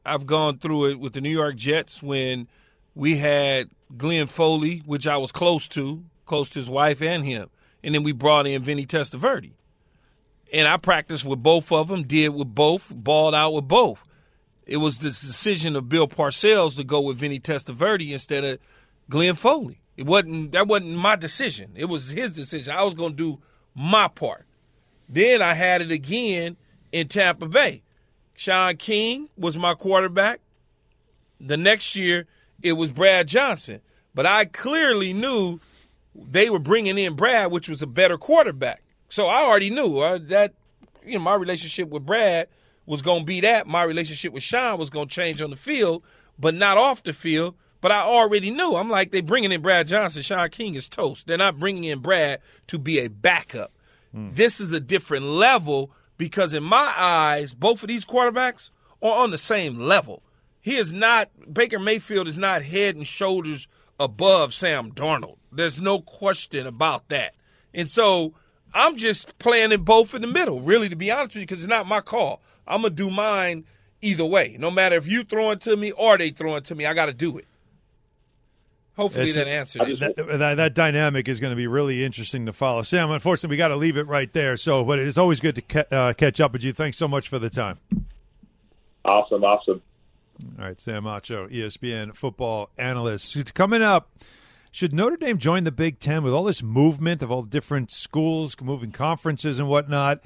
I've 0.07 0.27
gone 0.27 0.59
through 0.59 0.87
it 0.87 1.01
with 1.01 1.13
the 1.13 1.21
New 1.21 1.31
York 1.31 1.57
Jets 1.57 2.03
when 2.03 2.49
we 2.95 3.17
had 3.17 3.71
Glenn 3.97 4.27
Foley, 4.27 4.83
which 4.87 5.07
I 5.07 5.17
was 5.17 5.33
close 5.33 5.69
to, 5.69 6.05
close 6.27 6.51
to 6.51 6.59
his 6.59 6.71
wife 6.71 7.03
and 7.03 7.25
him, 7.25 7.51
and 7.83 7.95
then 7.95 8.03
we 8.03 8.13
brought 8.13 8.47
in 8.47 8.63
Vinny 8.63 8.87
Testaverde. 8.87 9.53
And 10.53 10.69
I 10.69 10.77
practiced 10.77 11.25
with 11.25 11.43
both 11.43 11.73
of 11.73 11.89
them, 11.89 12.03
did 12.03 12.29
with 12.31 12.55
both, 12.55 12.93
balled 12.95 13.35
out 13.35 13.55
with 13.55 13.69
both. 13.69 14.05
It 14.67 14.77
was 14.77 14.99
the 14.99 15.09
decision 15.09 15.77
of 15.77 15.89
Bill 15.89 16.07
Parcells 16.07 16.77
to 16.77 16.85
go 16.85 17.01
with 17.01 17.19
Vinny 17.19 17.41
Testaverde 17.41 18.13
instead 18.13 18.45
of 18.45 18.59
Glenn 19.09 19.35
Foley. 19.35 19.81
It 19.97 20.07
wasn't 20.07 20.53
that 20.53 20.69
wasn't 20.69 20.97
my 20.97 21.17
decision. 21.17 21.73
It 21.75 21.87
was 21.87 22.11
his 22.11 22.35
decision. 22.35 22.75
I 22.75 22.85
was 22.85 22.95
going 22.95 23.11
to 23.11 23.17
do 23.17 23.43
my 23.75 24.09
part. 24.09 24.47
Then 25.09 25.43
I 25.43 25.55
had 25.55 25.83
it 25.83 25.91
again 25.91 26.57
in 26.93 27.09
Tampa 27.09 27.47
Bay. 27.47 27.83
Shaun 28.35 28.77
King 28.77 29.29
was 29.37 29.59
my 29.59 29.75
quarterback. 29.75 30.41
The 31.41 31.57
next 31.57 31.97
year, 31.97 32.27
it 32.63 32.73
was 32.75 32.93
Brad 32.93 33.29
Johnson. 33.29 33.81
But 34.15 34.27
I 34.27 34.45
clearly 34.45 35.13
knew 35.13 35.61
they 36.15 36.51
were 36.51 36.59
bringing 36.59 36.99
in 36.99 37.15
Brad, 37.15 37.51
which 37.51 37.69
was 37.69 37.83
a 37.83 37.87
better 37.87 38.19
quarterback. 38.19 38.83
So 39.09 39.27
I 39.27 39.43
already 39.43 39.71
knew 39.71 39.99
uh, 39.99 40.19
that 40.25 40.55
you 41.05 41.15
know 41.15 41.25
my 41.25 41.35
relationship 41.35 41.89
with 41.89 42.07
Brad 42.07 42.49
was 42.87 43.03
going 43.03 43.21
to 43.21 43.27
be 43.27 43.41
that. 43.41 43.67
My 43.67 43.85
relationship 43.85 44.33
with 44.33 44.43
Shaun 44.43 44.79
was 44.79 44.91
going 44.91 45.09
to 45.09 45.15
change 45.15 45.41
on 45.41 45.51
the 45.51 45.57
field, 45.57 46.03
but 46.39 46.55
not 46.55 46.79
off 46.79 47.03
the 47.03 47.13
field. 47.13 47.55
But 47.81 47.91
I 47.91 48.03
already 48.03 48.51
knew. 48.53 48.77
I'm 48.77 48.89
like, 48.89 49.11
they 49.11 49.21
bringing 49.21 49.51
in 49.51 49.61
Brad 49.61 49.89
Johnson. 49.89 50.23
Shaun 50.23 50.49
King 50.51 50.77
is 50.77 50.89
toast. 50.89 51.27
They're 51.27 51.37
not 51.37 51.59
bringing 51.59 51.85
in 51.85 51.99
Brad 51.99 52.41
to 52.69 52.79
be 52.79 53.01
a 53.01 53.09
backup. 53.09 53.73
This 54.15 54.61
is 54.61 54.73
a 54.73 54.81
different 54.81 55.25
level 55.25 55.91
because, 56.19 56.53
in 56.53 56.63
my 56.63 56.93
eyes, 56.97 57.55
both 57.55 57.83
of 57.83 57.89
these 57.89 58.05
quarterbacks 58.05 58.69
are 59.03 59.23
on 59.25 59.31
the 59.31 59.39
same 59.39 59.79
level. 59.79 60.23
He 60.63 60.77
is 60.77 60.93
not, 60.93 61.29
Baker 61.53 61.79
Mayfield 61.79 62.29
is 62.29 62.37
not 62.39 62.63
head 62.63 62.95
and 62.97 63.07
shoulders 63.07 63.67
above 64.01 64.55
Sam 64.55 64.93
Darnold. 64.93 65.37
There's 65.51 65.81
no 65.81 66.01
question 66.01 66.67
about 66.67 67.09
that. 67.09 67.35
And 67.75 67.91
so 67.91 68.33
I'm 68.73 68.97
just 68.97 69.39
playing 69.39 69.73
in 69.73 69.83
both 69.83 70.15
in 70.15 70.23
the 70.23 70.29
middle, 70.29 70.61
really, 70.61 70.89
to 70.89 70.97
be 70.97 71.11
honest 71.11 71.35
with 71.35 71.43
you, 71.43 71.47
because 71.47 71.59
it's 71.65 71.69
not 71.71 71.87
my 71.87 72.01
call. 72.01 72.41
I'm 72.67 72.83
going 72.83 72.95
to 72.95 73.03
do 73.03 73.11
mine 73.11 73.65
either 74.01 74.25
way. 74.25 74.57
No 74.59 74.71
matter 74.71 74.97
if 74.97 75.07
you 75.07 75.25
throw 75.25 75.51
it 75.51 75.61
to 75.63 75.77
me 75.77 75.91
or 75.93 76.17
they 76.17 76.31
throw 76.31 76.55
it 76.57 76.65
to 76.67 76.75
me, 76.77 76.87
I 76.87 76.95
got 76.95 77.07
to 77.07 77.13
do 77.13 77.39
it. 77.39 77.47
Hopefully 78.97 79.31
It's- 79.31 79.37
that 79.45 79.49
answered 79.51 79.89
it. 79.89 79.99
That, 80.01 80.39
that, 80.39 80.55
that 80.57 80.75
dynamic 80.75 81.29
is 81.29 81.41
going 81.41 81.51
to 81.51 81.57
be 81.57 81.67
really 81.67 82.05
interesting 82.05 82.47
to 82.47 82.53
follow. 82.53 82.83
Sam, 82.83 83.11
unfortunately, 83.11 83.55
we 83.55 83.59
got 83.59 83.69
to 83.69 83.77
leave 83.77 83.97
it 83.97 84.07
right 84.07 84.33
there. 84.33 84.57
So, 84.57 84.85
but 84.85 84.99
it's 85.01 85.19
always 85.19 85.41
good 85.41 85.57
to 85.57 85.63
ca- 85.63 85.85
uh, 85.91 86.13
catch 86.13 86.41
up 86.41 86.53
with 86.53 86.63
you. 86.63 86.73
Thanks 86.73 86.99
so 86.99 87.09
much 87.09 87.29
for 87.29 87.39
the 87.41 87.51
time. 87.51 87.79
Awesome, 89.05 89.43
awesome. 89.43 89.83
All 90.59 90.65
right, 90.65 90.81
Sam 90.81 91.05
Acho, 91.05 91.51
ESPN 91.53 92.15
football 92.15 92.71
analyst. 92.79 93.37
It's 93.37 93.51
Coming 93.53 93.83
up, 93.83 94.11
should 94.71 94.93
Notre 94.93 95.17
Dame 95.17 95.39
join 95.39 95.65
the 95.65 95.73
Big 95.73 95.99
Ten 95.99 96.23
with 96.23 96.33
all 96.33 96.45
this 96.45 96.63
movement 96.63 97.23
of 97.23 97.31
all 97.31 97.43
different 97.43 97.91
schools, 97.91 98.57
moving 98.61 98.93
conferences 98.93 99.59
and 99.59 99.69
whatnot? 99.69 100.21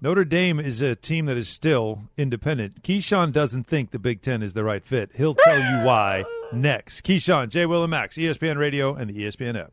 Notre 0.00 0.24
Dame 0.24 0.58
is 0.58 0.80
a 0.80 0.96
team 0.96 1.26
that 1.26 1.36
is 1.36 1.48
still 1.48 2.02
independent. 2.16 2.82
Keyshawn 2.82 3.32
doesn't 3.32 3.68
think 3.68 3.92
the 3.92 4.00
Big 4.00 4.20
Ten 4.20 4.42
is 4.42 4.52
the 4.52 4.64
right 4.64 4.84
fit. 4.84 5.12
He'll 5.14 5.36
tell 5.36 5.58
you 5.58 5.86
why 5.86 6.24
next. 6.52 7.02
Keyshawn, 7.02 7.48
J. 7.50 7.66
Will 7.66 7.84
and 7.84 7.90
Max, 7.92 8.16
ESPN 8.16 8.56
Radio 8.56 8.94
and 8.94 9.08
the 9.08 9.14
ESPN 9.24 9.56
app. 9.58 9.72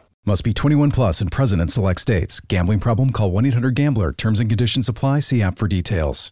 Must 0.23 0.43
be 0.43 0.53
21 0.53 0.91
plus 0.91 1.19
and 1.19 1.31
present 1.31 1.63
in 1.63 1.67
select 1.67 1.99
states. 1.99 2.39
Gambling 2.41 2.79
problem? 2.79 3.09
Call 3.09 3.31
1 3.31 3.47
800 3.47 3.73
Gambler. 3.73 4.13
Terms 4.13 4.39
and 4.39 4.47
conditions 4.49 4.87
apply. 4.87 5.19
See 5.21 5.41
app 5.41 5.57
for 5.57 5.67
details. 5.67 6.31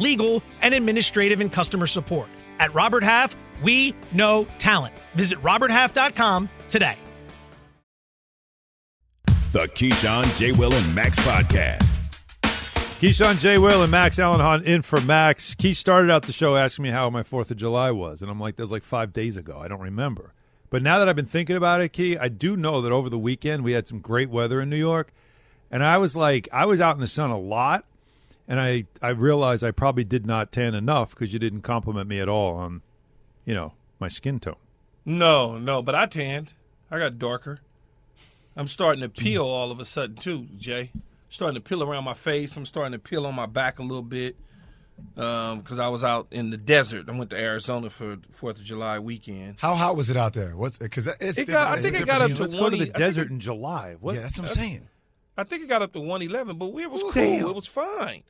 legal, 0.00 0.42
and 0.62 0.74
administrative 0.74 1.40
and 1.40 1.52
customer 1.52 1.86
support. 1.86 2.28
At 2.58 2.74
Robert 2.74 3.04
Half, 3.04 3.36
we 3.62 3.94
know 4.12 4.46
talent. 4.58 4.94
Visit 5.14 5.40
RobertHalf.com 5.42 6.48
today. 6.68 6.96
The 9.52 9.66
Keyshawn, 9.66 10.38
J. 10.38 10.52
Will, 10.52 10.72
and 10.72 10.94
Max 10.94 11.18
podcast. 11.18 11.98
Keyshawn, 13.00 13.40
J. 13.40 13.58
Will, 13.58 13.82
and 13.82 13.90
Max 13.90 14.18
Alan 14.18 14.40
Hahn 14.40 14.62
in 14.62 14.82
for 14.82 15.00
Max. 15.00 15.54
Key 15.54 15.74
started 15.74 16.10
out 16.10 16.22
the 16.22 16.32
show 16.32 16.56
asking 16.56 16.82
me 16.84 16.90
how 16.90 17.10
my 17.10 17.22
4th 17.22 17.50
of 17.50 17.56
July 17.56 17.90
was, 17.90 18.22
and 18.22 18.30
I'm 18.30 18.38
like, 18.38 18.56
that 18.56 18.62
was 18.62 18.70
like 18.70 18.84
five 18.84 19.12
days 19.12 19.36
ago. 19.36 19.58
I 19.58 19.66
don't 19.68 19.80
remember. 19.80 20.34
But 20.68 20.82
now 20.82 21.00
that 21.00 21.08
I've 21.08 21.16
been 21.16 21.26
thinking 21.26 21.56
about 21.56 21.80
it, 21.80 21.92
Key, 21.92 22.16
I 22.16 22.28
do 22.28 22.56
know 22.56 22.80
that 22.80 22.92
over 22.92 23.08
the 23.08 23.18
weekend 23.18 23.64
we 23.64 23.72
had 23.72 23.88
some 23.88 23.98
great 23.98 24.30
weather 24.30 24.60
in 24.60 24.70
New 24.70 24.76
York. 24.76 25.12
And 25.70 25.82
I 25.82 25.98
was 25.98 26.14
like, 26.14 26.48
I 26.52 26.66
was 26.66 26.80
out 26.80 26.94
in 26.94 27.00
the 27.00 27.08
sun 27.08 27.30
a 27.30 27.38
lot, 27.38 27.84
and 28.50 28.60
I, 28.60 28.84
I 29.00 29.10
realized 29.10 29.62
I 29.64 29.70
probably 29.70 30.04
did 30.04 30.26
not 30.26 30.50
tan 30.52 30.74
enough 30.74 31.10
because 31.10 31.32
you 31.32 31.38
didn't 31.38 31.62
compliment 31.62 32.08
me 32.08 32.20
at 32.20 32.28
all 32.28 32.56
on, 32.56 32.82
you 33.46 33.54
know, 33.54 33.72
my 33.98 34.08
skin 34.08 34.40
tone. 34.40 34.56
No, 35.06 35.56
no, 35.56 35.82
but 35.82 35.94
I 35.94 36.04
tanned. 36.06 36.52
I 36.90 36.98
got 36.98 37.18
darker. 37.18 37.60
I'm 38.56 38.66
starting 38.68 39.02
to 39.02 39.08
peel 39.08 39.44
all 39.46 39.70
of 39.70 39.78
a 39.80 39.84
sudden 39.84 40.16
too, 40.16 40.46
Jay. 40.58 40.90
Starting 41.28 41.54
to 41.54 41.60
peel 41.66 41.82
around 41.82 42.02
my 42.04 42.12
face. 42.14 42.56
I'm 42.56 42.66
starting 42.66 42.92
to 42.92 42.98
peel 42.98 43.24
on 43.26 43.34
my 43.36 43.46
back 43.46 43.78
a 43.78 43.82
little 43.82 44.02
bit 44.02 44.36
um, 45.16 45.60
because 45.60 45.78
I 45.78 45.88
was 45.88 46.02
out 46.02 46.26
in 46.32 46.50
the 46.50 46.56
desert. 46.56 47.08
I 47.08 47.16
went 47.16 47.30
to 47.30 47.38
Arizona 47.40 47.88
for 47.88 48.18
Fourth 48.32 48.58
of 48.58 48.64
July 48.64 48.98
weekend. 48.98 49.54
How 49.58 49.76
hot 49.76 49.96
was 49.96 50.10
it 50.10 50.16
out 50.16 50.32
there? 50.34 50.56
What's 50.56 50.76
because 50.78 51.06
it's 51.20 51.38
It 51.38 51.46
got- 51.46 51.68
I 51.68 51.76
think 51.80 51.94
it 51.94 52.00
different 52.00 52.06
got 52.08 52.20
up 52.22 52.26
here. 52.28 52.36
to 52.36 52.42
Let's 52.42 52.54
go 52.54 52.68
to 52.70 52.76
the 52.76 52.90
I 52.94 52.98
desert 52.98 53.28
it- 53.28 53.30
in 53.30 53.38
July. 53.40 53.96
What? 54.00 54.16
Yeah, 54.16 54.22
that's 54.22 54.38
what 54.38 54.48
I'm 54.48 54.54
saying. 54.54 54.88
I 55.38 55.44
think 55.44 55.62
it 55.62 55.68
got 55.68 55.80
up 55.80 55.92
to 55.92 56.00
111, 56.00 56.58
but 56.58 56.66
it 56.76 56.90
was 56.90 57.02
cool. 57.02 57.12
damn. 57.12 57.46
It 57.46 57.54
was 57.54 57.68
fine. 57.68 58.24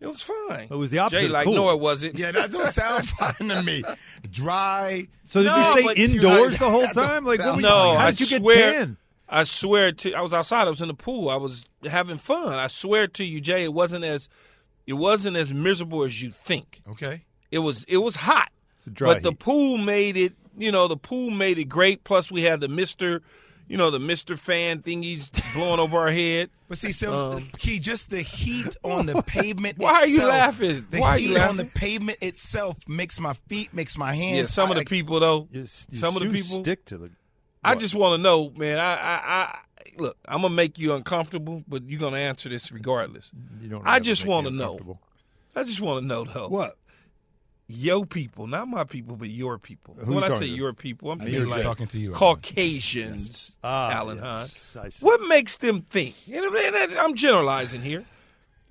It 0.00 0.06
was 0.06 0.22
fine. 0.22 0.68
It 0.70 0.74
was 0.76 0.90
the 0.92 0.98
opposite 1.00 1.22
Jay, 1.22 1.28
like, 1.28 1.44
cool. 1.44 1.54
no, 1.54 1.70
it 1.72 1.80
wasn't. 1.80 2.16
Yeah, 2.18 2.30
that 2.32 2.52
don't 2.52 2.68
sound 2.68 3.08
fine 3.08 3.48
to 3.48 3.62
me. 3.62 3.82
Dry. 4.30 5.06
So 5.24 5.42
did 5.42 5.46
No, 5.48 5.56
you 5.56 5.72
stay 5.72 5.82
but- 5.84 5.98
indoors 5.98 6.58
the 6.58 6.70
whole 6.70 6.86
time? 6.94 7.24
Like, 7.24 7.38
what 7.40 7.46
sound 7.46 7.56
were 7.56 7.56
you, 7.56 7.62
No, 7.62 7.96
how 7.96 8.06
I 8.06 8.10
did 8.10 8.20
you 8.20 8.26
get 8.28 8.40
swear. 8.42 8.72
tan? 8.72 8.96
I 9.28 9.44
swear 9.44 9.92
to 9.92 10.14
I 10.14 10.20
was 10.22 10.32
outside. 10.32 10.66
I 10.66 10.70
was 10.70 10.80
in 10.80 10.88
the 10.88 10.94
pool. 10.94 11.28
I 11.28 11.36
was 11.36 11.66
having 11.84 12.16
fun. 12.16 12.58
I 12.58 12.66
swear 12.68 13.06
to 13.08 13.24
you, 13.24 13.40
Jay, 13.40 13.64
it 13.64 13.74
wasn't 13.74 14.04
as 14.04 14.28
it 14.86 14.94
wasn't 14.94 15.36
as 15.36 15.52
miserable 15.52 16.02
as 16.04 16.22
you 16.22 16.30
think. 16.30 16.80
Okay. 16.88 17.24
It 17.50 17.58
was 17.58 17.84
it 17.88 17.98
was 17.98 18.16
hot, 18.16 18.50
It's 18.76 18.86
a 18.86 18.90
dry 18.90 19.14
but 19.14 19.22
the 19.22 19.32
pool 19.32 19.76
made 19.78 20.16
it. 20.16 20.32
You 20.56 20.72
know, 20.72 20.88
the 20.88 20.96
pool 20.96 21.30
made 21.30 21.58
it 21.58 21.64
great. 21.66 22.04
Plus, 22.04 22.30
we 22.32 22.42
had 22.42 22.60
the 22.60 22.68
Mister, 22.68 23.22
you 23.68 23.76
know, 23.76 23.90
the 23.90 23.98
Mister 23.98 24.36
fan 24.36 24.82
thingies 24.82 25.30
blowing 25.54 25.78
over 25.80 25.98
our 25.98 26.10
head. 26.10 26.50
But 26.68 26.78
see, 26.78 26.92
so 26.92 27.40
Key, 27.58 27.78
just 27.78 28.10
the 28.10 28.20
heat 28.20 28.76
on 28.82 29.06
the 29.06 29.22
pavement. 29.22 29.76
Um, 29.78 29.82
Why 29.84 29.92
are 30.00 30.06
you 30.06 30.24
laughing? 30.24 30.86
The 30.90 31.00
Why 31.00 31.16
are 31.16 31.18
heat 31.18 31.30
you 31.30 31.38
on 31.38 31.56
the 31.56 31.64
pavement 31.64 32.18
itself 32.20 32.86
makes 32.88 33.18
my 33.20 33.32
feet, 33.48 33.72
makes 33.72 33.96
my 33.96 34.12
hands. 34.14 34.36
Yeah, 34.38 34.44
some 34.46 34.70
of 34.70 34.76
the 34.76 34.84
people 34.84 35.20
though, 35.20 35.48
Your- 35.50 35.60
your 35.60 35.66
some 35.66 36.16
of 36.16 36.22
the 36.22 36.30
people 36.30 36.60
stick 36.60 36.84
to 36.86 36.98
the. 36.98 37.10
I 37.64 37.74
just 37.74 37.94
want 37.94 38.16
to 38.18 38.22
know, 38.22 38.50
man. 38.56 38.78
I, 38.78 38.94
I, 38.94 39.20
I 39.42 39.58
look. 39.98 40.16
I'm 40.26 40.42
gonna 40.42 40.54
make 40.54 40.78
you 40.78 40.94
uncomfortable, 40.94 41.62
but 41.68 41.82
you're 41.88 42.00
gonna 42.00 42.16
answer 42.18 42.48
this 42.48 42.70
regardless. 42.72 43.30
You 43.60 43.68
don't 43.68 43.86
I 43.86 43.98
just 43.98 44.26
want 44.26 44.46
to 44.46 44.52
know. 44.52 44.98
I 45.56 45.64
just 45.64 45.80
want 45.80 46.02
to 46.02 46.06
know 46.06 46.24
though. 46.24 46.48
What? 46.48 46.76
Yo 47.70 48.02
people, 48.04 48.46
not 48.46 48.66
my 48.66 48.82
people, 48.84 49.14
but 49.16 49.28
your 49.28 49.58
people. 49.58 49.94
Who 50.00 50.14
when 50.14 50.24
you 50.24 50.34
I 50.34 50.38
say 50.38 50.46
to? 50.46 50.48
your 50.48 50.72
people, 50.72 51.10
I'm 51.10 51.20
I 51.20 51.24
mean 51.24 51.34
knew 51.34 51.40
he 51.40 51.46
was 51.46 51.56
like 51.58 51.64
talking 51.66 51.86
to 51.88 51.98
you, 51.98 52.08
Alan. 52.14 52.18
Caucasians, 52.18 53.56
Ah, 53.62 53.90
Alan 53.92 54.16
yes, 54.16 54.74
Hunt. 54.74 54.94
I. 55.02 55.04
What 55.04 55.20
makes 55.28 55.58
them 55.58 55.82
think? 55.82 56.14
You 56.26 56.40
know, 56.40 56.56
and 56.58 56.98
I'm 56.98 57.14
generalizing 57.14 57.82
here. 57.82 58.04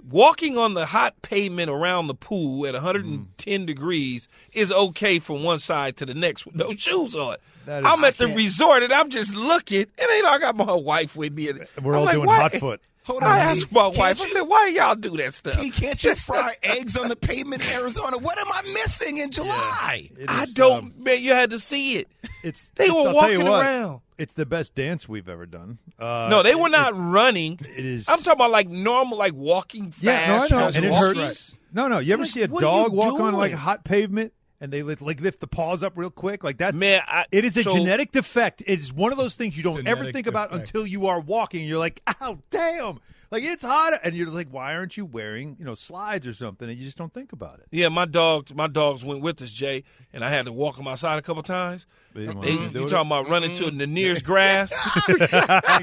Walking 0.10 0.58
on 0.58 0.74
the 0.74 0.88
hot 0.88 1.22
pavement 1.22 1.70
around 1.70 2.08
the 2.08 2.16
pool 2.16 2.66
at 2.66 2.74
110 2.74 3.66
degrees 3.68 4.28
is 4.54 4.72
okay 4.72 5.20
from 5.20 5.44
one 5.44 5.60
side 5.60 5.98
to 5.98 6.06
the 6.06 6.14
next 6.16 6.46
with 6.48 6.56
no 6.56 6.72
shoes 6.74 7.16
on. 7.16 7.36
That 7.66 7.84
is- 7.84 7.90
I'm 7.92 8.04
at 8.04 8.18
the 8.18 8.26
can't- 8.28 8.38
resort 8.38 8.82
and 8.84 8.94
I'm 8.94 9.10
just 9.10 9.36
looking, 9.36 9.86
and 10.00 10.10
ain't 10.12 10.26
I 10.26 10.40
got 10.40 10.56
my 10.56 10.74
wife 10.74 11.16
with 11.16 11.34
me. 11.34 11.50
And 11.50 11.68
We're 11.84 11.94
I'm 11.94 12.00
all 12.00 12.06
like, 12.06 12.16
doing 12.16 12.28
why- 12.28 12.38
hot 12.42 12.54
foot. 12.54 12.82
Hold 13.08 13.24
on. 13.24 13.30
I 13.30 13.40
asked 13.40 13.72
my 13.72 13.84
Can't 13.86 13.98
wife. 13.98 14.22
I 14.22 14.28
said, 14.28 14.42
"Why 14.42 14.68
y'all 14.76 14.96
do 14.96 15.18
that 15.18 15.34
stuff?" 15.34 15.58
Key, 15.60 15.72
can't 15.72 16.04
you 16.04 16.14
fry 16.16 16.54
eggs 16.64 16.96
on 16.96 17.08
the 17.10 17.16
pavement 17.16 17.66
in 17.68 17.80
Arizona? 17.82 18.18
What 18.18 18.38
am 18.38 18.52
I 18.52 18.62
missing 18.74 19.18
in 19.18 19.32
July? 19.32 20.10
I 20.28 20.46
don't. 20.54 20.98
man, 21.04 21.22
you 21.24 21.32
had 21.34 21.50
to 21.52 21.60
see 21.60 21.96
it. 21.98 22.08
It's 22.44 22.70
They 22.76 22.86
it's- 22.86 22.96
were 23.04 23.10
I'll 23.10 23.16
walking 23.16 23.44
what, 23.46 23.62
around. 23.66 24.02
It's 24.18 24.34
the 24.34 24.46
best 24.46 24.74
dance 24.76 25.08
we've 25.08 25.30
ever 25.30 25.46
done. 25.46 25.78
Uh, 26.00 26.28
no, 26.30 26.44
they 26.44 26.54
were 26.56 26.68
it- 26.68 26.72
not 26.72 26.94
it- 26.94 26.98
running. 26.98 27.60
It 27.62 27.86
is. 27.86 28.10
I'm 28.10 28.18
talking 28.20 28.34
about 28.34 28.52
like 28.52 28.68
normal, 28.68 29.18
like 29.18 29.34
walking 29.34 29.92
fast. 29.92 30.04
Yeah, 30.04 30.28
no, 30.58 30.58
I 30.58 30.62
know, 30.62 30.68
and 30.76 30.86
it 30.86 30.92
walking. 30.92 31.22
hurts. 31.22 31.54
No, 31.74 31.88
no. 31.88 32.00
You 32.00 32.14
ever 32.14 32.24
Like, 32.24 32.32
see 32.32 32.42
a 32.44 32.48
what 32.48 32.64
are 32.64 32.66
you 32.78 32.84
dog 32.84 32.94
walk 32.94 33.20
on 33.20 33.34
like 33.36 33.52
doing? 33.52 33.58
hot 33.60 33.84
pavement 33.84 34.34
and 34.60 34.72
they 34.72 34.84
lift, 34.84 35.02
like 35.02 35.20
lift 35.22 35.40
the 35.40 35.48
paws 35.48 35.84
up 35.84 35.94
real 35.96 36.10
quick? 36.10 36.44
Like 36.44 36.58
that's 36.58 36.76
Man, 36.76 37.02
I, 37.08 37.26
It 37.32 37.46
is 37.46 37.58
a 37.58 37.64
so- 37.64 37.74
genetic 37.76 38.12
defect. 38.12 38.64
It's 38.66 38.92
one 38.92 39.12
of 39.12 39.18
those 39.18 39.36
things 39.36 39.56
you 39.58 39.64
don't 39.64 39.88
ever 39.88 40.00
Genetic 40.02 40.14
think 40.14 40.28
about 40.28 40.52
until 40.52 40.86
you 40.86 41.08
are 41.08 41.20
walking. 41.20 41.66
You're 41.68 41.80
like, 41.80 42.02
oh 42.22 42.40
damn!" 42.50 43.00
Like 43.30 43.44
it's 43.44 43.64
hot, 43.64 44.00
and 44.04 44.16
you're 44.16 44.30
like, 44.30 44.48
"Why 44.50 44.74
aren't 44.74 44.96
you 44.96 45.06
wearing, 45.06 45.58
you 45.60 45.66
know, 45.66 45.74
slides 45.74 46.26
or 46.26 46.34
something?" 46.34 46.70
And 46.70 46.78
you 46.78 46.86
just 46.86 46.98
don't 46.98 47.14
think 47.14 47.34
about 47.34 47.60
it. 47.60 47.66
Yeah, 47.72 47.90
my 47.90 48.06
dogs, 48.06 48.54
my 48.54 48.68
dogs 48.68 49.04
went 49.04 49.22
with 49.22 49.42
us, 49.42 49.52
Jay, 49.52 49.84
and 50.14 50.24
I 50.24 50.30
had 50.30 50.46
to 50.46 50.54
walk 50.54 50.78
them 50.78 50.88
outside 50.88 51.20
a 51.20 51.22
couple 51.22 51.44
times. 51.44 51.86
They 52.14 52.22
didn't 52.26 52.42
They, 52.42 52.56
want 52.56 52.68
to 52.70 52.74
do 52.74 52.80
you 52.80 52.86
it. 52.86 52.90
talking 52.90 53.08
about 53.08 53.30
running 53.30 53.54
to 53.56 53.70
the 53.70 53.86
nearest 53.86 54.24
grass? 54.24 54.74
Hey, 55.08 55.16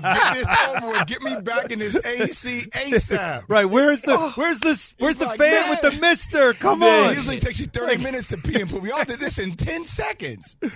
get 0.01 0.35
this 0.35 0.47
over 0.69 0.89
with. 0.89 1.07
Get 1.07 1.23
me 1.23 1.37
back 1.37 1.71
in 1.71 1.79
this 1.79 1.95
AC 2.05 2.63
ASAP. 2.73 3.45
Right? 3.49 3.65
Where's 3.67 4.03
the 4.03 4.17
oh. 4.19 4.33
where's 4.37 4.61
this 4.61 4.95
where's 4.99 5.17
the 5.19 5.27
like, 5.27 5.39
fan 5.39 5.71
with 5.71 5.81
the. 5.83 6.01
Mister? 6.01 6.55
Come 6.55 6.81
Man, 6.81 7.05
on! 7.07 7.13
It 7.13 7.17
usually 7.17 7.41
takes 7.41 7.61
you 7.61 7.67
30 7.67 7.99
minutes 7.99 8.29
to 8.29 8.37
pee 8.39 8.61
and 8.61 8.71
poop. 8.71 8.83
We 8.83 8.91
all 8.91 9.05
did 9.05 9.21
this 9.21 9.39
in 9.39 9.53
10 9.57 9.85
seconds. 9.87 10.57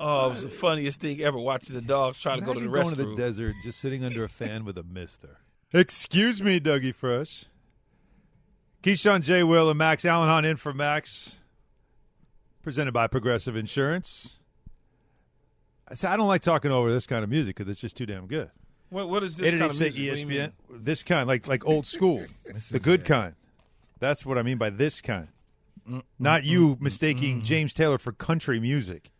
Oh, 0.00 0.26
it 0.26 0.30
was 0.30 0.42
the 0.42 0.48
funniest 0.48 1.00
thing 1.00 1.20
ever 1.22 1.36
watching 1.40 1.74
the 1.74 1.82
dogs 1.82 2.20
try 2.20 2.36
to 2.36 2.40
go 2.40 2.54
to 2.54 2.60
the 2.60 2.66
Imagine 2.66 2.82
going 2.82 2.94
to 2.94 3.02
restroom. 3.04 3.16
the 3.16 3.20
desert, 3.20 3.54
just 3.64 3.80
sitting 3.80 4.04
under 4.04 4.22
a 4.22 4.28
fan 4.28 4.64
with 4.64 4.78
a 4.78 4.84
Mister. 4.84 5.38
Excuse 5.72 6.42
me, 6.42 6.60
Dougie 6.60 6.94
Fresh. 6.94 7.44
Keyshawn 8.82 9.22
J. 9.22 9.42
Will 9.42 9.68
and 9.68 9.78
Max 9.78 10.04
Alan 10.04 10.28
Hahn 10.28 10.44
in 10.44 10.56
for 10.56 10.72
Max. 10.72 11.36
Presented 12.62 12.92
by 12.92 13.06
Progressive 13.06 13.56
Insurance. 13.56 14.38
I 15.88 15.94
say 15.94 16.08
I 16.08 16.16
don't 16.16 16.28
like 16.28 16.42
talking 16.42 16.70
over 16.70 16.92
this 16.92 17.06
kind 17.06 17.24
of 17.24 17.30
music 17.30 17.56
because 17.56 17.70
it's 17.70 17.80
just 17.80 17.96
too 17.96 18.06
damn 18.06 18.26
good. 18.26 18.50
What, 18.90 19.08
what 19.08 19.22
is 19.22 19.36
this 19.36 19.52
kind 19.52 19.64
of 19.64 19.74
say 19.74 19.90
music? 19.90 20.10
What 20.10 20.16
do 20.16 20.34
you 20.34 20.40
ESPN. 20.40 20.52
mean? 20.70 20.82
This 20.82 21.02
kind, 21.02 21.26
like 21.28 21.46
like 21.48 21.66
old 21.66 21.86
school, 21.86 22.22
the 22.70 22.78
good 22.78 23.04
kind. 23.04 23.34
That's 23.98 24.24
what 24.24 24.38
I 24.38 24.42
mean 24.42 24.58
by 24.58 24.70
this 24.70 25.00
kind. 25.00 25.28
Not 26.18 26.44
you 26.44 26.76
mistaking 26.80 27.42
James 27.42 27.72
Taylor 27.72 27.96
for 27.96 28.12
country 28.12 28.60
music. 28.60 29.10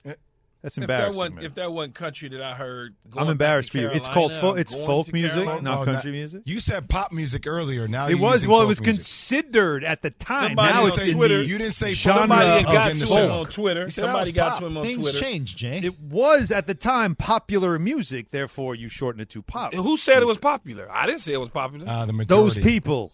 That's 0.63 0.77
If 0.77 0.89
that, 0.89 1.09
embarrassing. 1.11 1.35
man. 1.37 1.45
if 1.45 1.55
that 1.55 1.73
wasn't 1.73 1.95
country 1.95 2.29
that 2.31 2.43
I 2.43 2.53
heard, 2.55 2.97
I'm 3.07 3.11
going 3.13 3.27
back 3.27 3.31
embarrassed 3.33 3.73
to 3.73 3.79
for 3.79 3.83
you. 3.83 3.91
It's 3.97 4.09
called 4.09 4.33
Carolina, 4.33 4.41
folk. 4.41 4.59
It's 4.59 4.75
folk 4.75 5.13
music, 5.13 5.33
Carolina. 5.35 5.63
not 5.63 5.79
Oh, 5.79 5.85
country 5.85 6.11
now- 6.11 6.19
music. 6.19 6.43
You 6.47 6.59
said 6.59 6.89
pop 6.89 7.13
music 7.13 7.47
earlier. 7.47 7.87
Now 7.87 8.09
It 8.09 8.17
was 8.19 8.45
well. 8.45 8.63
It 8.63 8.67
was 8.67 8.81
music. 8.81 8.97
considered 8.97 9.85
at 9.85 10.03
the 10.03 10.11
time. 10.11 10.49
Somebody 10.49 10.75
now 10.75 10.83
on 10.83 10.89
it's 10.89 10.99
in 10.99 11.13
Twitter- 11.15 11.43
You 11.43 11.59
didn't 11.59 11.75
say 11.75 11.95
Somebody 11.95 12.65
of 12.65 12.73
got 12.73 12.91
in 12.91 12.99
to 12.99 13.07
him 13.07 13.31
on 13.31 13.47
Twitter. 13.47 13.89
Said 13.91 14.03
Somebody 14.03 14.33
got 14.33 14.51
pop. 14.51 14.59
to 14.61 14.67
him 14.67 14.77
on 14.79 14.85
Twitter. 14.85 15.03
Things 15.03 15.21
changed, 15.21 15.57
change, 15.59 15.81
Jay. 15.83 15.87
It 15.87 16.01
was 16.01 16.51
at 16.51 16.67
the 16.67 16.75
time 16.75 17.15
popular 17.15 17.79
music. 17.79 18.33
Therefore, 18.33 18.75
you 18.75 18.89
shorten 18.89 19.21
it 19.21 19.31
to 19.31 19.43
pop. 19.43 19.75
Who 19.75 19.97
said 19.97 20.23
it 20.23 20.27
was 20.27 20.39
popular? 20.39 20.89
I 20.91 21.07
didn't 21.07 21.21
say 21.21 21.35
it 21.35 21.41
was 21.41 21.51
popular. 21.51 21.87
Uh, 21.89 22.05
the 22.05 22.25
Those 22.25 22.57
people. 22.57 23.13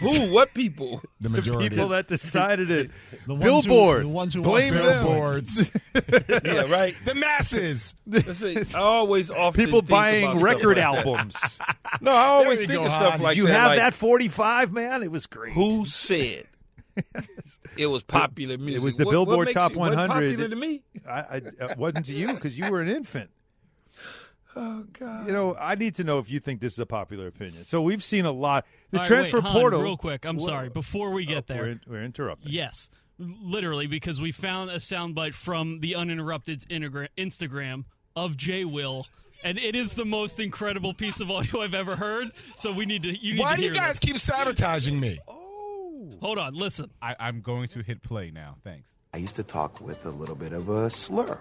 Who? 0.00 0.30
What 0.32 0.54
people? 0.54 1.00
The 1.20 1.28
The 1.28 1.28
majority. 1.28 1.68
people 1.70 1.88
that 1.88 2.08
decided 2.08 2.70
it. 2.70 2.90
The 3.26 3.34
ones 3.34 3.64
who- 3.64 3.70
Billboard. 3.70 4.04
the 4.04 4.08
ones 4.08 4.34
who 4.34 4.42
Blame. 4.42 4.74
Billboards. 4.74 5.70
yeah, 5.94 6.62
right. 6.70 6.94
the 7.04 7.14
masses. 7.14 7.94
That's 8.06 8.42
it. 8.42 8.74
I 8.74 8.80
always 8.80 9.30
often 9.30 9.64
People 9.64 9.80
think 9.80 9.90
buying 9.90 10.24
about 10.24 10.36
stuff 10.36 10.44
record 10.44 10.76
like 10.78 10.84
albums. 10.86 11.36
No, 12.02 12.10
I 12.10 12.26
always 12.26 12.58
think 12.58 12.72
go, 12.72 12.84
of 12.84 12.90
stuff 12.90 13.14
Hon. 13.14 13.22
like 13.22 13.34
Did 13.34 13.42
you 13.42 13.46
that. 13.46 13.52
have 13.54 13.68
like, 13.70 13.78
that 13.78 13.94
45, 13.94 14.72
man? 14.72 15.02
It 15.02 15.10
was 15.10 15.26
great. 15.26 15.52
Who 15.54 15.86
said 15.86 16.46
it 17.78 17.86
was 17.86 18.02
popular 18.02 18.58
music? 18.58 18.82
It 18.82 18.84
was 18.84 18.96
the 18.96 19.04
What- 19.04 19.12
Billboard 19.12 19.36
what 19.38 19.44
makes 19.46 19.54
Top 19.54 19.72
it- 19.72 19.78
wasn't 19.78 19.98
100. 19.98 20.30
Popular 20.32 20.48
to 20.50 20.56
me. 20.56 20.82
I, 21.08 21.12
I 21.20 21.36
it 21.70 21.78
wasn't 21.78 22.06
to 22.06 22.14
you 22.14 22.32
because 22.34 22.58
you 22.58 22.70
were 22.70 22.80
an 22.80 22.88
infant. 22.88 23.30
Oh 24.56 24.84
God. 24.98 25.26
You 25.26 25.32
know, 25.32 25.56
I 25.58 25.74
need 25.74 25.94
to 25.96 26.04
know 26.04 26.18
if 26.18 26.30
you 26.30 26.38
think 26.40 26.60
this 26.60 26.74
is 26.74 26.78
a 26.78 26.86
popular 26.86 27.26
opinion. 27.26 27.64
So 27.66 27.82
we've 27.82 28.04
seen 28.04 28.24
a 28.24 28.30
lot. 28.32 28.64
The 28.90 28.98
All 28.98 29.02
right, 29.02 29.06
transfer 29.08 29.38
wait, 29.38 29.44
Hahn, 29.44 29.52
portal. 29.60 29.82
real 29.82 29.96
quick. 29.96 30.24
I'm 30.24 30.36
Wha- 30.36 30.46
sorry. 30.46 30.68
Before 30.68 31.10
we 31.10 31.24
get 31.24 31.38
Oh, 31.38 31.54
there, 31.54 31.62
we're, 31.62 31.68
in- 31.70 31.80
we're 31.88 32.04
interrupting. 32.04 32.52
yes, 32.52 32.88
literally, 33.18 33.86
because 33.86 34.20
we 34.20 34.30
found 34.32 34.70
a 34.70 34.76
soundbite 34.76 35.34
from 35.34 35.80
the 35.80 35.94
uninterrupted 35.94 36.60
Instagram 36.68 37.84
of 38.16 38.36
Jay 38.36 38.64
Will, 38.64 39.06
and 39.42 39.58
it 39.58 39.74
is 39.74 39.94
the 39.94 40.04
most 40.04 40.38
incredible 40.38 40.94
piece 40.94 41.20
of 41.20 41.30
audio 41.30 41.60
I've 41.62 41.74
ever 41.74 41.96
heard. 41.96 42.30
So 42.54 42.70
we 42.72 42.86
need 42.86 43.02
to. 43.02 43.08
You 43.18 43.34
need 43.34 43.40
Why 43.40 43.56
to 43.56 43.60
do 43.60 43.66
you 43.66 43.72
guys 43.74 43.98
this. 43.98 44.10
keep 44.10 44.18
sabotaging 44.18 44.98
me? 45.00 45.18
Oh, 45.26 46.10
hold 46.20 46.38
on, 46.38 46.54
listen. 46.54 46.90
I, 47.02 47.16
I'm 47.18 47.40
going 47.40 47.68
to 47.70 47.82
hit 47.82 48.02
play 48.02 48.30
now. 48.30 48.56
Thanks. 48.62 48.90
I 49.12 49.16
used 49.18 49.36
to 49.36 49.42
talk 49.42 49.80
with 49.80 50.06
a 50.06 50.10
little 50.10 50.34
bit 50.36 50.52
of 50.52 50.68
a 50.68 50.90
slur. 50.90 51.38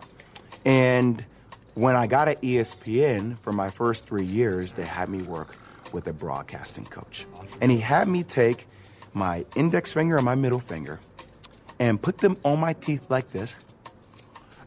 And 0.66 1.26
when 1.76 1.95
I 1.95 2.07
got 2.07 2.28
at 2.28 2.41
ESPN 2.41 3.38
for 3.39 3.51
my 3.51 3.69
first 3.69 4.05
three 4.05 4.26
years, 4.26 4.74
they 4.74 4.86
had 4.86 5.09
me 5.09 5.21
work 5.24 5.55
with 5.91 6.07
a 6.07 6.13
broadcasting 6.13 6.86
coach. 6.86 7.26
And 7.61 7.71
he 7.71 7.80
had 7.80 8.07
me 8.07 8.24
take 8.24 8.67
my 9.13 9.45
index 9.55 9.91
finger 9.91 10.15
and 10.15 10.26
my 10.26 10.36
middle 10.36 10.59
finger 10.59 10.99
and 11.80 12.01
put 12.01 12.17
them 12.19 12.38
on 12.43 12.59
my 12.59 12.74
teeth 12.74 13.09
like 13.09 13.32
this 13.32 13.55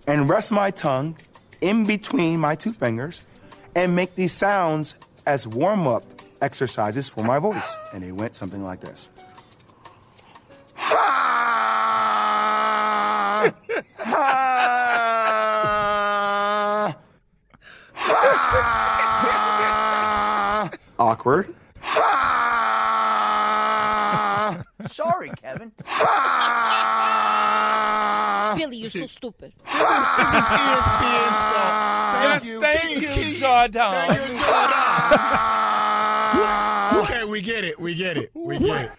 and 0.07 0.29
rest 0.29 0.53
my 0.53 0.71
tongue 0.71 1.17
in 1.61 1.85
between 1.85 2.39
my 2.39 2.55
two 2.55 2.73
fingers 2.73 3.25
and 3.75 3.95
make 3.95 4.15
these 4.15 4.33
sounds 4.33 4.97
as 5.27 5.47
warm 5.47 5.87
up 5.87 6.05
exercises 6.41 7.09
for 7.09 7.25
my 7.25 7.39
voice. 7.39 7.77
And 7.93 8.03
they 8.03 8.13
went 8.13 8.35
something 8.35 8.63
like 8.65 8.81
this. 8.81 9.11
Awkward. 20.99 21.55
Sorry, 24.89 25.31
Kevin. 25.43 25.73
Billy, 28.57 28.77
you're 28.79 28.91
so 28.91 29.07
stupid. 29.07 29.53
This 29.65 29.73
is 29.75 30.45
ESPN's 30.45 31.43
fault. 31.43 31.75
Yes, 32.23 32.43
Thank 32.43 32.45
you. 32.45 32.61
thank 32.61 33.01
you, 33.03 33.09
Key. 33.09 33.35
Jordan. 33.35 33.73
Thank 33.73 34.29
you, 34.31 34.37
Jordan. 36.87 37.03
okay, 37.03 37.25
we 37.31 37.41
get 37.43 37.65
it. 37.65 37.79
We 37.81 37.95
get 37.95 38.17
it. 38.17 38.31
We 38.35 38.59
get 38.59 38.85
it. 38.87 38.91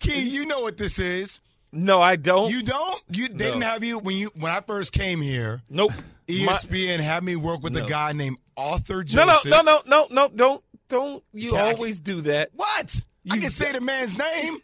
Key, 0.00 0.28
you 0.28 0.46
know 0.46 0.60
what 0.60 0.76
this 0.76 0.98
is. 0.98 1.40
No, 1.72 2.02
I 2.02 2.16
don't. 2.16 2.50
You 2.50 2.62
don't? 2.62 3.02
You 3.08 3.28
they 3.28 3.46
didn't 3.46 3.62
have 3.62 3.82
you 3.82 3.98
when 3.98 4.16
you 4.16 4.30
when 4.34 4.52
I 4.52 4.60
first 4.60 4.92
came 4.92 5.22
here. 5.22 5.62
Nope. 5.70 5.92
ESPN 6.28 6.98
had 7.00 7.24
me 7.24 7.36
work 7.36 7.62
with 7.62 7.72
No. 7.74 7.84
a 7.84 7.88
guy 7.88 8.12
named 8.12 8.36
Arthur 8.56 9.04
No, 9.14 9.24
no, 9.24 9.32
Joseph. 9.34 9.50
no, 9.50 9.62
no, 9.62 9.80
no, 9.86 10.06
no. 10.10 10.28
Don't, 10.28 10.62
don't. 10.92 11.24
You 11.32 11.54
Yeah, 11.54 11.64
I 11.64 11.72
always 11.72 11.98
do 12.00 12.20
that. 12.22 12.50
What? 12.54 13.04
I 13.30 13.38
can 13.38 13.50
say 13.50 13.70
the 13.72 13.80
man's 13.80 14.18
name. 14.18 14.58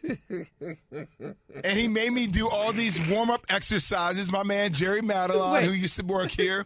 and 1.63 1.79
he 1.79 1.87
made 1.87 2.11
me 2.11 2.27
do 2.27 2.49
all 2.49 2.73
these 2.73 2.99
warm 3.07 3.29
up 3.31 3.45
exercises. 3.49 4.29
My 4.29 4.43
man 4.43 4.73
Jerry 4.73 5.01
Madeline, 5.01 5.53
Wait. 5.53 5.65
who 5.65 5.71
used 5.71 5.95
to 5.95 6.03
work 6.05 6.29
here, 6.31 6.65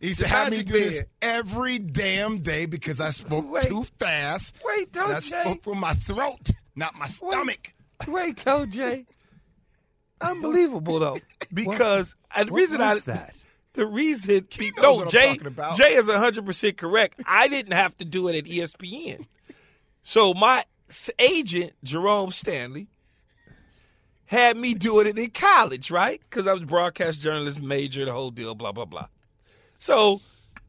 he 0.00 0.08
used 0.08 0.20
to 0.20 0.28
have 0.28 0.52
me 0.52 0.62
do 0.62 0.72
this 0.74 1.02
every 1.20 1.80
damn 1.80 2.38
day 2.38 2.66
because 2.66 3.00
I 3.00 3.10
spoke 3.10 3.50
Wait. 3.50 3.64
too 3.64 3.84
fast. 3.98 4.54
Wait, 4.64 4.88
I 4.96 4.98
don't 4.98 5.22
Jay. 5.22 5.40
spoke 5.40 5.62
from 5.64 5.78
my 5.78 5.94
throat, 5.94 6.50
not 6.76 6.94
my 6.94 7.06
stomach. 7.08 7.74
Wait, 8.06 8.44
don't 8.44 8.70
Jay. 8.70 9.06
Unbelievable 10.20 11.00
though, 11.00 11.18
because 11.52 12.14
I- 12.30 12.44
the 12.44 12.52
reason 12.52 12.80
I 12.80 13.00
that? 13.00 13.34
The 13.76 13.86
reason 13.86 14.46
knows 14.80 15.00
no 15.00 15.06
Jay. 15.06 15.38
Jay 15.74 15.94
is 15.94 16.10
hundred 16.10 16.46
percent 16.46 16.76
correct. 16.76 17.22
I 17.26 17.48
didn't 17.48 17.72
have 17.72 17.96
to 17.98 18.04
do 18.04 18.28
it 18.28 18.36
at 18.36 18.44
ESPN, 18.44 19.26
so 20.02 20.34
my 20.34 20.64
agent 21.18 21.72
Jerome 21.84 22.32
Stanley 22.32 22.88
had 24.26 24.56
me 24.56 24.74
do 24.74 25.00
it 25.00 25.06
in 25.06 25.30
college, 25.30 25.90
right? 25.90 26.20
Because 26.28 26.46
I 26.46 26.52
was 26.52 26.64
broadcast 26.64 27.20
journalist 27.20 27.60
major, 27.60 28.04
the 28.04 28.12
whole 28.12 28.30
deal, 28.30 28.54
blah 28.54 28.72
blah 28.72 28.84
blah. 28.84 29.06
So, 29.78 30.20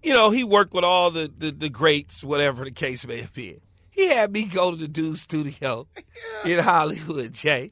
you 0.03 0.14
know, 0.14 0.30
he 0.30 0.43
worked 0.43 0.74
with 0.74 0.84
all 0.84 1.10
the 1.10 1.32
the, 1.36 1.51
the 1.51 1.70
greats, 1.70 2.24
whatever 2.24 2.64
the 2.64 2.72
case 2.72 3.05
may 3.05 3.22
have 3.22 3.34
been. 3.34 3.62
He 3.89 4.10
had 4.10 4.32
me 4.32 4.43
go 4.43 4.70
to 4.70 4.78
the 4.78 4.88
dude 4.88 5.18
studio 5.18 5.88
in 6.45 6.60
Hollywood, 6.60 7.34
Jay. 7.34 7.72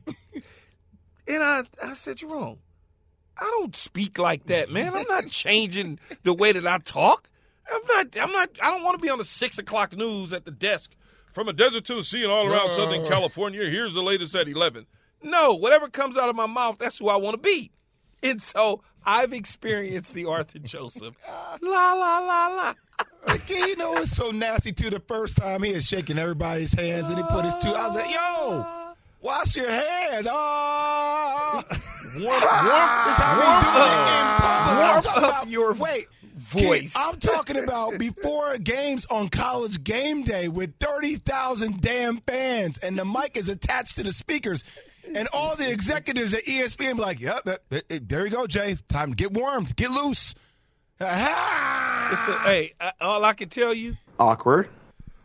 And 1.27 1.43
I, 1.43 1.63
I 1.81 1.93
said, 1.93 2.17
Jerome, 2.17 2.57
I 3.37 3.43
don't 3.59 3.75
speak 3.75 4.17
like 4.17 4.45
that, 4.47 4.69
man. 4.69 4.95
I'm 4.95 5.05
not 5.09 5.27
changing 5.27 5.99
the 6.23 6.33
way 6.33 6.51
that 6.51 6.65
I 6.65 6.77
talk. 6.79 7.29
I'm 7.71 7.81
not. 7.87 8.17
I'm 8.19 8.31
not. 8.31 8.49
I 8.61 8.71
don't 8.71 8.83
want 8.83 8.97
to 8.97 9.01
be 9.01 9.09
on 9.09 9.17
the 9.17 9.25
six 9.25 9.57
o'clock 9.57 9.95
news 9.95 10.31
at 10.33 10.45
the 10.45 10.51
desk 10.51 10.91
from 11.33 11.47
a 11.49 11.53
desert 11.53 11.85
to 11.85 11.95
the 11.95 12.03
sea 12.03 12.23
and 12.23 12.31
all 12.31 12.47
around 12.47 12.73
Southern 12.73 13.07
California. 13.07 13.65
Here's 13.65 13.93
the 13.93 14.03
latest 14.03 14.35
at 14.35 14.47
eleven. 14.47 14.85
No, 15.23 15.55
whatever 15.55 15.89
comes 15.89 16.17
out 16.17 16.29
of 16.29 16.35
my 16.35 16.45
mouth, 16.45 16.77
that's 16.79 16.99
who 16.99 17.09
I 17.09 17.15
want 17.15 17.35
to 17.35 17.41
be. 17.41 17.71
And 18.21 18.41
so 18.41 18.81
I've 19.05 19.33
experienced 19.33 20.13
the 20.13 20.25
Arthur 20.25 20.59
Joseph. 20.59 21.15
La 21.61 21.93
la 21.93 22.19
la 22.19 22.47
la. 22.47 22.73
Like, 23.27 23.49
you 23.49 23.75
know, 23.75 23.97
it's 23.97 24.11
so 24.11 24.31
nasty 24.31 24.71
too. 24.71 24.89
The 24.89 24.99
first 24.99 25.35
time 25.35 25.63
he 25.63 25.71
is 25.71 25.85
shaking 25.87 26.19
everybody's 26.19 26.73
hands 26.73 27.09
and 27.09 27.17
he 27.17 27.23
put 27.23 27.45
his 27.45 27.55
two. 27.55 27.69
I 27.69 27.87
was 27.87 27.95
like, 27.95 28.13
yo, 28.13 28.93
wash 29.21 29.55
your 29.55 29.69
hands. 29.69 30.27
Oh. 30.29 31.63
Warm, 32.15 32.25
warm, 32.25 32.41
That's 32.41 33.19
how 33.19 33.35
we 33.35 33.45
do 33.61 33.69
it 33.81 34.07
in 34.11 34.25
public. 34.41 34.85
I'm 34.85 34.89
warm 34.89 35.01
talking 35.03 35.23
up 35.23 35.29
about, 35.29 35.47
your 35.49 35.73
wait, 35.73 36.07
voice. 36.35 36.93
Kid, 36.93 37.01
I'm 37.01 37.19
talking 37.19 37.63
about 37.63 37.97
before 37.99 38.57
games 38.57 39.05
on 39.07 39.29
college 39.29 39.83
game 39.83 40.23
day 40.23 40.47
with 40.47 40.75
30,000 40.79 41.81
damn 41.81 42.17
fans 42.17 42.77
and 42.77 42.97
the 42.97 43.05
mic 43.05 43.35
is 43.37 43.49
attached 43.49 43.97
to 43.97 44.03
the 44.03 44.11
speakers. 44.13 44.63
And 45.13 45.27
all 45.33 45.55
the 45.55 45.69
executives 45.69 46.33
at 46.33 46.41
ESPN 46.43 46.95
be 46.95 47.01
like, 47.01 47.19
yep, 47.19 47.43
that- 47.45 47.61
that- 47.69 47.87
that- 47.89 48.09
there 48.09 48.25
you 48.25 48.31
go, 48.31 48.47
Jay. 48.47 48.77
Time 48.89 49.09
to 49.11 49.15
get 49.15 49.31
warmed, 49.33 49.75
get 49.75 49.91
loose. 49.91 50.33
Ah! 50.99 52.39
A, 52.45 52.47
hey, 52.49 52.71
all 53.01 53.23
I 53.25 53.33
can 53.33 53.49
tell 53.49 53.73
you, 53.73 53.95
Awkward. 54.19 54.69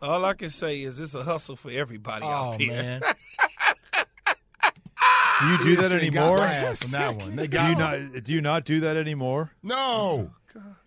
all 0.01 0.23
I 0.25 0.33
can 0.33 0.49
say 0.49 0.81
is 0.81 0.99
it's 0.99 1.13
a 1.15 1.23
hustle 1.23 1.55
for 1.55 1.71
everybody 1.71 2.25
out 2.25 2.55
Oh, 2.55 2.57
there. 2.57 2.99
man. 5.43 5.57
Do 5.63 5.69
you 5.69 5.75
do 5.75 5.81
that 5.81 5.91
anymore? 5.91 6.39
on 6.41 6.91
that 6.91 7.15
one. 7.15 7.35
They 7.35 7.47
do 7.47 7.57
got 7.57 7.69
you 7.69 7.75
me. 7.75 7.79
not? 8.13 8.23
Do 8.23 8.33
you 8.33 8.41
not 8.41 8.65
do 8.65 8.79
that 8.81 8.97
anymore? 8.97 9.51
No. 9.63 10.31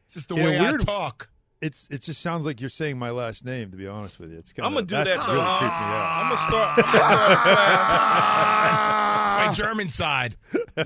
It's 0.07 0.15
just 0.15 0.29
the 0.29 0.37
In 0.37 0.41
a 0.43 0.45
way 0.45 0.59
I 0.59 0.71
weird- 0.71 0.81
talk. 0.81 1.29
It's 1.61 1.89
it 1.91 2.03
just 2.03 2.21
sounds 2.21 2.45
like 2.45 2.61
you're 2.61 2.69
saying 2.69 2.99
my 2.99 3.09
last 3.11 3.43
name. 3.43 3.71
To 3.71 3.77
be 3.79 3.87
honest 3.87 4.19
with 4.21 4.31
you, 4.33 4.37
it's 4.39 4.53
kind 4.53 4.67
I'm 4.67 4.75
gonna 4.75 4.85
do 4.85 4.97
that. 4.97 5.05
that. 5.07 5.17
Really 5.29 5.39
though. 5.39 5.57
creeped 5.57 5.81
me 5.81 5.87
out. 5.87 6.21
I'm 6.21 6.29
gonna 6.29 6.49
start. 6.49 6.79
I'm 6.79 6.83
gonna 6.85 7.85
start. 7.95 9.01
It's 9.25 9.33
my 9.49 9.53
German 9.55 9.89
side. 9.89 10.37
now 10.77 10.85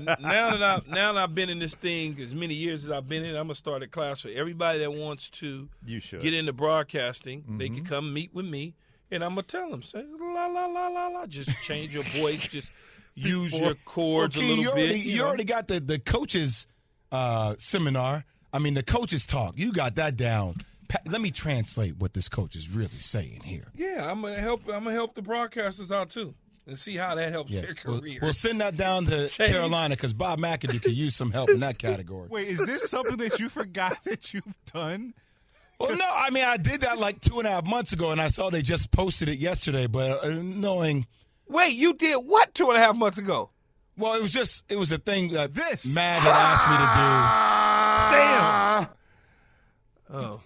that 0.55 0.63
I 0.63 0.81
now 0.87 1.13
that 1.13 1.17
I've 1.23 1.35
been 1.35 1.49
in 1.49 1.59
this 1.59 1.75
thing 1.75 2.17
as 2.21 2.33
many 2.33 2.53
years 2.53 2.85
as 2.85 2.91
I've 2.91 3.07
been 3.09 3.23
in, 3.25 3.31
I'm 3.35 3.43
gonna 3.47 3.55
start 3.55 3.83
a 3.83 3.87
class 3.87 4.21
for 4.21 4.29
everybody 4.29 4.79
that 4.79 4.93
wants 4.93 5.29
to 5.31 5.67
You 5.85 5.99
should. 5.99 6.21
get 6.21 6.33
into 6.33 6.53
broadcasting. 6.53 7.43
They 7.57 7.65
Mm-hmm. 7.67 7.75
can 7.77 7.85
come 7.85 8.13
meet 8.13 8.33
with 8.33 8.45
me, 8.45 8.75
and 9.11 9.21
I'm 9.23 9.31
gonna 9.31 9.43
tell 9.43 9.69
them, 9.69 9.81
say 9.81 10.05
la 10.19 10.45
la 10.47 10.65
la 10.67 10.87
la 10.87 11.07
la. 11.07 11.25
Just 11.25 11.49
change 11.63 11.93
your 11.93 12.03
voice. 12.03 12.47
Just 12.47 12.71
use 13.27 13.59
your 13.59 13.75
chords 13.85 14.35
Well, 14.37 14.45
a 14.45 14.47
little 14.47 14.63
you 14.63 14.71
bit. 14.71 14.77
Already, 14.89 14.99
you 14.99 15.17
know. 15.17 15.25
already 15.27 15.43
got 15.43 15.67
the, 15.67 15.79
the 15.79 15.99
coaches 15.99 16.67
uh, 17.11 17.55
seminar. 17.57 18.25
I 18.53 18.59
mean, 18.59 18.73
the 18.73 18.83
coaches 18.83 19.25
talk. 19.25 19.53
You 19.57 19.71
got 19.73 19.95
that 19.95 20.15
down. 20.17 20.53
Pa- 20.87 20.99
Let 21.05 21.21
me 21.21 21.29
translate 21.31 21.97
what 21.97 22.13
this 22.13 22.29
coach 22.29 22.55
is 22.55 22.69
really 22.69 22.99
saying 22.99 23.41
here. 23.43 23.63
Yeah, 23.75 24.09
I'm 24.09 24.21
gonna 24.21 24.35
help. 24.39 24.61
I'm 24.67 24.83
gonna 24.83 24.91
help 24.91 25.13
the 25.13 25.21
broadcasters 25.21 25.91
out 25.91 26.09
too, 26.09 26.33
and 26.65 26.77
see 26.79 26.95
how 26.95 27.13
that 27.13 27.31
helps 27.31 27.51
Yeah. 27.51 27.61
their 27.61 27.75
We'll, 27.85 27.99
career. 28.01 28.19
we'll 28.23 28.33
send 28.33 28.59
that 28.61 28.75
down 28.75 29.05
to 29.05 29.27
Change. 29.29 29.51
Carolina 29.51 29.95
because 29.95 30.13
Bob 30.15 30.39
McAdoo 30.39 30.81
could 30.81 30.93
use 30.93 31.15
some 31.15 31.31
help 31.31 31.51
in 31.51 31.59
that 31.59 31.77
category. 31.77 32.27
Wait, 32.29 32.47
is 32.47 32.57
this 32.65 32.89
something 32.89 33.17
that 33.17 33.39
you 33.39 33.49
forgot 33.49 33.97
that 34.05 34.33
you've 34.33 34.43
done? 34.73 35.13
Well, 35.79 35.95
no, 35.95 36.09
I 36.11 36.29
mean, 36.31 36.43
I 36.43 36.57
did 36.57 36.81
that 36.81 36.97
like 36.97 37.21
two 37.21 37.37
and 37.39 37.47
a 37.47 37.51
half 37.51 37.65
months 37.65 37.93
ago, 37.93 38.11
and 38.11 38.19
I 38.19 38.27
saw 38.27 38.49
they 38.49 38.61
just 38.63 38.89
posted 38.91 39.29
it 39.29 39.37
yesterday. 39.37 39.85
But 39.85 40.25
uh, 40.25 40.29
knowing, 40.41 41.05
Wait, 41.49 41.73
you 41.75 41.93
did 41.93 42.15
what 42.17 42.53
two 42.53 42.69
and 42.69 42.77
a 42.77 42.79
half 42.79 42.95
months 42.95 43.17
ago? 43.17 43.49
well, 43.97 44.13
it 44.13 44.21
was 44.21 44.31
just 44.31 44.63
it 44.69 44.77
was 44.77 44.91
a 44.93 44.97
thing 44.97 45.29
that 45.29 45.53
this 45.53 45.85
Matt 45.93 46.21
had 46.21 46.31
asked 46.33 46.67
me 46.69 46.77
to 46.77 48.13
do. 48.13 48.17
Damn. 48.17 48.87
Oh, 50.11 50.41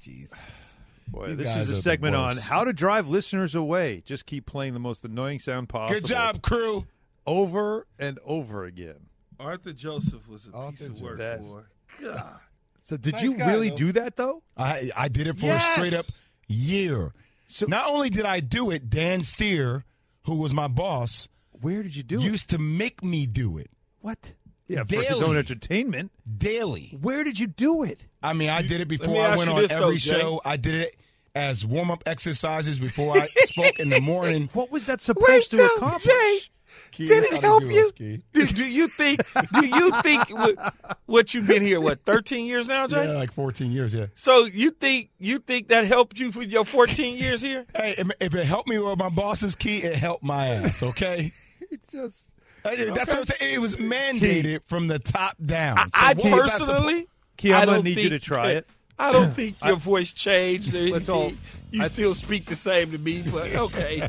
Jesus. 0.00 0.76
Boy, 1.08 1.28
You 1.28 1.36
this 1.36 1.54
is 1.54 1.68
a 1.68 1.76
segment 1.76 2.14
on 2.16 2.38
how 2.38 2.64
to 2.64 2.72
drive 2.72 3.06
listeners 3.06 3.54
away. 3.54 4.02
Just 4.06 4.24
keep 4.24 4.46
playing 4.46 4.72
the 4.72 4.80
most 4.80 5.04
annoying 5.04 5.38
sound 5.40 5.68
possible. 5.68 6.00
Good 6.00 6.08
job, 6.08 6.40
crew. 6.40 6.86
Over 7.26 7.86
and 7.98 8.18
over 8.24 8.64
again. 8.64 8.96
Arthur 9.38 9.72
Joseph 9.74 10.26
was 10.26 10.46
a 10.46 10.70
piece 10.70 10.82
Arthur 10.82 10.86
of 10.92 11.00
work, 11.02 11.18
Joseph. 11.18 11.40
boy. 11.42 11.60
God. 12.00 12.34
So 12.82 12.96
did 12.96 13.12
Nice 13.14 13.22
you 13.24 13.34
guy, 13.36 13.46
really 13.46 13.68
though. 13.70 13.76
do 13.76 13.92
that 13.92 14.16
though? 14.16 14.42
I 14.56 14.90
I 14.96 15.08
did 15.08 15.26
it 15.26 15.38
for 15.38 15.46
Yes. 15.46 15.62
a 15.62 15.72
straight 15.72 15.92
up 15.94 16.06
year. 16.48 17.12
So 17.46 17.66
not 17.66 17.88
only 17.90 18.08
did 18.10 18.24
I 18.24 18.40
do 18.40 18.70
it, 18.70 18.88
Dan 18.88 19.22
Steer, 19.22 19.84
who 20.24 20.36
was 20.36 20.52
my 20.52 20.68
boss, 20.68 21.28
Where 21.60 21.82
did 21.82 21.94
you 21.96 22.02
do 22.02 22.16
it? 22.18 22.22
used 22.22 22.50
to 22.50 22.58
make 22.58 23.02
me 23.04 23.26
do 23.26 23.58
it 23.58 23.70
What? 24.00 24.32
Yeah, 24.66 24.84
for 24.84 25.02
his 25.02 25.20
own 25.20 25.36
entertainment. 25.36 26.10
daily. 26.38 26.96
Where 27.00 27.22
did 27.22 27.38
you 27.38 27.46
do 27.46 27.82
it? 27.82 28.06
I 28.22 28.32
mean, 28.32 28.48
I 28.48 28.62
did 28.62 28.80
it 28.80 28.88
me 28.88 28.96
before 28.96 29.16
I 29.20 29.28
ask 29.28 29.38
went 29.38 29.50
you 29.50 29.56
on 29.56 29.62
this, 29.62 29.70
every 29.72 29.84
though, 29.84 29.92
Jay. 29.96 30.20
show. 30.20 30.40
I 30.44 30.56
did 30.56 30.74
it 30.74 30.96
as 31.34 31.66
warm 31.66 31.90
up 31.90 32.02
exercises 32.06 32.78
before 32.78 33.14
I 33.18 33.26
spoke 33.40 33.78
in 33.78 33.90
the 33.90 34.00
morning. 34.00 34.48
What 34.54 34.70
was 34.72 34.86
that 34.86 35.00
supposed 35.02 35.50
to 35.50 35.58
no, 35.58 35.66
accomplish? 35.76 36.50
Jay. 36.96 37.04
Key, 37.04 37.08
Did 37.08 37.24
it 37.32 37.40
help 37.42 37.62
you? 37.64 37.84
us, 37.86 37.92
Key. 37.92 38.22
Do, 38.32 38.46
do 38.46 38.64
you 38.64 38.88
think? 38.88 39.20
Do 39.52 39.66
you 39.66 39.90
think 40.02 40.30
what, 40.30 40.74
what 41.06 41.34
you've 41.34 41.46
been 41.46 41.62
here? 41.62 41.80
What 41.80 42.00
thirteen 42.00 42.46
years 42.46 42.66
now, 42.68 42.86
Jay? 42.86 43.04
Yeah, 43.06 43.12
like 43.14 43.32
14 43.32 43.72
years, 43.72 43.92
yeah. 43.94 44.06
So 44.14 44.44
you 44.46 44.70
think 44.70 45.10
you 45.18 45.38
think 45.38 45.68
that 45.68 45.84
helped 45.84 46.18
you 46.18 46.30
for 46.32 46.42
your 46.42 46.64
fourteen 46.64 47.16
years 47.16 47.40
here? 47.40 47.66
Hey, 47.76 47.94
if- 47.98 48.10
if 48.20 48.34
it 48.34 48.44
helped 48.46 48.68
me 48.68 48.78
with 48.78 48.98
my 48.98 49.08
boss's 49.08 49.54
key, 49.54 49.78
it 49.78 49.96
helped 49.96 50.22
my 50.24 50.46
ass, 50.48 50.82
okay? 50.82 51.32
It 51.70 51.80
just 51.90 52.28
Hey, 52.62 52.90
That's 52.90 53.08
what 53.08 53.18
I'm 53.18 53.24
saying. 53.24 53.54
It 53.54 53.58
was 53.58 53.76
mandated 53.76 54.60
from 54.66 54.88
the 54.88 54.98
top 54.98 55.36
down. 55.44 55.76
So 55.76 55.84
I 55.94 56.14
what 56.14 56.24
was 56.24 56.24
that 56.24 56.32
suppo- 56.62 56.66
personally, 56.66 57.08
Key, 57.36 57.52
I'm 57.52 57.56
I 57.62 57.64
gonna 57.66 57.76
don't 57.78 57.84
need 57.84 57.98
you 57.98 58.08
to 58.10 58.18
try 58.18 58.52
it. 58.52 58.66
I 58.98 59.12
don't 59.12 59.34
think 59.34 59.56
your 59.64 59.76
voice 59.76 60.12
changed. 60.12 60.72
Let's 60.74 61.08
all- 61.08 61.32
you 61.70 61.82
I- 61.82 61.88
still 61.88 62.14
speak 62.14 62.46
the 62.46 62.54
same 62.54 62.92
to 62.92 62.98
me, 62.98 63.22
but 63.22 63.54
okay. 63.56 64.08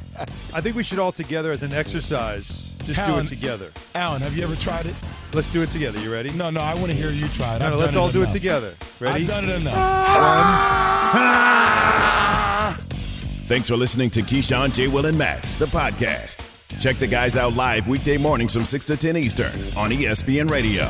I 0.54 0.62
think 0.62 0.76
we 0.76 0.84
should 0.84 1.00
all 1.00 1.12
together 1.12 1.52
as 1.52 1.64
an 1.64 1.74
exercise 1.74 2.72
just 2.84 3.04
do 3.08 3.18
it 3.18 3.26
together. 3.28 3.70
Alan, 3.96 4.22
have 4.22 4.38
you 4.38 4.44
ever 4.44 4.56
tried 4.56 4.86
it? 4.86 4.96
Let's 5.34 5.50
do 5.52 5.64
it 5.64 5.70
together. 5.72 6.00
You 6.00 6.14
ready? 6.14 6.30
No, 6.32 6.50
no, 6.52 6.62
I 6.62 6.76
want 6.76 6.88
to 6.88 6.94
hear 6.94 7.10
you 7.10 7.28
try 7.30 7.56
it. 7.56 7.60
No, 7.60 7.72
no, 7.72 7.78
let's 7.78 7.96
all 7.96 8.12
do 8.12 8.22
enough. 8.22 8.30
it 8.36 8.38
together. 8.38 8.74
Ready? 9.00 9.24
I've 9.24 9.28
done 9.28 9.50
it 9.50 9.62
enough. 9.62 9.74
Ah! 11.08 12.78
Thanks 13.48 13.68
for 13.70 13.76
listening 13.76 14.10
to 14.12 14.22
Keyshawn, 14.22 14.74
J. 14.74 14.88
Will, 14.88 15.06
and 15.08 15.18
Max, 15.18 15.56
the 15.56 15.66
podcast. 15.66 16.42
Check 16.80 16.98
the 16.98 17.08
guys 17.08 17.36
out 17.36 17.54
live 17.54 17.88
weekday 17.88 18.18
mornings 18.18 18.54
from 18.54 18.66
6 18.66 18.86
to 18.86 18.98
10 18.98 19.18
Eastern 19.18 19.52
on 19.76 19.90
ESPN 19.92 20.50
Radio. 20.50 20.90